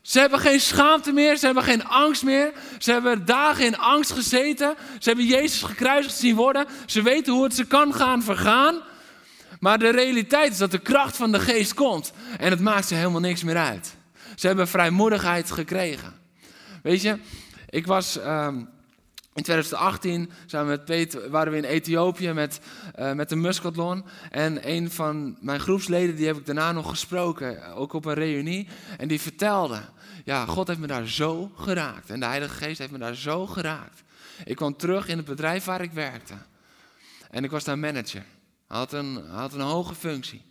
Ze 0.02 0.18
hebben 0.18 0.38
geen 0.38 0.60
schaamte 0.60 1.12
meer, 1.12 1.36
ze 1.36 1.46
hebben 1.46 1.62
geen 1.62 1.84
angst 1.84 2.22
meer. 2.22 2.52
Ze 2.78 2.92
hebben 2.92 3.24
dagen 3.24 3.64
in 3.64 3.78
angst 3.78 4.12
gezeten. 4.12 4.74
Ze 4.98 5.08
hebben 5.08 5.26
Jezus 5.26 5.62
gekruisigd 5.62 6.16
zien 6.16 6.36
worden. 6.36 6.66
Ze 6.86 7.02
weten 7.02 7.32
hoe 7.32 7.44
het 7.44 7.54
ze 7.54 7.64
kan 7.64 7.94
gaan 7.94 8.22
vergaan. 8.22 8.80
Maar 9.60 9.78
de 9.78 9.90
realiteit 9.90 10.52
is 10.52 10.58
dat 10.58 10.70
de 10.70 10.78
kracht 10.78 11.16
van 11.16 11.32
de 11.32 11.40
geest 11.40 11.74
komt. 11.74 12.12
En 12.38 12.50
het 12.50 12.60
maakt 12.60 12.88
ze 12.88 12.94
helemaal 12.94 13.20
niks 13.20 13.42
meer 13.42 13.56
uit. 13.56 13.94
Ze 14.34 14.46
hebben 14.46 14.68
vrijmoedigheid 14.68 15.50
gekregen. 15.50 16.14
Weet 16.82 17.02
je, 17.02 17.18
ik 17.70 17.86
was 17.86 18.16
um, 18.16 18.74
in 19.37 19.42
2018 19.42 20.31
samen 20.46 20.68
met 20.68 20.85
Peter, 20.85 21.31
waren 21.31 21.53
we 21.53 21.59
in 21.59 21.64
Ethiopië 21.64 22.33
met, 22.33 22.61
uh, 22.99 23.12
met 23.12 23.29
de 23.29 23.37
Muscatlon. 23.37 24.05
En 24.31 24.70
een 24.70 24.90
van 24.90 25.37
mijn 25.40 25.61
groepsleden, 25.61 26.16
die 26.16 26.27
heb 26.27 26.37
ik 26.37 26.46
daarna 26.46 26.72
nog 26.72 26.88
gesproken, 26.88 27.75
ook 27.75 27.92
op 27.92 28.05
een 28.05 28.14
reunie. 28.14 28.68
En 28.99 29.09
die 29.09 29.20
vertelde, 29.20 29.81
ja, 30.25 30.46
God 30.46 30.68
heeft 30.68 30.81
me 30.81 30.87
daar 30.87 31.09
zo 31.09 31.51
geraakt. 31.57 32.11
En 32.11 32.20
de 32.20 32.27
Heilige 32.27 32.55
Geest 32.55 32.79
heeft 32.79 32.90
me 32.90 32.99
daar 32.99 33.14
zo 33.14 33.46
geraakt. 33.46 34.03
Ik 34.44 34.57
kwam 34.57 34.77
terug 34.77 35.09
in 35.09 35.16
het 35.16 35.27
bedrijf 35.27 35.64
waar 35.64 35.81
ik 35.81 35.92
werkte. 35.92 36.35
En 37.31 37.44
ik 37.44 37.51
was 37.51 37.64
daar 37.64 37.79
manager. 37.79 38.25
Hij 38.68 38.79
had 38.79 38.92
een, 38.92 39.29
had 39.31 39.53
een 39.53 39.61
hoge 39.61 39.94
functie. 39.94 40.42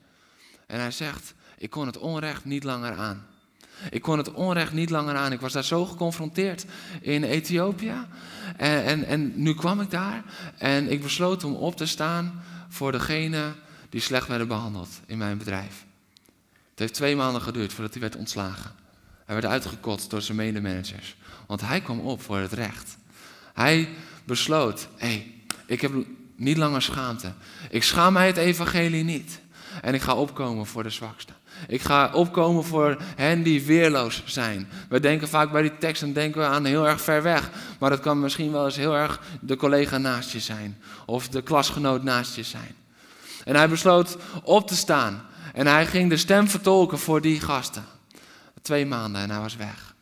En 0.67 0.80
hij 0.80 0.91
zegt, 0.91 1.34
ik 1.58 1.69
kon 1.69 1.86
het 1.86 1.98
onrecht 1.98 2.45
niet 2.45 2.63
langer 2.63 2.93
aan. 2.93 3.28
Ik 3.89 4.01
kon 4.01 4.17
het 4.17 4.31
onrecht 4.31 4.73
niet 4.73 4.89
langer 4.89 5.15
aan. 5.15 5.31
Ik 5.31 5.39
was 5.41 5.53
daar 5.53 5.63
zo 5.63 5.85
geconfronteerd 5.85 6.65
in 7.01 7.23
Ethiopië. 7.23 7.95
En, 8.57 8.85
en, 8.85 9.05
en 9.05 9.31
nu 9.35 9.53
kwam 9.53 9.81
ik 9.81 9.91
daar 9.91 10.23
en 10.57 10.91
ik 10.91 11.01
besloot 11.01 11.43
om 11.43 11.55
op 11.55 11.77
te 11.77 11.85
staan 11.85 12.43
voor 12.69 12.91
degene 12.91 13.53
die 13.89 14.01
slecht 14.01 14.27
werden 14.27 14.47
behandeld 14.47 14.89
in 15.05 15.17
mijn 15.17 15.38
bedrijf. 15.38 15.85
Het 16.69 16.79
heeft 16.79 16.93
twee 16.93 17.15
maanden 17.15 17.41
geduurd 17.41 17.73
voordat 17.73 17.93
hij 17.93 18.01
werd 18.01 18.15
ontslagen. 18.15 18.71
Hij 19.25 19.35
werd 19.35 19.45
uitgekotst 19.45 20.09
door 20.09 20.21
zijn 20.21 20.38
medemanagers. 20.38 21.15
Want 21.47 21.61
hij 21.61 21.81
kwam 21.81 21.99
op 21.99 22.21
voor 22.21 22.38
het 22.38 22.53
recht. 22.53 22.97
Hij 23.53 23.89
besloot, 24.23 24.88
hé, 24.97 25.07
hey, 25.07 25.33
ik 25.65 25.81
heb 25.81 25.91
niet 26.35 26.57
langer 26.57 26.81
schaamte. 26.81 27.33
Ik 27.69 27.83
schaam 27.83 28.13
mij 28.13 28.27
het 28.27 28.38
evangelie 28.38 29.03
niet. 29.03 29.39
En 29.81 29.93
ik 29.93 30.01
ga 30.01 30.15
opkomen 30.15 30.65
voor 30.65 30.83
de 30.83 30.89
zwakste. 30.89 31.33
Ik 31.67 31.81
ga 31.81 32.13
opkomen 32.13 32.63
voor 32.63 32.97
hen 33.15 33.43
die 33.43 33.63
weerloos 33.63 34.21
zijn. 34.25 34.67
We 34.89 34.99
denken 34.99 35.27
vaak 35.27 35.51
bij 35.51 35.61
die 35.61 35.77
tekst 35.77 36.01
en 36.01 36.13
denken 36.13 36.41
we 36.41 36.47
aan 36.47 36.65
heel 36.65 36.87
erg 36.87 37.01
ver 37.01 37.23
weg. 37.23 37.49
Maar 37.79 37.89
dat 37.89 37.99
kan 37.99 38.19
misschien 38.19 38.51
wel 38.51 38.65
eens 38.65 38.75
heel 38.75 38.95
erg 38.95 39.21
de 39.41 39.55
collega 39.55 39.97
naast 39.97 40.31
je 40.31 40.39
zijn. 40.39 40.81
Of 41.05 41.27
de 41.27 41.41
klasgenoot 41.41 42.03
naast 42.03 42.35
je 42.35 42.43
zijn. 42.43 42.75
En 43.43 43.55
hij 43.55 43.69
besloot 43.69 44.17
op 44.43 44.67
te 44.67 44.75
staan. 44.75 45.25
En 45.53 45.67
hij 45.67 45.87
ging 45.87 46.09
de 46.09 46.17
stem 46.17 46.47
vertolken 46.47 46.99
voor 46.99 47.21
die 47.21 47.39
gasten. 47.39 47.85
Twee 48.61 48.85
maanden 48.85 49.21
en 49.21 49.29
hij 49.29 49.39
was 49.39 49.55
weg. 49.55 49.95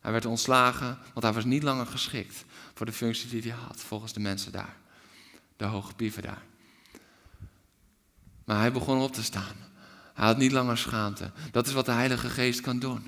Hij 0.00 0.12
werd 0.12 0.26
ontslagen, 0.26 0.98
want 1.12 1.24
hij 1.24 1.34
was 1.34 1.44
niet 1.44 1.62
langer 1.62 1.86
geschikt 1.86 2.44
voor 2.74 2.86
de 2.86 2.92
functie 2.92 3.28
die 3.28 3.42
hij 3.42 3.60
had, 3.66 3.80
volgens 3.80 4.12
de 4.12 4.20
mensen 4.20 4.52
daar. 4.52 4.76
De 5.56 5.64
hoge 5.64 5.94
pieven 5.94 6.22
daar. 6.22 6.42
Maar 8.44 8.58
hij 8.58 8.72
begon 8.72 9.00
op 9.00 9.12
te 9.12 9.22
staan. 9.22 9.69
Hij 10.20 10.28
had 10.28 10.38
niet 10.38 10.52
langer 10.52 10.78
schaamte. 10.78 11.30
Dat 11.50 11.66
is 11.66 11.72
wat 11.72 11.84
de 11.84 11.92
Heilige 11.92 12.28
Geest 12.28 12.60
kan 12.60 12.78
doen. 12.78 13.02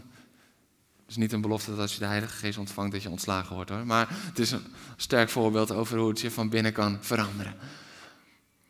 Het 0.96 1.09
is 1.09 1.16
niet 1.16 1.33
een 1.33 1.40
belofte 1.40 1.70
dat 1.70 1.79
als 1.79 1.92
je 1.92 1.98
de 1.98 2.07
Heilige 2.07 2.37
Geest 2.37 2.59
ontvangt 2.59 2.92
dat 2.92 3.03
je 3.03 3.11
ontslagen 3.11 3.55
wordt 3.55 3.70
hoor. 3.70 3.87
Maar 3.87 4.07
het 4.11 4.38
is 4.38 4.51
een 4.51 4.64
sterk 4.96 5.29
voorbeeld 5.29 5.70
over 5.70 5.98
hoe 5.98 6.09
het 6.09 6.20
je 6.20 6.31
van 6.31 6.48
binnen 6.48 6.72
kan 6.72 6.98
veranderen. 7.01 7.55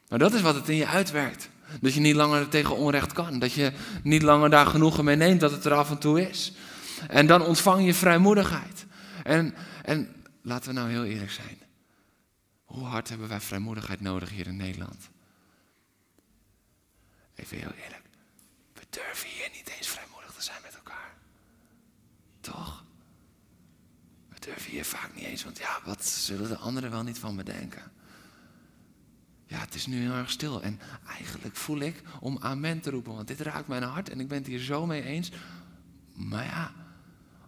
Maar 0.09 0.19
dat 0.19 0.35
is 0.35 0.41
wat 0.41 0.55
het 0.55 0.69
in 0.69 0.77
je 0.77 0.87
uitwerkt. 0.87 1.49
Dat 1.81 1.95
je 1.95 2.01
niet 2.01 2.15
langer 2.15 2.49
tegen 2.49 2.77
onrecht 2.77 3.13
kan. 3.13 3.39
Dat 3.39 3.53
je 3.53 3.73
niet 4.03 4.23
langer 4.23 4.51
daar 4.51 4.67
genoegen 4.67 5.05
mee 5.05 5.17
neemt 5.17 5.41
dat 5.41 5.51
het 5.51 5.65
er 5.65 5.75
af 5.75 5.91
en 5.91 5.99
toe 5.99 6.29
is. 6.29 6.53
En 7.09 7.27
dan 7.27 7.43
ontvang 7.43 7.85
je 7.85 7.95
vrijmoedigheid. 7.95 8.87
En, 9.23 9.55
en 9.83 10.15
laten 10.43 10.69
we 10.69 10.75
nou 10.75 10.91
heel 10.91 11.05
eerlijk 11.05 11.31
zijn. 11.31 11.59
Hoe 12.65 12.85
hard 12.85 13.09
hebben 13.09 13.29
wij 13.29 13.41
vrijmoedigheid 13.41 14.01
nodig 14.01 14.31
hier 14.31 14.47
in 14.47 14.57
Nederland? 14.57 15.09
Even 17.35 17.59
heel 17.59 17.73
eerlijk 17.85 18.02
durven 18.93 19.29
hier 19.29 19.51
niet 19.53 19.73
eens 19.79 19.89
vrijmoedig 19.89 20.33
te 20.33 20.43
zijn 20.43 20.63
met 20.63 20.75
elkaar. 20.75 21.15
Toch? 22.41 22.85
We 24.29 24.41
durven 24.41 24.71
hier 24.71 24.85
vaak 24.85 25.15
niet 25.15 25.25
eens, 25.25 25.45
want 25.45 25.59
ja, 25.59 25.81
wat 25.85 26.05
zullen 26.05 26.49
de 26.49 26.57
anderen 26.57 26.91
wel 26.91 27.03
niet 27.03 27.19
van 27.19 27.35
me 27.35 27.43
denken? 27.43 27.93
Ja, 29.47 29.59
het 29.59 29.75
is 29.75 29.87
nu 29.87 30.01
heel 30.01 30.13
erg 30.13 30.31
stil. 30.31 30.63
En 30.63 30.81
eigenlijk 31.09 31.57
voel 31.57 31.81
ik 31.81 32.03
om 32.21 32.39
amen 32.41 32.81
te 32.81 32.91
roepen, 32.91 33.15
want 33.15 33.29
dit 33.29 33.41
raakt 33.41 33.69
mijn 33.69 33.83
hart 33.83 34.09
en 34.09 34.21
ik 34.21 34.29
ben 34.29 34.39
het 34.39 34.47
hier 34.47 34.59
zo 34.59 34.87
mee 34.87 35.03
eens. 35.03 35.31
Maar 36.13 36.45
ja, 36.45 36.73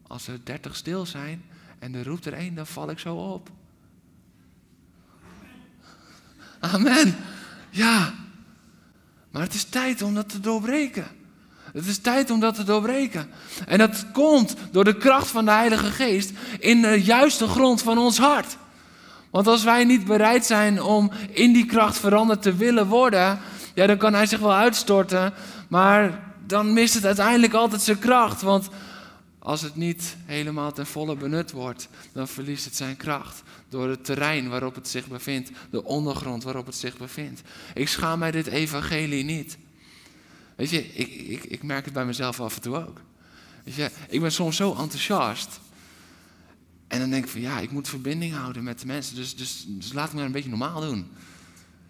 als 0.03 0.27
er 0.27 0.45
dertig 0.45 0.77
stil 0.77 1.07
zijn 1.07 1.45
en 1.79 1.95
er 1.95 2.05
roept 2.05 2.27
er 2.27 2.33
één, 2.33 2.55
dan 2.55 2.67
val 2.67 2.91
ik 2.91 2.99
zo 2.99 3.17
op. 3.17 3.51
Amen. 6.61 7.17
Ja. 7.71 8.15
Maar 9.31 9.43
het 9.43 9.55
is 9.55 9.65
tijd 9.65 10.03
om 10.03 10.15
dat 10.15 10.29
te 10.29 10.41
doorbreken. 10.41 11.24
Het 11.75 11.87
is 11.87 11.99
tijd 11.99 12.31
om 12.31 12.41
dat 12.41 12.55
te 12.55 12.64
doorbreken. 12.64 13.31
En 13.66 13.79
dat 13.79 14.07
komt 14.12 14.57
door 14.70 14.85
de 14.85 14.97
kracht 14.97 15.27
van 15.27 15.45
de 15.45 15.51
Heilige 15.51 15.91
Geest 15.91 16.33
in 16.59 16.83
de 16.83 17.03
juiste 17.03 17.47
grond 17.47 17.83
van 17.83 17.99
ons 17.99 18.18
hart. 18.18 18.57
Want 19.31 19.47
als 19.47 19.64
wij 19.64 19.85
niet 19.85 20.05
bereid 20.05 20.47
zijn 20.47 20.83
om 20.83 21.11
in 21.31 21.53
die 21.53 21.66
kracht 21.66 21.99
veranderd 21.99 22.43
te 22.43 22.55
willen 22.55 22.87
worden, 22.87 23.39
ja, 23.75 23.87
dan 23.87 23.97
kan 23.97 24.14
hij 24.14 24.27
zich 24.27 24.39
wel 24.39 24.55
uitstorten, 24.55 25.33
maar 25.68 26.33
dan 26.47 26.72
mist 26.72 26.95
het 26.95 27.05
uiteindelijk 27.05 27.53
altijd 27.53 27.83
zijn 27.83 27.99
kracht. 27.99 28.43
Want 28.43 28.68
als 29.39 29.62
het 29.62 29.77
niet 29.77 30.16
helemaal 30.25 30.72
ten 30.72 30.87
volle 30.87 31.16
benut 31.16 31.51
wordt, 31.51 31.89
dan 32.12 32.29
verliest 32.29 32.64
het 32.64 32.77
zijn 32.77 32.97
kracht 32.97 33.43
door 33.68 33.89
het 33.89 34.05
terrein 34.05 34.49
waarop 34.49 34.75
het 34.75 34.89
zich 34.89 35.07
bevindt, 35.07 35.51
de 35.70 35.85
ondergrond 35.85 36.45
waarop 36.45 36.66
het 36.66 36.77
zich 36.77 36.97
bevindt. 36.97 37.43
Ik 37.75 37.89
schaam 37.89 38.18
mij 38.18 38.31
dit 38.31 38.47
evangelie 38.47 39.25
niet. 39.25 39.59
Weet 40.57 40.71
je, 40.71 40.95
ik, 40.95 41.09
ik, 41.09 41.45
ik 41.45 41.63
merk 41.63 41.85
het 41.85 41.95
bij 41.95 42.05
mezelf 42.05 42.41
af 42.41 42.55
en 42.55 42.63
toe 42.63 42.77
ook. 42.87 43.01
Weet 43.65 43.75
je, 43.75 43.91
ik 44.09 44.21
ben 44.21 44.33
soms 44.33 44.57
zo 44.57 44.75
enthousiast. 44.75 45.61
En 46.89 47.01
dan 47.01 47.11
denk 47.11 47.25
ik 47.25 47.31
van 47.31 47.41
ja, 47.41 47.59
ik 47.59 47.71
moet 47.71 47.89
verbinding 47.89 48.35
houden 48.35 48.63
met 48.63 48.81
de 48.81 48.87
mensen. 48.87 49.17
Dus, 49.17 49.37
dus, 49.37 49.65
dus 49.69 49.93
laat 49.93 50.11
me 50.11 50.17
maar 50.17 50.25
een 50.25 50.33
beetje 50.33 50.49
normaal 50.49 50.81
doen. 50.81 51.07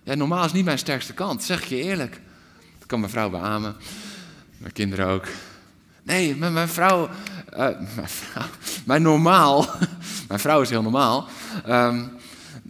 Ja, 0.02 0.14
normaal 0.14 0.44
is 0.44 0.52
niet 0.52 0.64
mijn 0.64 0.78
sterkste 0.78 1.12
kant, 1.12 1.44
zeg 1.44 1.62
ik 1.62 1.68
je 1.68 1.76
eerlijk. 1.76 2.20
Dat 2.78 2.86
kan 2.86 2.98
mijn 3.00 3.12
vrouw 3.12 3.30
beamen. 3.30 3.76
Mijn 4.58 4.72
kinderen 4.72 5.06
ook. 5.06 5.26
Nee, 6.02 6.36
mijn, 6.36 6.52
mijn 6.52 6.68
vrouw, 6.68 7.08
mijn 7.96 8.08
vrouw. 8.08 8.46
Mijn 8.84 9.02
normaal. 9.02 9.66
mijn 10.28 10.40
vrouw 10.40 10.60
is 10.60 10.70
heel 10.70 10.82
normaal. 10.82 11.28
Um, 11.68 12.10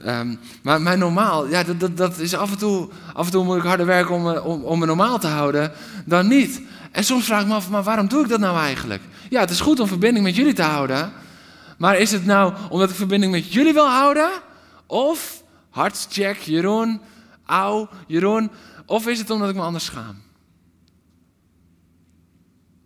um, 0.07 0.39
maar 0.63 0.81
mijn 0.83 0.99
normaal, 0.99 1.49
ja, 1.49 1.63
dat, 1.63 1.81
dat, 1.81 1.97
dat, 1.97 2.19
is 2.19 2.35
af 2.35 2.51
en 2.51 2.59
toe. 2.59 2.89
Af 3.13 3.27
en 3.27 3.33
toe 3.33 3.45
moet 3.45 3.57
ik 3.57 3.63
harder 3.63 3.87
werken 3.87 4.15
om, 4.15 4.27
om, 4.27 4.65
om 4.65 4.79
me 4.79 4.87
normaal 4.87 5.19
te 5.19 5.27
houden 5.27 5.73
dan 6.07 6.29
niet. 6.29 6.63
En 6.91 7.05
soms 7.05 7.25
vraag 7.25 7.41
ik 7.41 7.47
me 7.47 7.55
af, 7.55 7.71
maar 7.71 7.83
waarom 7.83 8.09
doe 8.09 8.23
ik 8.23 8.29
dat 8.29 8.41
nou 8.41 8.59
eigenlijk? 8.59 9.03
Ja, 9.31 9.41
het 9.41 9.51
is 9.51 9.61
goed 9.61 9.81
om 9.81 9.89
verbinding 9.89 10.25
met 10.25 10.37
jullie 10.37 10.53
te 10.53 10.63
houden. 10.63 11.13
Maar 11.79 11.99
is 11.99 12.11
het 12.11 12.25
nou 12.25 12.55
omdat 12.69 12.91
ik 12.91 12.97
verbinding 12.97 13.33
met 13.33 13.53
jullie 13.53 13.73
wil 13.73 13.89
houden? 13.89 14.31
Of, 14.87 15.43
hartscheck, 15.71 16.37
Jeroen, 16.37 17.01
auw, 17.47 17.89
Jeroen. 18.07 18.51
Of 18.87 19.07
is 19.07 19.19
het 19.19 19.31
omdat 19.31 19.49
ik 19.49 19.55
me 19.55 19.63
anders 19.63 19.85
schaam? 19.85 20.23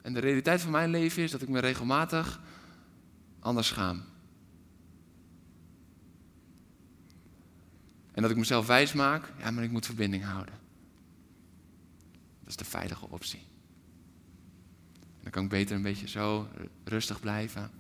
En 0.03 0.15
de 0.15 0.21
realiteit 0.21 0.61
van 0.61 0.71
mijn 0.71 0.91
leven 0.91 1.23
is 1.23 1.31
dat 1.31 1.43
ik 1.43 1.49
me 1.49 1.61
regelmatig 1.61 2.41
anders 3.41 3.67
schaam. 3.67 4.03
En 8.19 8.25
dat 8.25 8.33
ik 8.33 8.39
mezelf 8.39 8.67
wijs 8.67 8.93
maak, 8.93 9.25
ja, 9.39 9.51
maar 9.51 9.65
ik 9.65 9.71
moet 9.71 9.87
verbinding 9.87 10.25
houden. 10.25 10.55
Dat 12.41 12.49
is 12.49 12.57
de 12.57 12.65
veilige 12.65 13.09
optie. 13.09 13.47
En 15.01 15.23
dan 15.23 15.31
kan 15.31 15.43
ik 15.43 15.49
beter 15.49 15.77
een 15.77 15.83
beetje 15.83 16.09
zo 16.09 16.49
rustig 16.85 17.21
blijven. 17.21 17.71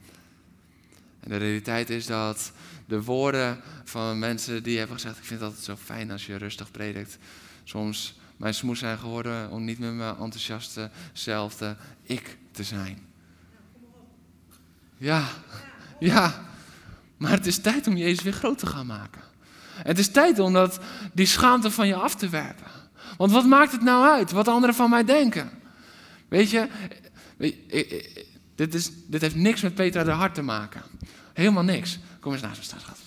En 1.20 1.30
de 1.30 1.36
realiteit 1.36 1.90
is 1.90 2.06
dat 2.06 2.52
de 2.86 3.02
woorden 3.02 3.60
van 3.84 4.18
mensen 4.18 4.62
die 4.62 4.78
hebben 4.78 4.96
gezegd: 4.96 5.18
Ik 5.18 5.24
vind 5.24 5.40
het 5.40 5.48
altijd 5.48 5.66
zo 5.66 5.76
fijn 5.76 6.10
als 6.10 6.26
je 6.26 6.36
rustig 6.36 6.70
predikt. 6.70 7.18
Soms 7.64 8.18
mijn 8.36 8.54
smoes 8.54 8.78
zijn 8.78 8.98
geworden 8.98 9.50
om 9.50 9.64
niet 9.64 9.78
met 9.78 9.94
mijn 9.94 10.16
enthousiaste 10.16 10.90
zelfde 11.12 11.76
ik 12.02 12.38
te 12.50 12.64
zijn. 12.64 12.98
Ja, 14.96 15.28
ja. 15.98 16.48
Maar 17.16 17.30
het 17.30 17.46
is 17.46 17.58
tijd 17.58 17.86
om 17.86 17.96
Jezus 17.96 18.22
weer 18.22 18.32
groot 18.32 18.58
te 18.58 18.66
gaan 18.66 18.86
maken. 18.86 19.26
Het 19.82 19.98
is 19.98 20.08
tijd 20.08 20.38
om 20.38 20.52
dat, 20.52 20.78
die 21.12 21.26
schaamte 21.26 21.70
van 21.70 21.86
je 21.86 21.94
af 21.94 22.14
te 22.14 22.28
werpen. 22.28 22.66
Want 23.16 23.32
wat 23.32 23.46
maakt 23.46 23.72
het 23.72 23.82
nou 23.82 24.08
uit 24.10 24.30
wat 24.30 24.48
anderen 24.48 24.74
van 24.74 24.90
mij 24.90 25.04
denken? 25.04 25.50
Weet 26.28 26.50
je, 26.50 26.68
dit, 28.54 28.74
is, 28.74 28.90
dit 29.06 29.20
heeft 29.20 29.34
niks 29.34 29.60
met 29.60 29.74
Petra 29.74 30.04
de 30.04 30.10
Hart 30.10 30.34
te 30.34 30.42
maken. 30.42 30.82
Helemaal 31.32 31.62
niks. 31.62 31.98
Kom 32.20 32.32
eens 32.32 32.42
naast 32.42 32.58
me 32.58 32.64
staan, 32.64 32.80
schat. 32.80 32.98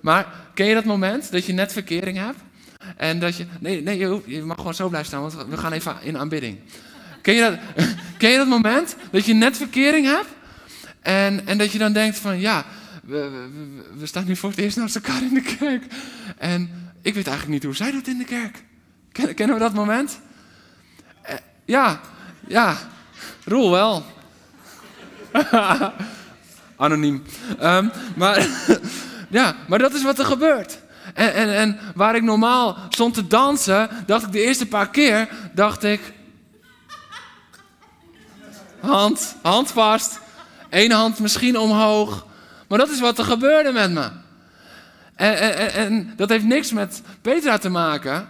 Maar 0.00 0.26
ken 0.54 0.66
je 0.66 0.74
dat 0.74 0.84
moment 0.84 1.30
dat 1.30 1.46
je 1.46 1.52
net 1.52 1.72
verkering 1.72 2.16
hebt? 2.16 2.38
En 2.96 3.18
dat 3.18 3.36
je. 3.36 3.46
Nee, 3.60 3.82
nee 3.82 3.98
je, 3.98 4.22
je 4.26 4.42
mag 4.42 4.56
gewoon 4.56 4.74
zo 4.74 4.88
blijven 4.88 5.08
staan, 5.08 5.20
want 5.20 5.48
we 5.48 5.56
gaan 5.56 5.72
even 5.72 5.96
in 6.02 6.18
aanbidding. 6.18 6.58
Ken 7.22 7.34
je 7.34 7.40
dat, 7.40 7.84
ken 8.18 8.30
je 8.30 8.36
dat 8.36 8.46
moment 8.46 8.96
dat 9.10 9.24
je 9.24 9.34
net 9.34 9.56
verkering 9.56 10.06
hebt? 10.06 10.28
En, 11.00 11.46
en 11.46 11.58
dat 11.58 11.72
je 11.72 11.78
dan 11.78 11.92
denkt 11.92 12.18
van 12.18 12.40
ja, 12.40 12.64
we, 13.06 13.48
we, 13.96 14.06
staan 14.06 14.24
nu 14.26 14.36
voor 14.36 14.50
het 14.50 14.58
eerst 14.58 14.76
naast 14.76 14.94
elkaar 14.94 15.22
in 15.22 15.34
de 15.34 15.56
kerk. 15.58 15.84
En 16.38 16.92
ik 17.02 17.14
weet 17.14 17.26
eigenlijk 17.26 17.48
niet 17.48 17.62
hoe 17.62 17.76
zij 17.76 17.90
doet 17.90 18.08
in 18.08 18.18
de 18.18 18.24
kerk. 18.24 18.64
Ken, 19.12 19.34
kennen 19.34 19.56
we 19.56 19.62
dat 19.62 19.74
moment? 19.74 20.20
Eh, 21.22 21.36
ja, 21.64 22.00
ja. 22.46 22.76
Roel 23.44 23.70
wel. 23.70 24.04
Anoniem. 26.76 27.22
Um, 27.62 27.90
maar, 28.16 28.46
ja, 29.28 29.56
maar 29.68 29.78
dat 29.78 29.94
is 29.94 30.02
wat 30.02 30.18
er 30.18 30.24
gebeurt. 30.24 30.78
En, 31.14 31.34
en, 31.34 31.56
en 31.56 31.78
waar 31.94 32.16
ik 32.16 32.22
normaal 32.22 32.76
stond 32.88 33.14
te 33.14 33.26
dansen, 33.26 33.88
dacht 34.06 34.26
ik 34.26 34.32
de 34.32 34.42
eerste 34.42 34.66
paar 34.66 34.90
keer, 34.90 35.28
dacht 35.54 35.84
ik... 35.84 36.14
Hand, 38.80 39.36
hand 39.42 39.70
vast. 39.70 40.20
Eén 40.70 40.92
hand 40.92 41.18
misschien 41.18 41.58
omhoog. 41.58 42.25
Maar 42.68 42.78
dat 42.78 42.90
is 42.90 43.00
wat 43.00 43.18
er 43.18 43.24
gebeurde 43.24 43.72
met 43.72 43.90
me. 43.90 44.08
En, 45.14 45.38
en, 45.38 45.72
en, 45.72 46.12
dat 46.16 46.28
heeft 46.28 46.44
niks 46.44 46.72
met 46.72 47.02
Petra 47.22 47.58
te 47.58 47.68
maken. 47.68 48.28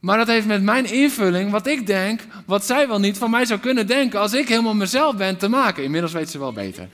Maar 0.00 0.18
dat 0.18 0.26
heeft 0.26 0.46
met 0.46 0.62
mijn 0.62 0.92
invulling, 0.92 1.50
wat 1.50 1.66
ik 1.66 1.86
denk, 1.86 2.20
wat 2.46 2.64
zij 2.64 2.88
wel 2.88 3.00
niet 3.00 3.18
van 3.18 3.30
mij 3.30 3.44
zou 3.44 3.60
kunnen 3.60 3.86
denken 3.86 4.20
als 4.20 4.32
ik 4.32 4.48
helemaal 4.48 4.74
mezelf 4.74 5.16
ben 5.16 5.36
te 5.36 5.48
maken. 5.48 5.82
Inmiddels 5.84 6.12
weet 6.12 6.30
ze 6.30 6.38
wel 6.38 6.52
beter. 6.52 6.88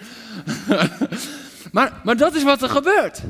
maar, 1.75 1.93
maar 2.05 2.17
dat 2.17 2.35
is 2.35 2.43
wat 2.43 2.63
er 2.63 2.69
gebeurt. 2.69 3.21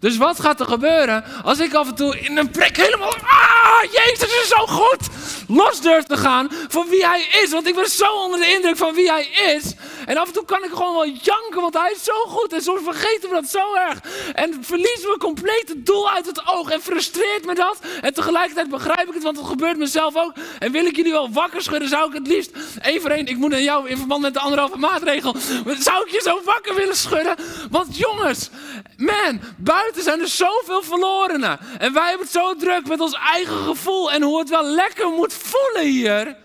Dus 0.00 0.16
wat 0.16 0.40
gaat 0.40 0.60
er 0.60 0.66
gebeuren 0.66 1.24
als 1.44 1.58
ik 1.58 1.74
af 1.74 1.88
en 1.88 1.94
toe 1.94 2.18
in 2.18 2.36
een 2.36 2.50
prik 2.50 2.76
helemaal. 2.76 3.14
Ah, 3.14 3.82
Jezus 3.92 4.40
is 4.42 4.48
zo 4.48 4.66
goed! 4.66 5.08
Los 5.48 5.80
durf 5.80 6.04
te 6.04 6.16
gaan 6.16 6.48
van 6.68 6.88
wie 6.88 7.06
hij 7.06 7.26
is. 7.42 7.50
Want 7.50 7.66
ik 7.66 7.74
ben 7.74 7.88
zo 7.90 8.12
onder 8.24 8.40
de 8.40 8.52
indruk 8.52 8.76
van 8.76 8.94
wie 8.94 9.10
hij 9.10 9.26
is. 9.56 9.74
En 10.06 10.16
af 10.16 10.26
en 10.26 10.32
toe 10.32 10.44
kan 10.44 10.64
ik 10.64 10.70
gewoon 10.70 10.92
wel 10.92 11.08
janken, 11.08 11.60
want 11.60 11.74
hij 11.74 11.92
is 11.94 12.04
zo 12.04 12.12
goed. 12.26 12.52
En 12.52 12.62
soms 12.62 12.80
vergeten 12.84 13.28
we 13.28 13.34
dat 13.34 13.48
zo 13.48 13.74
erg. 13.74 13.98
En 14.32 14.58
verliezen 14.60 15.08
we 15.08 15.16
compleet 15.18 15.64
het 15.68 15.86
doel 15.86 16.10
uit 16.10 16.26
het 16.26 16.46
oog. 16.46 16.70
En 16.70 16.80
frustreert 16.80 17.44
me 17.44 17.54
dat. 17.54 17.78
En 18.00 18.14
tegelijkertijd 18.14 18.68
begrijp 18.68 19.08
ik 19.08 19.14
het, 19.14 19.22
want 19.22 19.36
het 19.36 19.46
gebeurt 19.46 19.76
mezelf 19.76 20.16
ook. 20.16 20.32
En 20.58 20.72
wil 20.72 20.84
ik 20.84 20.96
jullie 20.96 21.12
wel 21.12 21.32
wakker 21.32 21.62
schudden, 21.62 21.88
zou 21.88 22.08
ik 22.08 22.14
het 22.14 22.26
liefst 22.26 22.50
één 22.82 23.00
voor 23.00 23.10
één. 23.10 23.26
Ik 23.26 23.36
moet 23.36 23.50
naar 23.50 23.62
jou 23.62 23.88
in 23.88 23.96
verband 23.96 24.22
met 24.22 24.34
de 24.34 24.40
anderhalve 24.40 24.78
maatregel. 24.78 25.34
Zou 25.78 26.04
ik 26.06 26.12
je 26.12 26.20
zo 26.24 26.40
wakker 26.44 26.74
willen 26.74 26.96
schudden? 26.96 27.36
Want 27.70 27.91
jongens, 27.96 28.50
man, 28.96 29.40
buiten 29.56 30.02
zijn 30.02 30.20
er 30.20 30.28
zoveel 30.28 30.82
verlorenen. 30.82 31.60
En 31.78 31.92
wij 31.92 32.08
hebben 32.08 32.26
het 32.26 32.34
zo 32.34 32.56
druk 32.56 32.86
met 32.86 33.00
ons 33.00 33.14
eigen 33.14 33.56
gevoel 33.56 34.12
en 34.12 34.22
hoe 34.22 34.38
het 34.38 34.48
wel 34.48 34.64
lekker 34.64 35.10
moet 35.10 35.32
voelen 35.32 35.86
hier. 35.86 36.36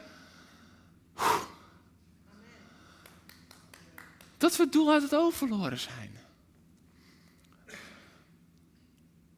Dat 4.37 4.55
we 4.55 4.63
het 4.63 4.71
doel 4.71 4.91
uit 4.91 5.01
het 5.01 5.15
oog 5.15 5.33
verloren 5.33 5.79
zijn. 5.79 6.19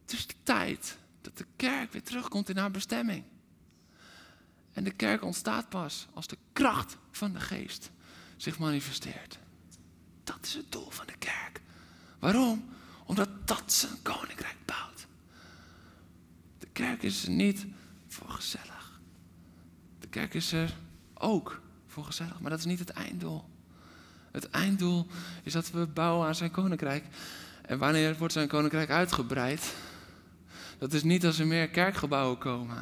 Het 0.02 0.12
is 0.12 0.26
de 0.26 0.34
tijd 0.42 0.98
dat 1.20 1.38
de 1.38 1.46
kerk 1.56 1.92
weer 1.92 2.02
terugkomt 2.02 2.48
in 2.48 2.56
haar 2.56 2.70
bestemming. 2.70 3.24
En 4.72 4.84
de 4.84 4.90
kerk 4.90 5.22
ontstaat 5.22 5.68
pas 5.68 6.06
als 6.14 6.26
de 6.26 6.36
kracht 6.52 6.96
van 7.10 7.32
de 7.32 7.40
geest 7.40 7.90
zich 8.36 8.58
manifesteert. 8.58 9.38
Dat 10.24 10.38
is 10.42 10.54
het 10.54 10.72
doel 10.72 10.90
van 10.90 11.06
de 11.06 11.16
kerk. 11.18 11.59
Waarom? 12.20 12.64
Omdat 13.04 13.28
dat 13.44 13.72
zijn 13.72 14.02
koninkrijk 14.02 14.56
bouwt. 14.64 15.06
De 16.58 16.66
kerk 16.72 17.02
is 17.02 17.24
er 17.24 17.30
niet 17.30 17.66
voor 18.08 18.28
gezellig. 18.28 19.00
De 20.00 20.08
kerk 20.08 20.34
is 20.34 20.52
er 20.52 20.74
ook 21.14 21.60
voor 21.86 22.04
gezellig, 22.04 22.40
maar 22.40 22.50
dat 22.50 22.58
is 22.58 22.64
niet 22.64 22.78
het 22.78 22.90
einddoel. 22.90 23.44
Het 24.30 24.50
einddoel 24.50 25.06
is 25.42 25.52
dat 25.52 25.70
we 25.70 25.86
bouwen 25.86 26.26
aan 26.26 26.34
zijn 26.34 26.50
koninkrijk. 26.50 27.04
En 27.62 27.78
wanneer 27.78 28.16
wordt 28.18 28.32
zijn 28.32 28.48
koninkrijk 28.48 28.90
uitgebreid? 28.90 29.74
dat 30.80 30.92
is 30.92 31.02
niet 31.02 31.26
als 31.26 31.38
er 31.38 31.46
meer 31.46 31.68
kerkgebouwen 31.68 32.38
komen. 32.38 32.76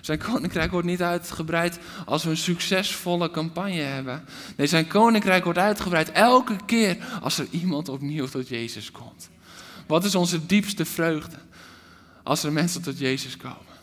Zijn 0.00 0.18
koninkrijk 0.18 0.70
wordt 0.70 0.86
niet 0.86 1.02
uitgebreid 1.02 1.78
als 2.04 2.24
we 2.24 2.30
een 2.30 2.36
succesvolle 2.36 3.30
campagne 3.30 3.80
hebben. 3.80 4.24
Nee, 4.56 4.66
zijn 4.66 4.86
koninkrijk 4.86 5.44
wordt 5.44 5.58
uitgebreid 5.58 6.12
elke 6.12 6.56
keer 6.66 7.18
als 7.22 7.38
er 7.38 7.46
iemand 7.50 7.88
opnieuw 7.88 8.26
tot 8.26 8.48
Jezus 8.48 8.90
komt. 8.90 9.28
Wat 9.86 10.04
is 10.04 10.14
onze 10.14 10.46
diepste 10.46 10.84
vreugde? 10.84 11.36
Als 12.22 12.42
er 12.42 12.52
mensen 12.52 12.82
tot 12.82 12.98
Jezus 12.98 13.36
komen. 13.36 13.74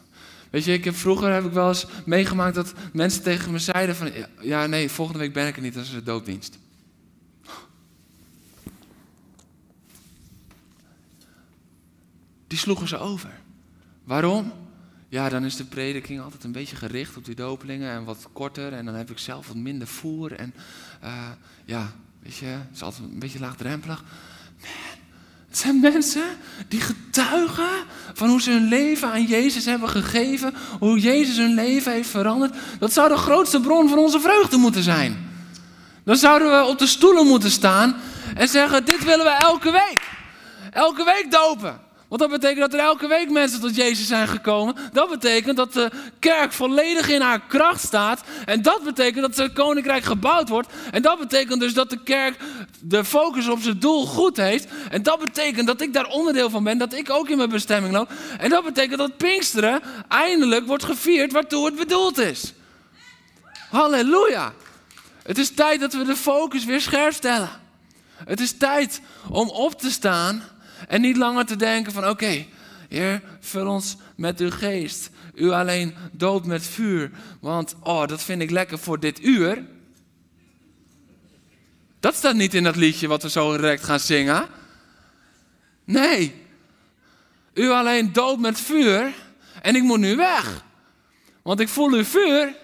Weet 0.49 0.63
je, 0.63 0.73
ik 0.73 0.83
heb, 0.83 0.95
vroeger 0.95 1.33
heb 1.33 1.45
ik 1.45 1.51
wel 1.51 1.67
eens 1.67 1.85
meegemaakt 2.05 2.55
dat 2.55 2.73
mensen 2.93 3.23
tegen 3.23 3.51
me 3.51 3.59
zeiden 3.59 3.95
van... 3.95 4.11
Ja, 4.41 4.65
nee, 4.65 4.89
volgende 4.89 5.19
week 5.19 5.33
ben 5.33 5.47
ik 5.47 5.55
er 5.55 5.61
niet, 5.61 5.73
dat 5.73 5.83
is 5.83 5.91
de 5.91 6.03
doopdienst. 6.03 6.59
Die 12.47 12.57
sloegen 12.57 12.87
ze 12.87 12.97
over. 12.97 13.41
Waarom? 14.03 14.53
Ja, 15.09 15.29
dan 15.29 15.45
is 15.45 15.55
de 15.55 15.65
prediking 15.65 16.21
altijd 16.21 16.43
een 16.43 16.51
beetje 16.51 16.75
gericht 16.75 17.17
op 17.17 17.25
die 17.25 17.35
dopelingen 17.35 17.91
en 17.91 18.03
wat 18.03 18.27
korter. 18.33 18.73
En 18.73 18.85
dan 18.85 18.95
heb 18.95 19.11
ik 19.11 19.17
zelf 19.17 19.47
wat 19.47 19.55
minder 19.55 19.87
voer. 19.87 20.31
En 20.31 20.53
uh, 21.03 21.29
ja, 21.65 21.91
weet 22.19 22.35
je, 22.35 22.45
het 22.45 22.67
is 22.73 22.81
altijd 22.81 23.03
een 23.03 23.19
beetje 23.19 23.39
laagdrempelig. 23.39 24.03
Man, 24.61 25.03
het 25.53 25.57
zijn 25.57 25.79
mensen 25.79 26.23
die 26.67 26.81
getuigen 26.81 27.69
van 28.13 28.29
hoe 28.29 28.41
ze 28.41 28.51
hun 28.51 28.67
leven 28.67 29.11
aan 29.11 29.25
Jezus 29.25 29.65
hebben 29.65 29.89
gegeven. 29.89 30.53
Hoe 30.79 30.99
Jezus 30.99 31.37
hun 31.37 31.53
leven 31.53 31.91
heeft 31.91 32.09
veranderd. 32.09 32.55
Dat 32.79 32.93
zou 32.93 33.09
de 33.09 33.17
grootste 33.17 33.59
bron 33.59 33.89
van 33.89 33.97
onze 33.97 34.19
vreugde 34.19 34.57
moeten 34.57 34.83
zijn. 34.83 35.31
Dan 36.03 36.15
zouden 36.15 36.51
we 36.51 36.65
op 36.65 36.79
de 36.79 36.87
stoelen 36.87 37.27
moeten 37.27 37.51
staan 37.51 37.95
en 38.35 38.47
zeggen: 38.47 38.85
Dit 38.85 39.03
willen 39.03 39.25
we 39.25 39.31
elke 39.31 39.71
week. 39.71 39.99
Elke 40.71 41.03
week 41.03 41.31
dopen. 41.31 41.79
Want 42.13 42.31
dat 42.31 42.41
betekent 42.41 42.71
dat 42.71 42.79
er 42.79 42.85
elke 42.85 43.07
week 43.07 43.29
mensen 43.29 43.59
tot 43.59 43.75
Jezus 43.75 44.07
zijn 44.07 44.27
gekomen. 44.27 44.75
Dat 44.91 45.09
betekent 45.09 45.57
dat 45.57 45.73
de 45.73 45.91
kerk 46.19 46.51
volledig 46.51 47.09
in 47.09 47.21
haar 47.21 47.41
kracht 47.47 47.83
staat. 47.83 48.23
En 48.45 48.61
dat 48.61 48.83
betekent 48.83 49.21
dat 49.21 49.37
het 49.37 49.53
koninkrijk 49.53 50.03
gebouwd 50.03 50.49
wordt. 50.49 50.73
En 50.91 51.01
dat 51.01 51.19
betekent 51.19 51.59
dus 51.59 51.73
dat 51.73 51.89
de 51.89 52.03
kerk 52.03 52.37
de 52.79 53.05
focus 53.05 53.47
op 53.47 53.61
zijn 53.61 53.79
doel 53.79 54.05
goed 54.05 54.37
heeft. 54.37 54.67
En 54.89 55.03
dat 55.03 55.19
betekent 55.19 55.67
dat 55.67 55.81
ik 55.81 55.93
daar 55.93 56.07
onderdeel 56.07 56.49
van 56.49 56.63
ben. 56.63 56.77
Dat 56.77 56.93
ik 56.93 57.09
ook 57.09 57.29
in 57.29 57.37
mijn 57.37 57.49
bestemming 57.49 57.93
loop. 57.93 58.11
En 58.39 58.49
dat 58.49 58.63
betekent 58.63 58.97
dat 58.97 59.17
Pinksteren 59.17 59.81
eindelijk 60.07 60.67
wordt 60.67 60.83
gevierd 60.83 61.31
waartoe 61.31 61.65
het 61.65 61.75
bedoeld 61.75 62.17
is. 62.17 62.53
Halleluja. 63.69 64.53
Het 65.23 65.37
is 65.37 65.53
tijd 65.53 65.79
dat 65.79 65.93
we 65.93 66.03
de 66.03 66.15
focus 66.15 66.65
weer 66.65 66.81
scherp 66.81 67.13
stellen. 67.13 67.49
Het 68.25 68.39
is 68.39 68.57
tijd 68.57 69.01
om 69.29 69.49
op 69.49 69.79
te 69.79 69.91
staan 69.91 70.43
en 70.87 71.01
niet 71.01 71.17
langer 71.17 71.45
te 71.45 71.55
denken 71.55 71.93
van 71.93 72.09
oké, 72.09 72.45
Heer, 72.89 73.21
vul 73.39 73.67
ons 73.67 73.95
met 74.15 74.39
uw 74.39 74.51
geest. 74.51 75.09
U 75.33 75.49
alleen 75.49 75.95
dood 76.11 76.45
met 76.45 76.63
vuur. 76.63 77.11
Want 77.39 77.75
oh, 77.79 78.07
dat 78.07 78.23
vind 78.23 78.41
ik 78.41 78.49
lekker 78.49 78.79
voor 78.79 78.99
dit 78.99 79.23
uur. 79.23 79.65
Dat 81.99 82.15
staat 82.15 82.35
niet 82.35 82.53
in 82.53 82.63
dat 82.63 82.75
liedje 82.75 83.07
wat 83.07 83.23
we 83.23 83.29
zo 83.29 83.57
direct 83.57 83.83
gaan 83.83 83.99
zingen. 83.99 84.47
Nee. 85.83 86.35
U 87.53 87.69
alleen 87.69 88.13
dood 88.13 88.39
met 88.39 88.59
vuur. 88.59 89.13
En 89.61 89.75
ik 89.75 89.83
moet 89.83 89.99
nu 89.99 90.15
weg. 90.15 90.63
Want 91.41 91.59
ik 91.59 91.69
voel 91.69 91.91
uw 91.91 92.03
vuur. 92.03 92.55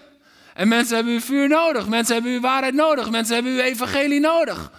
En 0.54 0.68
mensen 0.68 0.94
hebben 0.94 1.12
uw 1.12 1.20
vuur 1.20 1.48
nodig. 1.48 1.88
Mensen 1.88 2.14
hebben 2.14 2.32
uw 2.32 2.40
waarheid 2.40 2.74
nodig. 2.74 3.10
Mensen 3.10 3.34
hebben 3.34 3.52
uw 3.52 3.60
evangelie 3.60 4.20
nodig. 4.20 4.72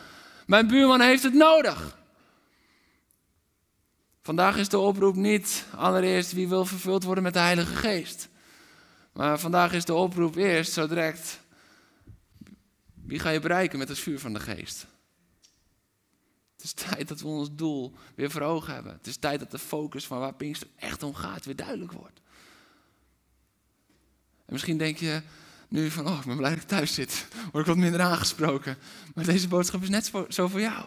Mijn 0.45 0.67
buurman 0.67 1.01
heeft 1.01 1.23
het 1.23 1.33
nodig. 1.33 1.99
Vandaag 4.21 4.57
is 4.57 4.69
de 4.69 4.77
oproep 4.77 5.15
niet 5.15 5.65
allereerst 5.75 6.31
wie 6.31 6.47
wil 6.47 6.65
vervuld 6.65 7.03
worden 7.03 7.23
met 7.23 7.33
de 7.33 7.39
Heilige 7.39 7.75
Geest. 7.75 8.29
Maar 9.13 9.39
vandaag 9.39 9.73
is 9.73 9.85
de 9.85 9.93
oproep 9.93 10.35
eerst 10.35 10.73
zo 10.73 10.87
direct 10.87 11.39
wie 13.05 13.19
ga 13.19 13.29
je 13.29 13.39
bereiken 13.39 13.79
met 13.79 13.87
het 13.87 13.99
vuur 13.99 14.19
van 14.19 14.33
de 14.33 14.39
Geest. 14.39 14.87
Het 16.55 16.63
is 16.63 16.73
tijd 16.73 17.07
dat 17.07 17.21
we 17.21 17.27
ons 17.27 17.49
doel 17.51 17.93
weer 18.15 18.31
voor 18.31 18.41
ogen 18.41 18.73
hebben. 18.73 18.93
Het 18.93 19.07
is 19.07 19.17
tijd 19.17 19.39
dat 19.39 19.51
de 19.51 19.59
focus 19.59 20.07
van 20.07 20.19
waar 20.19 20.33
Pinkster 20.33 20.67
echt 20.75 21.03
om 21.03 21.13
gaat 21.15 21.45
weer 21.45 21.55
duidelijk 21.55 21.91
wordt. 21.91 22.21
En 24.45 24.53
misschien 24.53 24.77
denk 24.77 24.97
je 24.97 25.21
nu 25.67 25.89
van, 25.89 26.07
oh, 26.07 26.19
ik 26.19 26.25
ben 26.25 26.37
blij 26.37 26.49
dat 26.49 26.61
ik 26.61 26.67
thuis 26.67 26.93
zit. 26.93 27.27
Word 27.51 27.67
ik 27.67 27.73
wat 27.73 27.77
minder 27.77 28.01
aangesproken. 28.01 28.77
Maar 29.15 29.25
deze 29.25 29.47
boodschap 29.47 29.81
is 29.81 29.89
net 29.89 30.11
zo 30.29 30.47
voor 30.47 30.61
jou. 30.61 30.85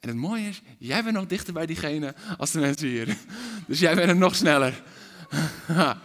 En 0.00 0.08
het 0.08 0.16
mooie 0.16 0.48
is, 0.48 0.62
jij 0.78 1.02
bent 1.02 1.14
nog 1.16 1.26
dichter 1.26 1.52
bij 1.52 1.66
diegene 1.66 2.14
als 2.38 2.50
de 2.50 2.60
mensen 2.60 2.88
hier. 2.88 3.16
Dus 3.66 3.78
jij 3.78 3.94
bent 3.94 4.08
er 4.08 4.16
nog 4.16 4.34
sneller. 4.34 4.82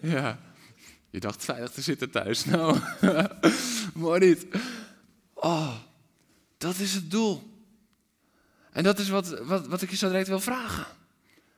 ja. 0.00 0.38
Je 1.10 1.20
dacht 1.20 1.44
veilig 1.44 1.70
te 1.70 1.82
zitten 1.82 2.10
thuis. 2.10 2.44
Nou, 2.52 2.78
mooi 3.94 4.20
niet. 4.20 4.46
Oh, 5.34 5.74
dat 6.58 6.78
is 6.78 6.94
het 6.94 7.10
doel. 7.10 7.50
En 8.72 8.82
dat 8.82 8.98
is 8.98 9.08
wat, 9.08 9.38
wat, 9.38 9.66
wat 9.66 9.82
ik 9.82 9.90
je 9.90 9.96
zo 9.96 10.08
direct 10.08 10.28
wil 10.28 10.40
vragen. 10.40 10.86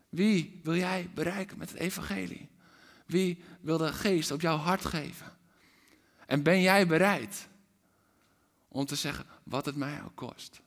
Wie 0.08 0.60
wil 0.62 0.76
jij 0.76 1.10
bereiken 1.14 1.58
met 1.58 1.70
het 1.70 1.80
evangelie? 1.80 2.48
Wie 3.06 3.42
wil 3.60 3.78
de 3.78 3.92
geest 3.92 4.30
op 4.30 4.40
jouw 4.40 4.56
hart 4.56 4.84
geven? 4.84 5.32
En 6.26 6.42
ben 6.42 6.60
jij 6.60 6.86
bereid 6.86 7.48
om 8.68 8.86
te 8.86 8.94
zeggen 8.94 9.26
wat 9.42 9.66
het 9.66 9.76
mij 9.76 10.02
ook 10.04 10.16
kost? 10.16 10.60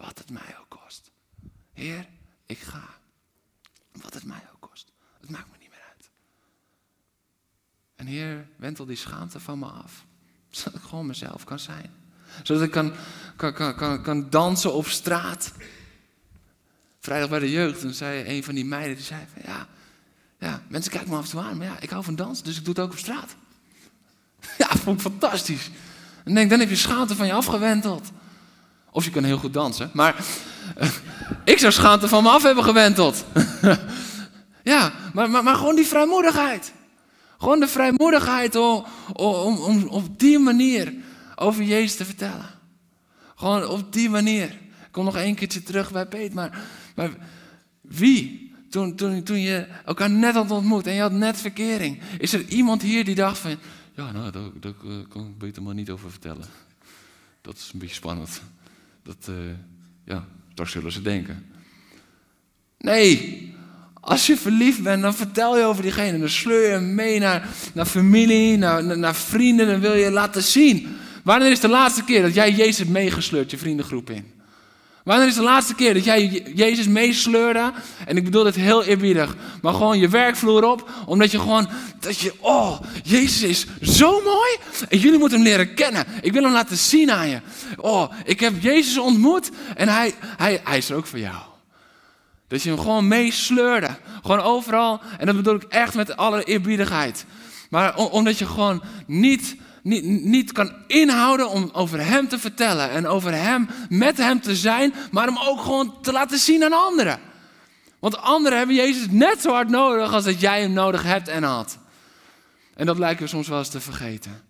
Wat 0.00 0.18
het 0.18 0.30
mij 0.30 0.56
ook 0.60 0.68
kost. 0.68 1.10
Heer, 1.72 2.06
ik 2.46 2.58
ga. 2.58 2.88
Wat 3.92 4.14
het 4.14 4.24
mij 4.24 4.42
ook 4.52 4.68
kost. 4.70 4.92
Het 5.20 5.30
maakt 5.30 5.50
me 5.50 5.56
niet 5.58 5.70
meer 5.70 5.82
uit. 5.88 6.10
En 7.96 8.06
Heer, 8.06 8.48
wentel 8.56 8.86
die 8.86 8.96
schaamte 8.96 9.40
van 9.40 9.58
me 9.58 9.66
af. 9.66 10.04
Zodat 10.50 10.74
ik 10.74 10.88
gewoon 10.88 11.06
mezelf 11.06 11.44
kan 11.44 11.58
zijn. 11.58 11.94
Zodat 12.42 12.62
ik 12.62 12.70
kan, 12.70 12.92
kan, 13.36 13.54
kan, 13.54 13.76
kan, 13.76 14.02
kan 14.02 14.30
dansen 14.30 14.72
op 14.72 14.86
straat. 14.86 15.52
Vrijdag 16.98 17.28
bij 17.28 17.38
de 17.38 17.50
jeugd, 17.50 17.80
toen 17.80 17.92
zei 17.92 18.36
een 18.36 18.44
van 18.44 18.54
die 18.54 18.64
meiden, 18.64 18.96
die 18.96 19.04
zei 19.04 19.26
ja, 19.44 19.68
ja, 20.38 20.62
mensen 20.68 20.92
kijken 20.92 21.10
me 21.10 21.16
af 21.16 21.24
en 21.24 21.30
toe 21.30 21.40
aan, 21.40 21.56
maar 21.56 21.66
ja, 21.66 21.80
ik 21.80 21.90
hou 21.90 22.04
van 22.04 22.16
dansen, 22.16 22.44
dus 22.44 22.56
ik 22.56 22.64
doe 22.64 22.74
het 22.74 22.82
ook 22.82 22.92
op 22.92 22.98
straat. 22.98 23.36
Ja, 24.58 24.68
vond 24.68 24.96
ik 24.96 25.10
fantastisch. 25.10 25.70
En 26.24 26.34
denk, 26.34 26.50
dan 26.50 26.58
heb 26.60 26.68
je 26.68 26.76
schaamte 26.76 27.16
van 27.16 27.26
je 27.26 27.32
afgewenteld. 27.32 28.10
Of 28.92 29.04
je 29.04 29.10
kan 29.10 29.24
heel 29.24 29.38
goed 29.38 29.52
dansen. 29.52 29.90
Maar 29.92 30.16
uh, 30.80 30.88
ik 31.44 31.58
zou 31.58 31.72
schaamte 31.72 32.08
van 32.08 32.22
me 32.22 32.28
af 32.28 32.42
hebben 32.42 32.64
gewenteld. 32.64 33.24
ja, 34.62 34.92
maar, 35.12 35.30
maar, 35.30 35.42
maar, 35.42 35.54
gewoon 35.56 35.76
die 35.76 35.86
vrijmoedigheid. 35.86 36.72
Gewoon 37.38 37.60
de 37.60 37.68
vrijmoedigheid 37.68 38.56
om, 38.56 38.84
om, 39.12 39.56
om 39.56 39.86
op 39.88 40.18
die 40.18 40.38
manier 40.38 40.94
over 41.36 41.62
Jezus 41.62 41.96
te 41.96 42.04
vertellen. 42.04 42.46
Gewoon 43.34 43.66
op 43.66 43.92
die 43.92 44.10
manier. 44.10 44.48
Ik 44.50 44.88
kom 44.90 45.04
nog 45.04 45.16
één 45.16 45.34
keertje 45.34 45.62
terug 45.62 45.92
bij 45.92 46.06
Peet. 46.06 46.34
Maar, 46.34 46.58
maar 46.94 47.10
wie, 47.80 48.52
toen, 48.70 48.96
toen, 48.96 49.22
toen 49.22 49.40
je 49.40 49.66
elkaar 49.84 50.10
net 50.10 50.34
had 50.34 50.50
ontmoet 50.50 50.86
en 50.86 50.94
je 50.94 51.00
had 51.00 51.12
net 51.12 51.40
verkering. 51.40 52.00
Is 52.18 52.32
er 52.32 52.44
iemand 52.48 52.82
hier 52.82 53.04
die 53.04 53.14
dacht 53.14 53.38
van... 53.38 53.56
Ja, 53.94 54.12
nou, 54.12 54.30
daar, 54.30 54.50
daar 54.60 54.72
kan 55.08 55.26
ik 55.26 55.38
beter 55.38 55.62
maar 55.62 55.74
niet 55.74 55.90
over 55.90 56.10
vertellen. 56.10 56.44
Dat 57.40 57.56
is 57.56 57.70
een 57.72 57.78
beetje 57.78 57.94
spannend. 57.94 58.40
Dat, 59.02 59.26
uh, 59.30 59.36
ja, 60.04 60.26
daar 60.54 60.68
zullen 60.68 60.92
ze 60.92 61.02
denken. 61.02 61.46
Nee, 62.78 63.48
als 64.00 64.26
je 64.26 64.36
verliefd 64.36 64.82
bent, 64.82 65.02
dan 65.02 65.14
vertel 65.14 65.58
je 65.58 65.64
over 65.64 65.82
diegene. 65.82 66.18
Dan 66.18 66.28
sleur 66.28 66.62
je 66.62 66.68
hem 66.68 66.94
mee 66.94 67.18
naar, 67.18 67.48
naar 67.74 67.86
familie, 67.86 68.56
naar, 68.56 68.98
naar, 68.98 69.14
vrienden. 69.14 69.66
Dan 69.66 69.80
wil 69.80 69.94
je 69.94 70.10
laten 70.10 70.42
zien. 70.42 70.96
Wanneer 71.24 71.50
is 71.50 71.60
de 71.60 71.68
laatste 71.68 72.04
keer 72.04 72.22
dat 72.22 72.34
jij 72.34 72.52
Jezus 72.52 72.86
meegesleurd 72.86 73.50
je 73.50 73.58
vriendengroep 73.58 74.10
in? 74.10 74.39
Wanneer 75.04 75.26
is 75.26 75.34
de 75.34 75.42
laatste 75.42 75.74
keer 75.74 75.94
dat 75.94 76.04
jij 76.04 76.26
Jezus 76.54 76.86
meesleurde? 76.86 77.72
En 78.06 78.16
ik 78.16 78.24
bedoel 78.24 78.44
dit 78.44 78.54
heel 78.54 78.84
eerbiedig. 78.84 79.36
Maar 79.62 79.72
gewoon 79.72 79.98
je 79.98 80.08
werkvloer 80.08 80.64
op. 80.64 80.90
Omdat 81.06 81.30
je 81.30 81.38
gewoon, 81.38 81.68
dat 82.00 82.18
je, 82.18 82.32
oh, 82.38 82.80
Jezus 83.02 83.42
is 83.42 83.66
zo 83.96 84.22
mooi. 84.22 84.56
En 84.88 84.98
jullie 84.98 85.18
moeten 85.18 85.38
hem 85.38 85.46
leren 85.46 85.74
kennen. 85.74 86.06
Ik 86.20 86.32
wil 86.32 86.42
hem 86.42 86.52
laten 86.52 86.76
zien 86.76 87.10
aan 87.10 87.28
je. 87.28 87.40
Oh, 87.76 88.12
ik 88.24 88.40
heb 88.40 88.62
Jezus 88.62 88.98
ontmoet. 88.98 89.50
En 89.76 89.88
hij, 89.88 90.14
hij, 90.22 90.60
hij 90.64 90.78
is 90.78 90.90
er 90.90 90.96
ook 90.96 91.06
voor 91.06 91.18
jou. 91.18 91.42
Dat 92.48 92.62
je 92.62 92.68
hem 92.68 92.78
gewoon 92.78 93.08
meesleurde. 93.08 93.96
Gewoon 94.22 94.40
overal. 94.40 95.00
En 95.18 95.26
dat 95.26 95.36
bedoel 95.36 95.54
ik 95.54 95.62
echt 95.62 95.94
met 95.94 96.16
alle 96.16 96.44
eerbiedigheid. 96.44 97.24
Maar 97.70 97.96
omdat 97.96 98.38
je 98.38 98.46
gewoon 98.46 98.82
niet 99.06 99.56
niet, 99.82 100.52
kan 100.52 100.72
inhouden 100.86 101.48
om 101.48 101.70
over 101.72 102.04
Hem 102.06 102.28
te 102.28 102.38
vertellen 102.38 102.90
en 102.90 103.06
over 103.06 103.32
Hem, 103.32 103.68
met 103.88 104.16
Hem 104.16 104.40
te 104.40 104.56
zijn, 104.56 104.94
maar 105.10 105.26
hem 105.26 105.38
ook 105.38 105.60
gewoon 105.60 106.00
te 106.02 106.12
laten 106.12 106.38
zien 106.38 106.64
aan 106.64 106.72
anderen. 106.72 107.20
Want 107.98 108.16
anderen 108.16 108.58
hebben 108.58 108.76
Jezus 108.76 109.06
net 109.10 109.40
zo 109.40 109.52
hard 109.52 109.68
nodig 109.68 110.12
als 110.12 110.24
dat 110.24 110.40
jij 110.40 110.60
Hem 110.60 110.72
nodig 110.72 111.02
hebt 111.02 111.28
en 111.28 111.42
had. 111.42 111.78
En 112.74 112.86
dat 112.86 112.98
lijken 112.98 113.22
we 113.22 113.28
soms 113.28 113.48
wel 113.48 113.58
eens 113.58 113.68
te 113.68 113.80
vergeten. 113.80 114.42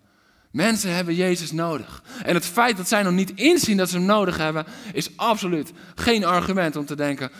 Mensen 0.51 0.95
hebben 0.95 1.15
Jezus 1.15 1.51
nodig. 1.51 2.03
En 2.23 2.33
het 2.33 2.45
feit 2.45 2.77
dat 2.77 2.87
zij 2.87 3.03
nog 3.03 3.13
niet 3.13 3.31
inzien 3.35 3.77
dat 3.77 3.89
ze 3.89 3.97
Hem 3.97 4.05
nodig 4.05 4.37
hebben, 4.37 4.65
is 4.93 5.17
absoluut 5.17 5.71
geen 5.95 6.25
argument 6.25 6.75
om 6.75 6.85
te 6.85 6.95
denken, 6.95 7.31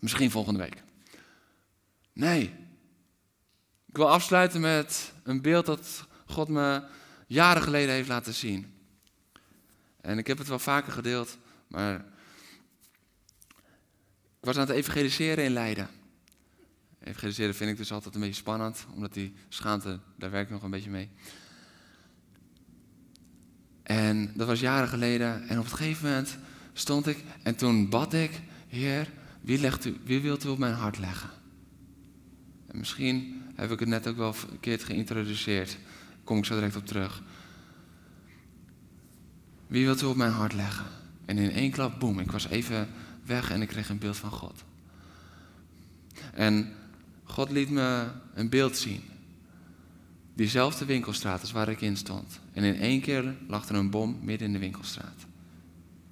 misschien 0.00 0.30
volgende 0.30 0.60
week. 0.60 0.82
Nee. 2.12 2.42
Ik 3.88 3.96
wil 3.96 4.10
afsluiten 4.10 4.60
met 4.60 5.12
een 5.22 5.42
beeld 5.42 5.66
dat 5.66 6.06
God 6.24 6.48
me 6.48 6.82
jaren 7.26 7.62
geleden 7.62 7.94
heeft 7.94 8.08
laten 8.08 8.34
zien. 8.34 8.72
En 10.00 10.18
ik 10.18 10.26
heb 10.26 10.38
het 10.38 10.48
wel 10.48 10.58
vaker 10.58 10.92
gedeeld, 10.92 11.38
maar 11.66 11.94
ik 14.40 14.50
was 14.50 14.56
aan 14.56 14.66
het 14.66 14.76
evangeliseren 14.76 15.44
in 15.44 15.52
Leiden. 15.52 15.88
Evangeliseren 17.00 17.54
vind 17.54 17.70
ik 17.70 17.76
dus 17.76 17.92
altijd 17.92 18.14
een 18.14 18.20
beetje 18.20 18.34
spannend, 18.34 18.86
omdat 18.94 19.12
die 19.12 19.34
schaamte, 19.48 20.00
daar 20.16 20.30
werk 20.30 20.44
ik 20.44 20.52
nog 20.52 20.62
een 20.62 20.70
beetje 20.70 20.90
mee. 20.90 21.10
En 23.82 24.32
dat 24.34 24.46
was 24.46 24.60
jaren 24.60 24.88
geleden 24.88 25.48
en 25.48 25.58
op 25.58 25.64
een 25.64 25.70
gegeven 25.70 26.08
moment 26.08 26.38
stond 26.72 27.06
ik 27.06 27.24
en 27.42 27.56
toen 27.56 27.88
bad 27.88 28.12
ik, 28.12 28.40
Heer, 28.68 29.10
wie, 29.40 29.58
legt 29.58 29.84
u, 29.84 29.96
wie 30.04 30.20
wilt 30.20 30.44
u 30.44 30.48
op 30.48 30.58
mijn 30.58 30.74
hart 30.74 30.98
leggen? 30.98 31.30
En 32.66 32.78
misschien 32.78 33.42
heb 33.54 33.70
ik 33.70 33.80
het 33.80 33.88
net 33.88 34.06
ook 34.06 34.16
wel 34.16 34.32
verkeerd 34.32 34.84
geïntroduceerd. 34.84 35.78
Kom 36.24 36.38
ik 36.38 36.44
zo 36.44 36.54
direct 36.54 36.76
op 36.76 36.86
terug. 36.86 37.22
Wie 39.66 39.84
wilt 39.84 40.02
u 40.02 40.06
op 40.06 40.16
mijn 40.16 40.32
hart 40.32 40.52
leggen? 40.52 40.86
En 41.24 41.38
in 41.38 41.50
één 41.50 41.70
klap, 41.70 42.00
boem, 42.00 42.18
ik 42.18 42.30
was 42.30 42.48
even 42.48 42.88
weg 43.24 43.50
en 43.50 43.62
ik 43.62 43.68
kreeg 43.68 43.88
een 43.88 43.98
beeld 43.98 44.16
van 44.16 44.30
God. 44.30 44.64
En 46.32 46.72
God 47.24 47.50
liet 47.50 47.70
me 47.70 48.08
een 48.34 48.48
beeld 48.48 48.76
zien. 48.76 49.02
Diezelfde 50.34 50.84
winkelstraat 50.84 51.40
als 51.40 51.52
waar 51.52 51.68
ik 51.68 51.80
in 51.80 51.96
stond. 51.96 52.40
En 52.52 52.64
in 52.64 52.76
één 52.76 53.00
keer 53.00 53.36
lag 53.48 53.68
er 53.68 53.74
een 53.74 53.90
bom 53.90 54.18
midden 54.22 54.46
in 54.46 54.52
de 54.52 54.58
winkelstraat. 54.58 55.26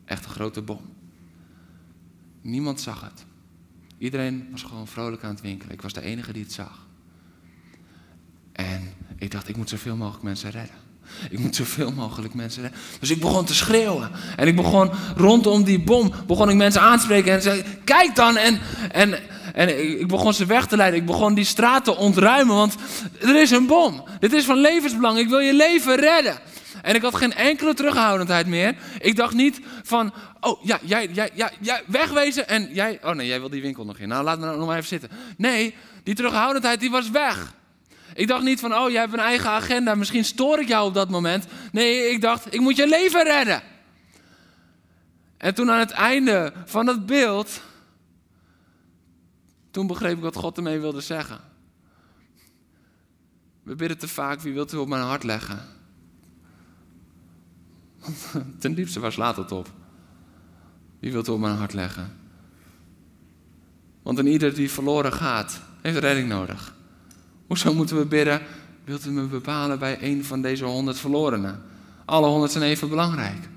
Echt 0.05 0.25
een 0.25 0.31
grote 0.31 0.63
bom. 0.63 0.81
Niemand 2.41 2.81
zag 2.81 3.01
het. 3.01 3.25
Iedereen 3.99 4.49
was 4.51 4.63
gewoon 4.63 4.89
vrolijk 4.89 5.25
aan 5.25 5.31
het 5.31 5.41
winkelen. 5.41 5.75
Ik 5.75 5.83
was 5.83 5.93
de 5.93 6.01
enige 6.01 6.33
die 6.33 6.43
het 6.43 6.53
zag. 6.53 6.87
En 8.53 8.93
ik 9.23 9.31
dacht, 9.31 9.49
ik 9.49 9.57
moet 9.57 9.69
zoveel 9.69 9.97
mogelijk 9.97 10.23
mensen 10.23 10.51
redden. 10.51 10.75
Ik 11.31 11.39
moet 11.39 11.57
zoveel 11.57 11.93
mogelijk 11.93 12.35
mensen 12.35 12.63
redden. 12.63 12.81
Dus 13.01 13.11
ik 13.11 13.21
begon 13.21 13.45
te 13.45 13.55
schreeuwen. 13.55 14.11
En 14.37 14.47
ik 14.47 14.57
begon 14.57 14.91
rondom 15.17 15.65
die 15.65 15.81
bom, 15.81 16.13
begon 16.27 16.49
ik 16.49 16.57
mensen 16.57 16.81
aan 16.81 16.99
te 16.99 17.05
spreken. 17.05 17.33
En 17.33 17.43
zei, 17.43 17.65
kijk 17.85 18.15
dan. 18.15 18.37
En, 18.37 18.61
en, 18.91 19.19
en 19.55 19.99
ik 20.01 20.07
begon 20.07 20.35
ze 20.35 20.47
weg 20.47 20.67
te 20.67 20.77
leiden. 20.77 21.01
Ik 21.01 21.07
begon 21.07 21.35
die 21.35 21.45
straat 21.45 21.85
te 21.85 21.97
ontruimen. 21.97 22.55
Want 22.57 22.75
er 23.21 23.41
is 23.41 23.51
een 23.51 23.67
bom. 23.67 24.05
Dit 24.21 24.33
is 24.33 24.45
van 24.45 24.59
levensbelang. 24.59 25.19
Ik 25.19 25.29
wil 25.29 25.41
je 25.41 25.55
leven 25.55 25.97
redden. 25.97 26.39
En 26.83 26.95
ik 26.95 27.03
had 27.03 27.15
geen 27.15 27.35
enkele 27.35 27.75
terughoudendheid 27.75 28.47
meer. 28.47 28.75
Ik 29.01 29.17
dacht 29.17 29.35
niet 29.35 29.61
van, 29.83 30.13
oh 30.41 30.65
ja, 30.65 30.79
jij, 30.83 31.09
jij, 31.13 31.31
jij, 31.35 31.51
jij 31.61 31.83
wegwezen 31.87 32.49
en 32.49 32.69
jij, 32.73 32.99
oh 33.03 33.15
nee, 33.15 33.27
jij 33.27 33.41
wil 33.41 33.51
die 33.51 33.63
winkel 33.63 33.85
nog 33.85 33.99
in. 33.99 34.09
Nou, 34.09 34.25
laat 34.25 34.39
me 34.39 34.45
nou 34.45 34.59
nog 34.59 34.67
maar 34.67 34.77
even 34.77 34.89
zitten. 34.89 35.11
Nee, 35.37 35.75
die 36.03 36.15
terughoudendheid 36.15 36.81
die 36.81 36.91
was 36.91 37.11
weg. 37.11 37.61
Ik 38.15 38.27
dacht 38.29 38.43
niet 38.43 38.61
van, 38.61 38.75
oh, 38.75 38.91
jij 38.91 39.01
hebt 39.01 39.13
een 39.13 39.19
eigen 39.19 39.51
agenda, 39.51 39.95
misschien 39.95 40.25
stoor 40.25 40.59
ik 40.59 40.69
jou 40.69 40.87
op 40.87 40.95
dat 40.95 41.11
moment. 41.11 41.47
Nee, 41.73 42.11
ik 42.11 42.21
dacht, 42.21 42.55
ik 42.55 42.61
moet 42.61 42.77
je 42.77 42.89
leven 42.89 43.25
redden. 43.25 43.63
En 45.37 45.55
toen 45.55 45.71
aan 45.71 45.79
het 45.79 45.91
einde 45.91 46.53
van 46.65 46.87
het 46.87 47.07
beeld, 47.07 47.63
toen 49.71 49.87
begreep 49.87 50.17
ik 50.17 50.23
wat 50.23 50.37
God 50.37 50.57
ermee 50.57 50.81
wilde 50.81 51.01
zeggen. 51.01 51.41
We 53.63 53.75
bidden 53.75 53.99
te 53.99 54.09
vaak, 54.09 54.41
wie 54.41 54.53
wilt 54.53 54.73
u 54.73 54.77
op 54.77 54.89
mijn 54.89 55.03
hart 55.03 55.23
leggen? 55.23 55.61
Ten 58.61 58.75
diepste, 58.75 59.01
waar 59.01 59.13
slaat 59.13 59.37
het 59.37 59.53
op? 59.53 59.71
Wie 60.99 61.13
wilt 61.13 61.29
u 61.29 61.31
op 61.31 61.41
mijn 61.41 61.57
hart 61.57 61.73
leggen? 61.73 62.17
Want 64.03 64.19
een 64.19 64.27
ieder 64.27 64.55
die 64.55 64.71
verloren 64.71 65.13
gaat, 65.13 65.61
heeft 65.81 65.99
redding 65.99 66.29
nodig. 66.29 66.75
Hoezo 67.53 67.75
moeten 67.75 67.97
we 67.97 68.07
bidden? 68.07 68.41
Wilt 68.85 69.07
u 69.07 69.11
me 69.11 69.27
bepalen 69.27 69.79
bij 69.79 70.03
een 70.03 70.25
van 70.25 70.43
deze 70.43 70.65
honderd 70.65 70.99
verlorenen? 70.99 71.63
Alle 72.05 72.27
honderd 72.27 72.53
zijn 72.53 72.65
even 72.65 72.89
belangrijk. 72.89 73.49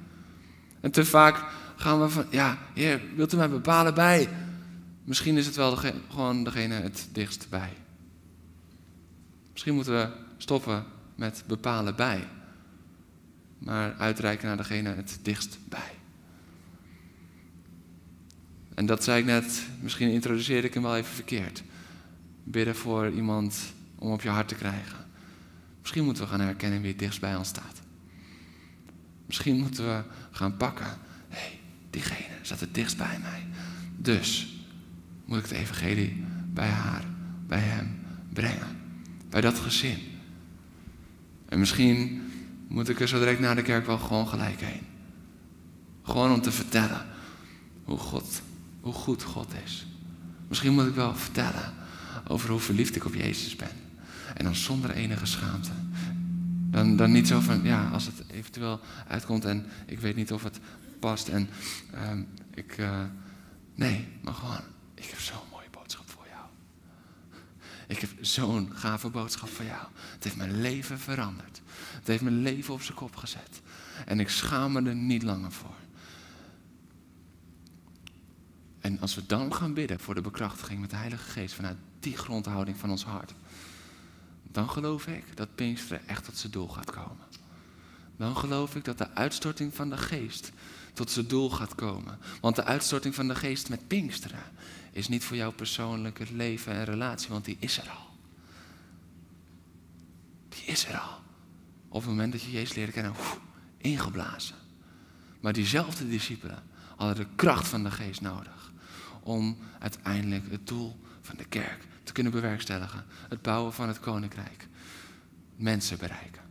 En 0.80 0.92
te 0.92 1.06
vaak 1.06 1.44
gaan 1.76 2.02
we 2.02 2.10
van, 2.10 2.26
ja, 2.30 2.58
heer, 2.74 3.02
wilt 3.16 3.34
u 3.34 3.38
mij 3.38 3.50
bepalen 3.50 3.94
bij? 3.94 4.30
Misschien 5.04 5.38
is 5.38 5.46
het 5.46 5.56
wel 5.56 5.78
gewoon 6.10 6.44
degene 6.44 6.74
het 6.74 7.08
dichtst 7.12 7.48
bij. 7.50 7.70
Misschien 9.52 9.76
moeten 9.76 9.94
we 9.94 10.10
stoppen 10.38 10.86
met 11.16 11.44
bepalen 11.48 11.96
bij. 11.96 12.28
Maar 13.58 13.96
uitreiken 13.98 14.48
naar 14.48 14.58
degene 14.58 14.90
het 14.90 15.20
dichtst 15.22 15.58
bij. 15.70 15.92
En 18.74 18.86
dat 18.86 19.04
zei 19.04 19.20
ik 19.20 19.26
net, 19.26 19.68
misschien 19.82 20.12
introduceerde 20.12 20.68
ik 20.68 20.74
hem 20.74 20.84
wel 20.84 20.96
even 20.96 21.16
verkeerd. 21.16 21.64
Bidden 22.44 22.76
voor 22.76 23.10
iemand 23.10 23.74
om 24.06 24.12
op 24.12 24.22
je 24.22 24.30
hart 24.30 24.48
te 24.48 24.56
krijgen. 24.56 25.06
Misschien 25.82 26.04
moeten 26.04 26.24
we 26.24 26.30
gaan 26.30 26.40
herkennen 26.40 26.82
wie 26.82 26.90
het 26.90 27.00
dichtst 27.00 27.20
bij 27.20 27.36
ons 27.36 27.48
staat. 27.48 27.82
Misschien 29.26 29.60
moeten 29.60 29.86
we 29.88 30.04
gaan 30.32 30.58
pakken. 30.58 30.86
Hé, 31.30 31.38
hey, 31.38 31.60
diegene 31.90 32.36
staat 32.42 32.60
het 32.60 32.74
dichtst 32.74 32.98
bij 32.98 33.20
mij. 33.22 33.48
Dus 33.98 34.56
moet 35.26 35.38
ik 35.38 35.44
het 35.44 35.52
evangelie 35.52 36.24
bij 36.54 36.70
haar, 36.70 37.04
bij 37.48 37.60
hem 37.60 38.00
brengen. 38.34 38.78
Bij 39.30 39.42
dat 39.42 39.60
gezin. 39.60 40.00
En 41.50 41.60
misschien 41.60 42.22
moet 42.68 42.90
ik 42.90 43.00
er 43.00 43.08
zo 43.08 43.20
direct 43.20 43.40
na 43.40 43.54
de 43.54 43.62
kerk 43.62 43.86
wel 43.86 43.98
gewoon 43.98 44.28
gelijk 44.28 44.62
heen. 44.62 44.82
Gewoon 46.04 46.34
om 46.34 46.42
te 46.42 46.52
vertellen 46.52 47.06
hoe, 47.84 47.98
God, 47.98 48.42
hoe 48.82 48.94
goed 48.94 49.24
God 49.24 49.54
is. 49.66 49.86
Misschien 50.48 50.74
moet 50.74 50.88
ik 50.88 50.96
wel 50.96 51.16
vertellen 51.16 51.74
over 52.28 52.50
hoe 52.50 52.60
verliefd 52.60 52.96
ik 52.96 53.06
op 53.06 53.14
Jezus 53.14 53.56
ben. 53.56 53.85
En 54.36 54.44
dan 54.44 54.56
zonder 54.56 54.92
enige 54.92 55.26
schaamte. 55.26 55.72
Dan, 56.70 56.96
dan 56.96 57.12
niet 57.12 57.28
zo 57.28 57.40
van, 57.40 57.64
ja, 57.64 57.90
als 57.90 58.06
het 58.06 58.24
eventueel 58.32 58.80
uitkomt 59.08 59.46
en 59.46 59.66
ik 59.86 60.00
weet 60.00 60.16
niet 60.16 60.32
of 60.32 60.44
het 60.44 60.60
past. 61.00 61.28
En 61.28 61.50
uh, 61.94 62.12
ik, 62.54 62.78
uh, 62.78 63.04
nee, 63.76 64.08
maar 64.22 64.34
gewoon, 64.34 64.62
ik 64.94 65.06
heb 65.06 65.20
zo'n 65.20 65.50
mooie 65.52 65.70
boodschap 65.72 66.10
voor 66.10 66.26
jou. 66.30 66.46
Ik 67.88 68.00
heb 68.00 68.10
zo'n 68.22 68.72
gave 68.74 69.10
boodschap 69.10 69.50
voor 69.50 69.66
jou. 69.66 69.88
Het 70.14 70.24
heeft 70.24 70.36
mijn 70.36 70.62
leven 70.62 71.00
veranderd. 71.00 71.62
Het 71.76 72.08
heeft 72.08 72.24
mijn 72.24 72.42
leven 72.42 72.74
op 72.74 72.82
zijn 72.82 72.98
kop 72.98 73.16
gezet. 73.16 73.62
En 74.06 74.20
ik 74.20 74.30
schaam 74.30 74.72
me 74.72 74.90
er 74.90 74.96
niet 74.96 75.24
langer 75.24 75.52
voor. 75.52 75.76
En 78.80 79.00
als 79.00 79.16
we 79.16 79.26
dan 79.26 79.54
gaan 79.54 79.74
bidden 79.74 80.00
voor 80.00 80.16
de 80.16 80.22
bekrachtiging 80.22 80.80
met 80.80 80.90
de 80.90 80.96
Heilige 80.96 81.32
Geest 81.32 81.54
vanuit 81.54 81.78
die 82.00 82.18
grondhouding 82.18 82.78
van 82.78 82.90
ons 82.90 83.06
hart, 83.06 83.34
dan 84.56 84.70
geloof 84.70 85.08
ik 85.08 85.38
dat 85.38 85.56
Pinksteren 85.56 86.08
echt 86.08 86.24
tot 86.26 86.38
zijn 86.38 86.52
doel 86.52 86.68
gaat 86.68 86.92
komen. 86.92 87.26
Dan 88.18 88.38
geloof 88.38 88.76
ik 88.76 88.84
dat 88.84 88.98
de 88.98 89.14
uitstorting 89.14 89.74
van 89.74 89.90
de 89.90 89.98
geest 89.98 90.52
tot 90.94 91.12
zijn 91.12 91.28
doel 91.28 91.50
gaat 91.50 91.76
komen. 91.76 92.20
Want 92.42 92.56
de 92.56 92.64
uitstorting 92.64 93.16
van 93.16 93.28
de 93.28 93.36
geest 93.36 93.70
met 93.70 93.88
Pinksteren 93.88 94.44
is 94.92 95.08
niet 95.08 95.24
voor 95.24 95.38
jouw 95.38 95.52
persoonlijke 95.52 96.26
leven 96.34 96.74
en 96.74 96.84
relatie, 96.84 97.30
want 97.30 97.46
die 97.46 97.58
is 97.60 97.78
er 97.78 97.90
al. 97.90 98.10
Die 100.50 100.64
is 100.66 100.86
er 100.88 100.98
al. 100.98 101.20
Op 101.88 102.02
het 102.02 102.10
moment 102.10 102.32
dat 102.32 102.42
je 102.42 102.52
Jezus 102.52 102.76
leert 102.76 102.92
kennen, 102.92 103.14
ingeblazen. 103.78 104.56
Maar 105.40 105.54
diezelfde 105.54 106.10
discipelen 106.10 106.64
hadden 106.96 107.16
de 107.16 107.36
kracht 107.36 107.68
van 107.68 107.84
de 107.84 107.92
geest 107.92 108.22
nodig 108.22 108.72
om 109.24 109.58
uiteindelijk 109.80 110.52
het 110.52 110.68
doel 110.68 111.00
van 111.26 111.38
de 111.38 111.46
kerk 111.46 111.84
te 112.04 112.12
kunnen 112.12 112.32
bewerkstelligen. 112.32 113.06
Het 113.30 113.42
bouwen 113.42 113.74
van 113.74 113.88
het 113.88 114.00
koninkrijk. 114.00 114.68
Mensen 115.56 115.98
bereiken. 115.98 116.42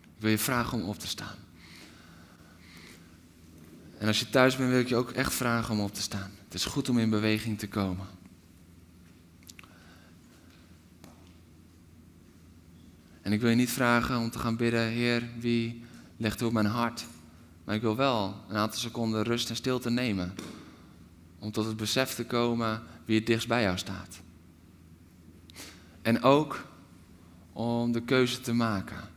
Ik 0.00 0.24
wil 0.24 0.30
je 0.30 0.38
vragen 0.38 0.82
om 0.82 0.88
op 0.88 0.98
te 0.98 1.06
staan. 1.06 1.36
En 3.98 4.06
als 4.06 4.18
je 4.18 4.30
thuis 4.30 4.56
bent, 4.56 4.70
wil 4.70 4.80
ik 4.80 4.88
je 4.88 4.96
ook 4.96 5.10
echt 5.10 5.34
vragen 5.34 5.74
om 5.74 5.80
op 5.80 5.94
te 5.94 6.02
staan. 6.02 6.30
Het 6.44 6.54
is 6.54 6.64
goed 6.64 6.88
om 6.88 6.98
in 6.98 7.10
beweging 7.10 7.58
te 7.58 7.68
komen. 7.68 8.06
En 13.22 13.32
ik 13.32 13.40
wil 13.40 13.50
je 13.50 13.56
niet 13.56 13.70
vragen 13.70 14.18
om 14.18 14.30
te 14.30 14.38
gaan 14.38 14.56
bidden, 14.56 14.88
Heer, 14.88 15.22
wie 15.38 15.84
legt 16.16 16.40
u 16.40 16.44
op 16.44 16.52
mijn 16.52 16.66
hart? 16.66 17.06
Maar 17.64 17.74
ik 17.74 17.82
wil 17.82 17.96
wel 17.96 18.44
een 18.48 18.56
aantal 18.56 18.80
seconden 18.80 19.22
rust 19.22 19.50
en 19.50 19.56
stilte 19.56 19.90
nemen. 19.90 20.34
Om 21.38 21.52
tot 21.52 21.66
het 21.66 21.76
besef 21.76 22.14
te 22.14 22.24
komen 22.26 22.82
wie 23.08 23.16
het 23.16 23.26
dichtst 23.26 23.48
bij 23.48 23.62
jou 23.62 23.78
staat. 23.78 24.20
En 26.02 26.22
ook 26.22 26.66
om 27.52 27.92
de 27.92 28.02
keuze 28.02 28.40
te 28.40 28.52
maken. 28.52 29.08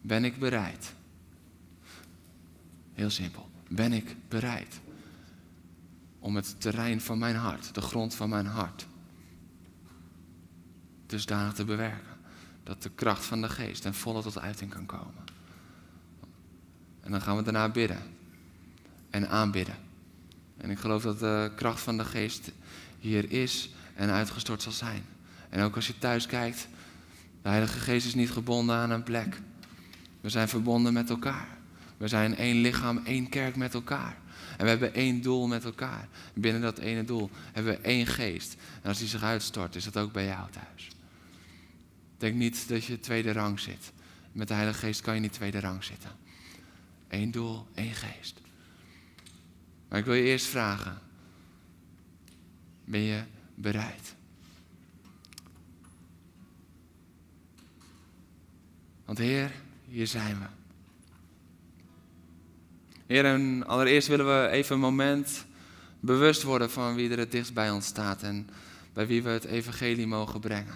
Ben 0.00 0.24
ik 0.24 0.38
bereid? 0.38 0.94
Heel 2.92 3.10
simpel. 3.10 3.50
Ben 3.68 3.92
ik 3.92 4.16
bereid 4.28 4.80
om 6.18 6.36
het 6.36 6.60
terrein 6.60 7.00
van 7.00 7.18
mijn 7.18 7.36
hart, 7.36 7.74
de 7.74 7.80
grond 7.80 8.14
van 8.14 8.28
mijn 8.28 8.46
hart, 8.46 8.86
dusdanig 11.06 11.52
te 11.52 11.64
bewerken? 11.64 12.16
Dat 12.62 12.82
de 12.82 12.90
kracht 12.90 13.24
van 13.24 13.40
de 13.40 13.48
geest 13.48 13.82
ten 13.82 13.94
volle 13.94 14.22
tot 14.22 14.38
uiting 14.38 14.70
kan 14.70 14.86
komen. 14.86 15.24
En 17.00 17.10
dan 17.10 17.20
gaan 17.20 17.36
we 17.36 17.42
daarna 17.42 17.68
bidden 17.68 18.02
en 19.10 19.28
aanbidden. 19.28 19.76
En 20.56 20.70
ik 20.70 20.78
geloof 20.78 21.02
dat 21.02 21.18
de 21.18 21.52
kracht 21.56 21.80
van 21.80 21.96
de 21.96 22.04
geest 22.04 22.52
hier 22.98 23.30
is 23.32 23.70
en 23.94 24.10
uitgestort 24.10 24.62
zal 24.62 24.72
zijn. 24.72 25.04
En 25.48 25.62
ook 25.62 25.74
als 25.74 25.86
je 25.86 25.98
thuis 25.98 26.26
kijkt, 26.26 26.68
de 27.42 27.48
Heilige 27.48 27.78
Geest 27.78 28.06
is 28.06 28.14
niet 28.14 28.30
gebonden 28.30 28.76
aan 28.76 28.90
een 28.90 29.02
plek. 29.02 29.40
We 30.20 30.28
zijn 30.28 30.48
verbonden 30.48 30.92
met 30.92 31.10
elkaar. 31.10 31.48
We 31.96 32.08
zijn 32.08 32.36
één 32.36 32.60
lichaam, 32.60 33.00
één 33.04 33.28
kerk 33.28 33.56
met 33.56 33.74
elkaar. 33.74 34.16
En 34.56 34.64
we 34.64 34.70
hebben 34.70 34.94
één 34.94 35.22
doel 35.22 35.46
met 35.46 35.64
elkaar. 35.64 36.08
binnen 36.34 36.62
dat 36.62 36.78
ene 36.78 37.04
doel 37.04 37.30
hebben 37.52 37.72
we 37.72 37.80
één 37.80 38.06
geest. 38.06 38.56
En 38.82 38.88
als 38.88 38.98
die 38.98 39.08
zich 39.08 39.22
uitstort, 39.22 39.74
is 39.74 39.84
dat 39.84 39.96
ook 39.96 40.12
bij 40.12 40.26
jou 40.26 40.50
thuis. 40.50 40.88
Denk 42.18 42.34
niet 42.34 42.68
dat 42.68 42.84
je 42.84 43.00
tweede 43.00 43.32
rang 43.32 43.60
zit. 43.60 43.92
Met 44.32 44.48
de 44.48 44.54
Heilige 44.54 44.78
Geest 44.78 45.00
kan 45.00 45.14
je 45.14 45.20
niet 45.20 45.32
tweede 45.32 45.60
rang 45.60 45.84
zitten. 45.84 46.10
Eén 47.08 47.30
doel, 47.30 47.66
één 47.74 47.94
geest. 47.94 48.40
Maar 49.88 49.98
ik 49.98 50.04
wil 50.04 50.14
je 50.14 50.22
eerst 50.22 50.46
vragen 50.46 50.98
Ben 52.86 53.00
je 53.00 53.22
bereid? 53.54 54.14
Want 59.04 59.18
Heer, 59.18 59.50
hier 59.88 60.06
zijn 60.06 60.38
we. 60.38 60.46
Heer, 63.06 63.24
en 63.24 63.66
allereerst 63.66 64.08
willen 64.08 64.26
we 64.26 64.48
even 64.48 64.74
een 64.74 64.80
moment 64.80 65.44
bewust 66.00 66.42
worden 66.42 66.70
van 66.70 66.94
wie 66.94 67.10
er 67.10 67.18
het 67.18 67.30
dichtst 67.30 67.54
bij 67.54 67.70
ons 67.70 67.86
staat 67.86 68.22
en 68.22 68.48
bij 68.92 69.06
wie 69.06 69.22
we 69.22 69.28
het 69.28 69.44
evangelie 69.44 70.06
mogen 70.06 70.40
brengen. 70.40 70.74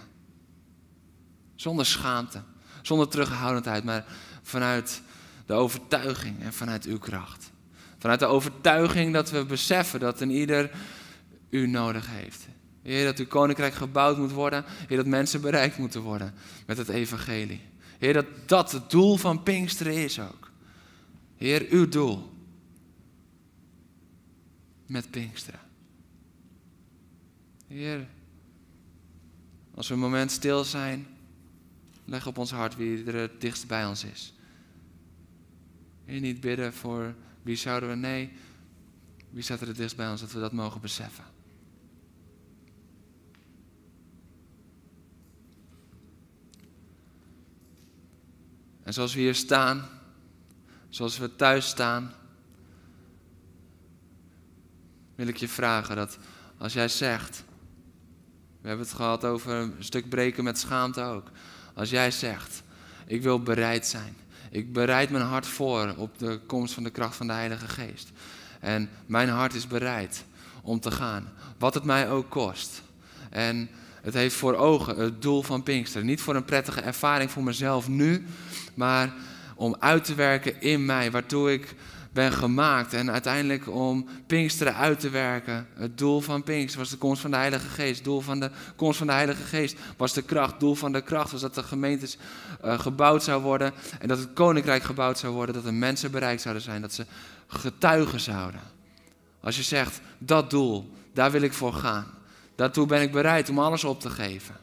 Zonder 1.54 1.86
schaamte, 1.86 2.42
zonder 2.82 3.08
terughoudendheid, 3.08 3.84
maar 3.84 4.04
vanuit 4.42 5.02
de 5.46 5.52
overtuiging 5.52 6.42
en 6.42 6.52
vanuit 6.52 6.84
uw 6.84 6.98
kracht. 6.98 7.50
Vanuit 7.98 8.20
de 8.20 8.26
overtuiging 8.26 9.12
dat 9.12 9.30
we 9.30 9.44
beseffen 9.44 10.00
dat 10.00 10.20
een 10.20 10.30
ieder 10.30 10.70
u 11.50 11.66
nodig 11.66 12.06
heeft. 12.10 12.48
Heer, 12.82 13.04
dat 13.04 13.18
uw 13.18 13.26
koninkrijk 13.26 13.74
gebouwd 13.74 14.18
moet 14.18 14.30
worden. 14.30 14.64
Heer, 14.66 14.96
dat 14.96 15.06
mensen 15.06 15.40
bereikt 15.40 15.78
moeten 15.78 16.00
worden 16.00 16.34
met 16.66 16.76
het 16.76 16.88
evangelie. 16.88 17.60
Heer, 17.98 18.12
dat 18.12 18.26
dat 18.46 18.72
het 18.72 18.90
doel 18.90 19.16
van 19.16 19.42
Pinksteren 19.42 19.94
is 19.94 20.20
ook. 20.20 20.50
Heer, 21.36 21.66
uw 21.70 21.88
doel. 21.88 22.32
Met 24.86 25.10
Pinksteren. 25.10 25.60
Heer, 27.66 28.06
als 29.74 29.88
we 29.88 29.94
een 29.94 30.00
moment 30.00 30.30
stil 30.30 30.64
zijn, 30.64 31.06
leg 32.04 32.26
op 32.26 32.38
ons 32.38 32.50
hart 32.50 32.76
wie 32.76 33.04
er 33.04 33.14
het 33.14 33.40
dichtst 33.40 33.66
bij 33.66 33.86
ons 33.86 34.04
is. 34.04 34.34
Heer, 36.04 36.20
niet 36.20 36.40
bidden 36.40 36.72
voor 36.72 37.14
wie 37.42 37.56
zouden 37.56 37.88
we, 37.88 37.94
nee, 37.94 38.32
wie 39.30 39.42
staat 39.42 39.60
er 39.60 39.66
het 39.66 39.76
dichtst 39.76 39.96
bij 39.96 40.10
ons, 40.10 40.20
dat 40.20 40.32
we 40.32 40.40
dat 40.40 40.52
mogen 40.52 40.80
beseffen. 40.80 41.24
En 48.90 48.96
zoals 48.96 49.14
we 49.14 49.20
hier 49.20 49.34
staan, 49.34 49.88
zoals 50.88 51.18
we 51.18 51.36
thuis 51.36 51.66
staan, 51.66 52.12
wil 55.14 55.26
ik 55.26 55.36
je 55.36 55.48
vragen 55.48 55.96
dat 55.96 56.18
als 56.58 56.72
jij 56.72 56.88
zegt, 56.88 57.44
we 58.60 58.68
hebben 58.68 58.86
het 58.86 58.94
gehad 58.94 59.24
over 59.24 59.52
een 59.52 59.74
stuk 59.78 60.08
breken 60.08 60.44
met 60.44 60.58
schaamte 60.58 61.02
ook. 61.02 61.30
Als 61.74 61.90
jij 61.90 62.10
zegt, 62.10 62.62
ik 63.06 63.22
wil 63.22 63.42
bereid 63.42 63.86
zijn. 63.86 64.16
Ik 64.50 64.72
bereid 64.72 65.10
mijn 65.10 65.24
hart 65.24 65.46
voor 65.46 65.94
op 65.96 66.18
de 66.18 66.40
komst 66.46 66.74
van 66.74 66.82
de 66.82 66.90
kracht 66.90 67.16
van 67.16 67.26
de 67.26 67.32
Heilige 67.32 67.68
Geest. 67.68 68.10
En 68.60 68.90
mijn 69.06 69.28
hart 69.28 69.54
is 69.54 69.66
bereid 69.66 70.24
om 70.62 70.80
te 70.80 70.90
gaan, 70.90 71.32
wat 71.58 71.74
het 71.74 71.84
mij 71.84 72.10
ook 72.10 72.30
kost. 72.30 72.82
En 73.28 73.70
het 74.02 74.14
heeft 74.14 74.34
voor 74.34 74.54
ogen 74.54 74.96
het 74.96 75.22
doel 75.22 75.42
van 75.42 75.62
Pinkster. 75.62 76.04
Niet 76.04 76.20
voor 76.20 76.34
een 76.34 76.44
prettige 76.44 76.80
ervaring 76.80 77.30
voor 77.30 77.42
mezelf 77.42 77.88
nu, 77.88 78.26
maar 78.74 79.12
om 79.56 79.76
uit 79.78 80.04
te 80.04 80.14
werken 80.14 80.60
in 80.60 80.84
mij, 80.84 81.10
waartoe 81.10 81.52
ik 81.52 81.74
ben 82.12 82.32
gemaakt. 82.32 82.94
En 82.94 83.10
uiteindelijk 83.10 83.68
om 83.68 84.08
Pinksteren 84.26 84.74
uit 84.74 85.00
te 85.00 85.10
werken. 85.10 85.66
Het 85.74 85.98
doel 85.98 86.20
van 86.20 86.42
Pinkster 86.42 86.80
was 86.80 86.90
de 86.90 86.96
komst 86.96 87.20
van 87.20 87.30
de 87.30 87.36
Heilige 87.36 87.68
Geest. 87.68 87.94
Het 87.94 88.04
doel 88.04 88.20
van 88.20 88.40
de 88.40 88.50
komst 88.76 88.98
van 88.98 89.06
de 89.06 89.12
Heilige 89.12 89.42
Geest 89.42 89.76
was 89.96 90.12
de 90.12 90.22
kracht. 90.22 90.50
Het 90.50 90.60
doel 90.60 90.74
van 90.74 90.92
de 90.92 91.00
kracht 91.00 91.30
was 91.30 91.40
dat 91.40 91.54
de 91.54 91.62
gemeentes 91.62 92.18
uh, 92.64 92.78
gebouwd 92.78 93.22
zou 93.22 93.42
worden. 93.42 93.72
En 93.98 94.08
dat 94.08 94.18
het 94.18 94.32
koninkrijk 94.32 94.82
gebouwd 94.82 95.18
zou 95.18 95.32
worden. 95.34 95.54
Dat 95.54 95.64
de 95.64 95.72
mensen 95.72 96.10
bereikt 96.10 96.42
zouden 96.42 96.62
zijn. 96.62 96.80
Dat 96.80 96.92
ze 96.92 97.06
getuigen 97.46 98.20
zouden. 98.20 98.60
Als 99.40 99.56
je 99.56 99.62
zegt, 99.62 100.00
dat 100.18 100.50
doel, 100.50 100.90
daar 101.14 101.30
wil 101.30 101.42
ik 101.42 101.52
voor 101.52 101.72
gaan. 101.72 102.06
Daartoe 102.60 102.86
ben 102.86 103.02
ik 103.02 103.12
bereid 103.12 103.48
om 103.48 103.58
alles 103.58 103.84
op 103.84 104.00
te 104.00 104.10
geven. 104.10 104.56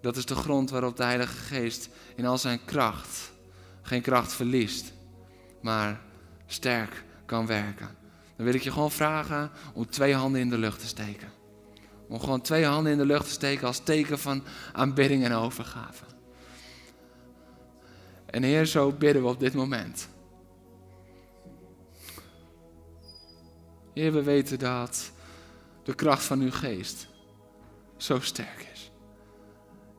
Dat 0.00 0.16
is 0.16 0.26
de 0.26 0.34
grond 0.34 0.70
waarop 0.70 0.96
de 0.96 1.02
Heilige 1.02 1.36
Geest 1.36 1.88
in 2.16 2.26
al 2.26 2.38
zijn 2.38 2.64
kracht 2.64 3.32
geen 3.82 4.02
kracht 4.02 4.32
verliest, 4.32 4.92
maar 5.60 6.00
sterk 6.46 7.04
kan 7.26 7.46
werken. 7.46 7.96
Dan 8.36 8.46
wil 8.46 8.54
ik 8.54 8.62
je 8.62 8.72
gewoon 8.72 8.90
vragen 8.90 9.50
om 9.72 9.86
twee 9.90 10.14
handen 10.14 10.40
in 10.40 10.48
de 10.48 10.58
lucht 10.58 10.80
te 10.80 10.86
steken. 10.86 11.28
Om 12.08 12.20
gewoon 12.20 12.40
twee 12.40 12.64
handen 12.64 12.92
in 12.92 12.98
de 12.98 13.06
lucht 13.06 13.24
te 13.24 13.30
steken 13.30 13.66
als 13.66 13.78
teken 13.78 14.18
van 14.18 14.42
aanbidding 14.72 15.24
en 15.24 15.32
overgave. 15.32 16.04
En 18.26 18.42
Heer, 18.42 18.66
zo 18.66 18.92
bidden 18.92 19.22
we 19.22 19.28
op 19.28 19.40
dit 19.40 19.54
moment. 19.54 20.08
Heer, 23.94 24.12
we 24.12 24.22
weten 24.22 24.58
dat 24.58 25.12
de 25.84 25.94
kracht 25.94 26.24
van 26.24 26.40
uw 26.40 26.50
geest 26.50 27.08
zo 27.96 28.18
sterk 28.20 28.66
is. 28.72 28.90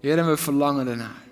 Heer, 0.02 0.18
en 0.18 0.30
we 0.30 0.38
verlangen 0.38 0.88
ernaar. 0.88 1.24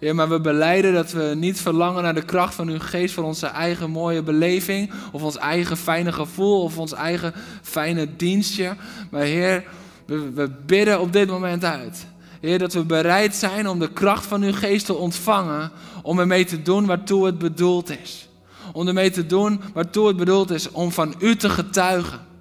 Heer, 0.00 0.14
maar 0.14 0.28
we 0.28 0.40
beleiden 0.40 0.92
dat 0.92 1.12
we 1.12 1.32
niet 1.36 1.60
verlangen 1.60 2.02
naar 2.02 2.14
de 2.14 2.24
kracht 2.24 2.54
van 2.54 2.68
uw 2.68 2.78
geest 2.78 3.14
voor 3.14 3.24
onze 3.24 3.46
eigen 3.46 3.90
mooie 3.90 4.22
beleving, 4.22 4.92
of 5.12 5.22
ons 5.22 5.36
eigen 5.36 5.76
fijne 5.76 6.12
gevoel, 6.12 6.62
of 6.62 6.78
ons 6.78 6.92
eigen 6.92 7.32
fijne 7.62 8.16
dienstje. 8.16 8.76
Maar 9.10 9.22
Heer, 9.22 9.64
we, 10.06 10.32
we 10.32 10.50
bidden 10.66 11.00
op 11.00 11.12
dit 11.12 11.28
moment 11.28 11.64
uit. 11.64 12.06
Heer, 12.40 12.58
dat 12.58 12.72
we 12.72 12.84
bereid 12.84 13.34
zijn 13.34 13.68
om 13.68 13.78
de 13.78 13.92
kracht 13.92 14.26
van 14.26 14.42
uw 14.42 14.52
geest 14.52 14.86
te 14.86 14.94
ontvangen, 14.94 15.70
om 16.02 16.18
ermee 16.18 16.44
te 16.44 16.62
doen 16.62 16.86
waartoe 16.86 17.26
het 17.26 17.38
bedoeld 17.38 18.00
is. 18.02 18.28
Om 18.72 18.86
ermee 18.88 19.10
te 19.10 19.26
doen 19.26 19.60
waartoe 19.74 20.06
het 20.06 20.16
bedoeld 20.16 20.50
is, 20.50 20.70
om 20.70 20.92
van 20.92 21.14
u 21.18 21.36
te 21.36 21.48
getuigen. 21.48 22.31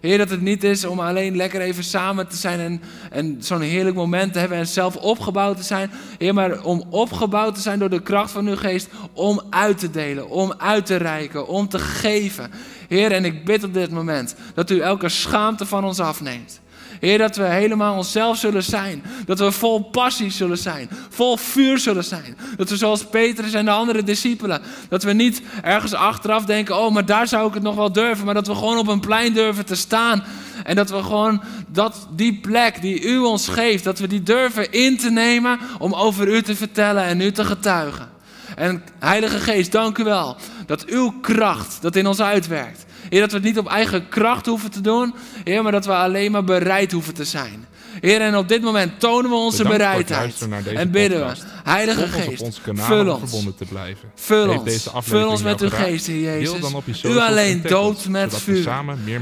Heer, 0.00 0.18
dat 0.18 0.30
het 0.30 0.40
niet 0.40 0.64
is 0.64 0.84
om 0.84 1.00
alleen 1.00 1.36
lekker 1.36 1.60
even 1.60 1.84
samen 1.84 2.28
te 2.28 2.36
zijn 2.36 2.60
en, 2.60 2.82
en 3.10 3.36
zo'n 3.40 3.60
heerlijk 3.60 3.96
moment 3.96 4.32
te 4.32 4.38
hebben 4.38 4.58
en 4.58 4.66
zelf 4.66 4.96
opgebouwd 4.96 5.56
te 5.56 5.62
zijn. 5.62 5.90
Heer, 6.18 6.34
maar 6.34 6.62
om 6.62 6.84
opgebouwd 6.90 7.54
te 7.54 7.60
zijn 7.60 7.78
door 7.78 7.90
de 7.90 8.02
kracht 8.02 8.30
van 8.30 8.46
uw 8.46 8.56
geest, 8.56 8.88
om 9.12 9.40
uit 9.50 9.78
te 9.78 9.90
delen, 9.90 10.30
om 10.30 10.54
uit 10.58 10.86
te 10.86 10.96
reiken, 10.96 11.46
om 11.48 11.68
te 11.68 11.78
geven. 11.78 12.50
Heer, 12.88 13.12
en 13.12 13.24
ik 13.24 13.44
bid 13.44 13.64
op 13.64 13.74
dit 13.74 13.90
moment 13.90 14.34
dat 14.54 14.70
u 14.70 14.80
elke 14.80 15.08
schaamte 15.08 15.66
van 15.66 15.84
ons 15.84 16.00
afneemt. 16.00 16.60
Heer, 17.00 17.18
dat 17.18 17.36
we 17.36 17.42
helemaal 17.42 17.96
onszelf 17.96 18.36
zullen 18.36 18.62
zijn. 18.62 19.02
Dat 19.26 19.38
we 19.38 19.52
vol 19.52 19.80
passie 19.80 20.30
zullen 20.30 20.58
zijn. 20.58 20.88
Vol 21.08 21.36
vuur 21.36 21.78
zullen 21.78 22.04
zijn. 22.04 22.36
Dat 22.56 22.70
we 22.70 22.76
zoals 22.76 23.04
Petrus 23.04 23.52
en 23.52 23.64
de 23.64 23.70
andere 23.70 24.02
discipelen. 24.02 24.62
Dat 24.88 25.02
we 25.02 25.12
niet 25.12 25.42
ergens 25.62 25.94
achteraf 25.94 26.44
denken: 26.44 26.78
oh, 26.78 26.92
maar 26.92 27.06
daar 27.06 27.28
zou 27.28 27.48
ik 27.48 27.54
het 27.54 27.62
nog 27.62 27.74
wel 27.74 27.92
durven. 27.92 28.24
Maar 28.24 28.34
dat 28.34 28.46
we 28.46 28.54
gewoon 28.54 28.78
op 28.78 28.88
een 28.88 29.00
plein 29.00 29.32
durven 29.32 29.66
te 29.66 29.76
staan. 29.76 30.24
En 30.64 30.76
dat 30.76 30.90
we 30.90 31.02
gewoon 31.02 31.42
dat, 31.68 32.08
die 32.10 32.38
plek 32.40 32.80
die 32.80 33.02
u 33.02 33.18
ons 33.18 33.48
geeft, 33.48 33.84
dat 33.84 33.98
we 33.98 34.06
die 34.06 34.22
durven 34.22 34.72
in 34.72 34.96
te 34.96 35.10
nemen 35.10 35.58
om 35.78 35.94
over 35.94 36.28
u 36.28 36.42
te 36.42 36.56
vertellen 36.56 37.04
en 37.04 37.20
u 37.20 37.32
te 37.32 37.44
getuigen. 37.44 38.08
En 38.56 38.82
Heilige 38.98 39.38
Geest, 39.38 39.72
dank 39.72 39.98
u 39.98 40.04
wel 40.04 40.36
dat 40.66 40.84
uw 40.84 41.10
kracht 41.20 41.82
dat 41.82 41.96
in 41.96 42.06
ons 42.06 42.20
uitwerkt. 42.20 42.84
Heer, 43.10 43.20
dat 43.20 43.30
we 43.30 43.36
het 43.36 43.46
niet 43.46 43.58
op 43.58 43.68
eigen 43.68 44.08
kracht 44.08 44.46
hoeven 44.46 44.70
te 44.70 44.80
doen. 44.80 45.14
Heer, 45.44 45.62
maar 45.62 45.72
dat 45.72 45.86
we 45.86 45.94
alleen 45.94 46.32
maar 46.32 46.44
bereid 46.44 46.92
hoeven 46.92 47.14
te 47.14 47.24
zijn. 47.24 47.66
Heer, 48.00 48.20
en 48.20 48.36
op 48.36 48.48
dit 48.48 48.62
moment 48.62 49.00
tonen 49.00 49.30
we 49.30 49.36
onze 49.36 49.62
bereidheid. 49.62 50.48
En 50.74 50.90
bidden 50.90 51.26
we, 51.26 51.32
Heilige 51.64 52.06
Geest, 52.06 52.60
vul 52.74 53.12
ons. 53.12 53.30
Te 53.56 53.64
blijven. 53.68 54.10
Vul 54.14 54.48
ons. 54.58 54.88
Vul 54.94 55.28
ons 55.28 55.42
met 55.42 55.60
uw 55.60 55.68
geest, 55.70 56.06
Heer 56.06 56.40
Jezus. 56.40 56.72
U 57.02 57.18
alleen 57.18 57.62
doopt 57.62 58.08
met 58.08 58.36
vuur. 58.36 58.68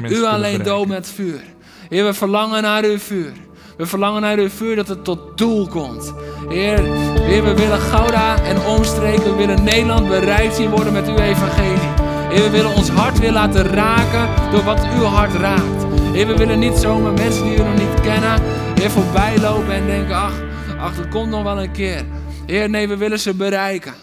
U 0.09 0.24
alleen 0.24 0.62
doopt 0.62 0.89
met 0.89 1.09
vuur. 1.14 1.41
Heer, 1.89 2.05
we 2.05 2.14
verlangen 2.14 2.62
naar 2.62 2.84
uw 2.84 2.99
vuur. 2.99 3.32
We 3.76 3.86
verlangen 3.86 4.20
naar 4.22 4.39
uw 4.39 4.49
vuur 4.49 4.76
dat 4.76 4.89
het 4.89 5.05
tot 5.05 5.39
doel 5.39 5.68
komt. 5.68 6.12
Heer, 6.49 6.82
Heer, 7.20 7.45
we 7.45 7.55
willen 7.55 7.80
Gouda 7.80 8.43
en 8.43 8.61
omstreken, 8.61 9.24
we 9.24 9.34
willen 9.34 9.64
Nederland 9.64 10.09
bereikt 10.09 10.55
zien 10.55 10.70
worden 10.70 10.93
met 10.93 11.09
uw 11.09 11.18
evangelie. 11.18 12.07
Heer, 12.28 12.42
we 12.42 12.50
willen 12.50 12.74
ons 12.74 12.88
hart 12.88 13.18
weer 13.18 13.32
laten 13.32 13.64
raken 13.64 14.50
door 14.50 14.64
wat 14.64 14.86
uw 14.94 15.02
hart 15.02 15.34
raakt. 15.34 15.84
Heer, 16.12 16.26
we 16.26 16.36
willen 16.36 16.58
niet 16.58 16.76
zomaar 16.76 17.12
mensen 17.12 17.44
die 17.44 17.54
u 17.54 17.58
nog 17.58 17.74
niet 17.74 18.00
kennen, 18.00 18.42
Heer, 18.74 18.90
voorbij 18.90 19.38
lopen 19.38 19.72
en 19.72 19.86
denken, 19.86 20.16
ach, 20.16 20.40
ach, 20.78 20.96
dat 20.96 21.08
komt 21.08 21.30
nog 21.30 21.42
wel 21.42 21.62
een 21.62 21.72
keer. 21.72 22.04
Heer, 22.46 22.70
nee, 22.70 22.88
we 22.88 22.96
willen 22.96 23.20
ze 23.20 23.34
bereiken. 23.34 23.94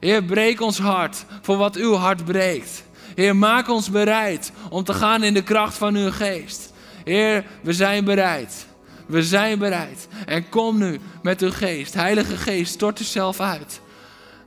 Heer, 0.00 0.24
breek 0.24 0.60
ons 0.60 0.78
hart 0.78 1.24
voor 1.42 1.56
wat 1.56 1.76
uw 1.76 1.94
hart 1.94 2.24
breekt. 2.24 2.84
Heer, 3.14 3.36
maak 3.36 3.68
ons 3.68 3.90
bereid 3.90 4.52
om 4.70 4.84
te 4.84 4.94
gaan 4.94 5.22
in 5.22 5.34
de 5.34 5.42
kracht 5.42 5.76
van 5.76 5.96
uw 5.96 6.10
geest. 6.10 6.72
Heer, 7.04 7.44
we 7.62 7.72
zijn 7.72 8.04
bereid. 8.04 8.66
We 9.06 9.22
zijn 9.22 9.58
bereid. 9.58 10.08
En 10.26 10.48
kom 10.48 10.78
nu 10.78 11.00
met 11.22 11.42
uw 11.42 11.50
geest. 11.50 11.94
Heilige 11.94 12.36
Geest, 12.36 12.72
stort 12.72 13.00
u 13.00 13.04
zelf 13.04 13.40
uit. 13.40 13.80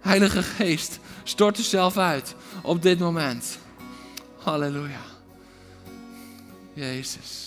Heilige 0.01 0.43
Geest, 0.43 0.99
stort 1.23 1.59
u 1.59 1.61
zelf 1.61 1.97
uit 1.97 2.35
op 2.67 2.81
dit 2.81 2.99
moment. 2.99 3.57
Halleluja. 4.37 5.01
Jezus. 6.73 7.46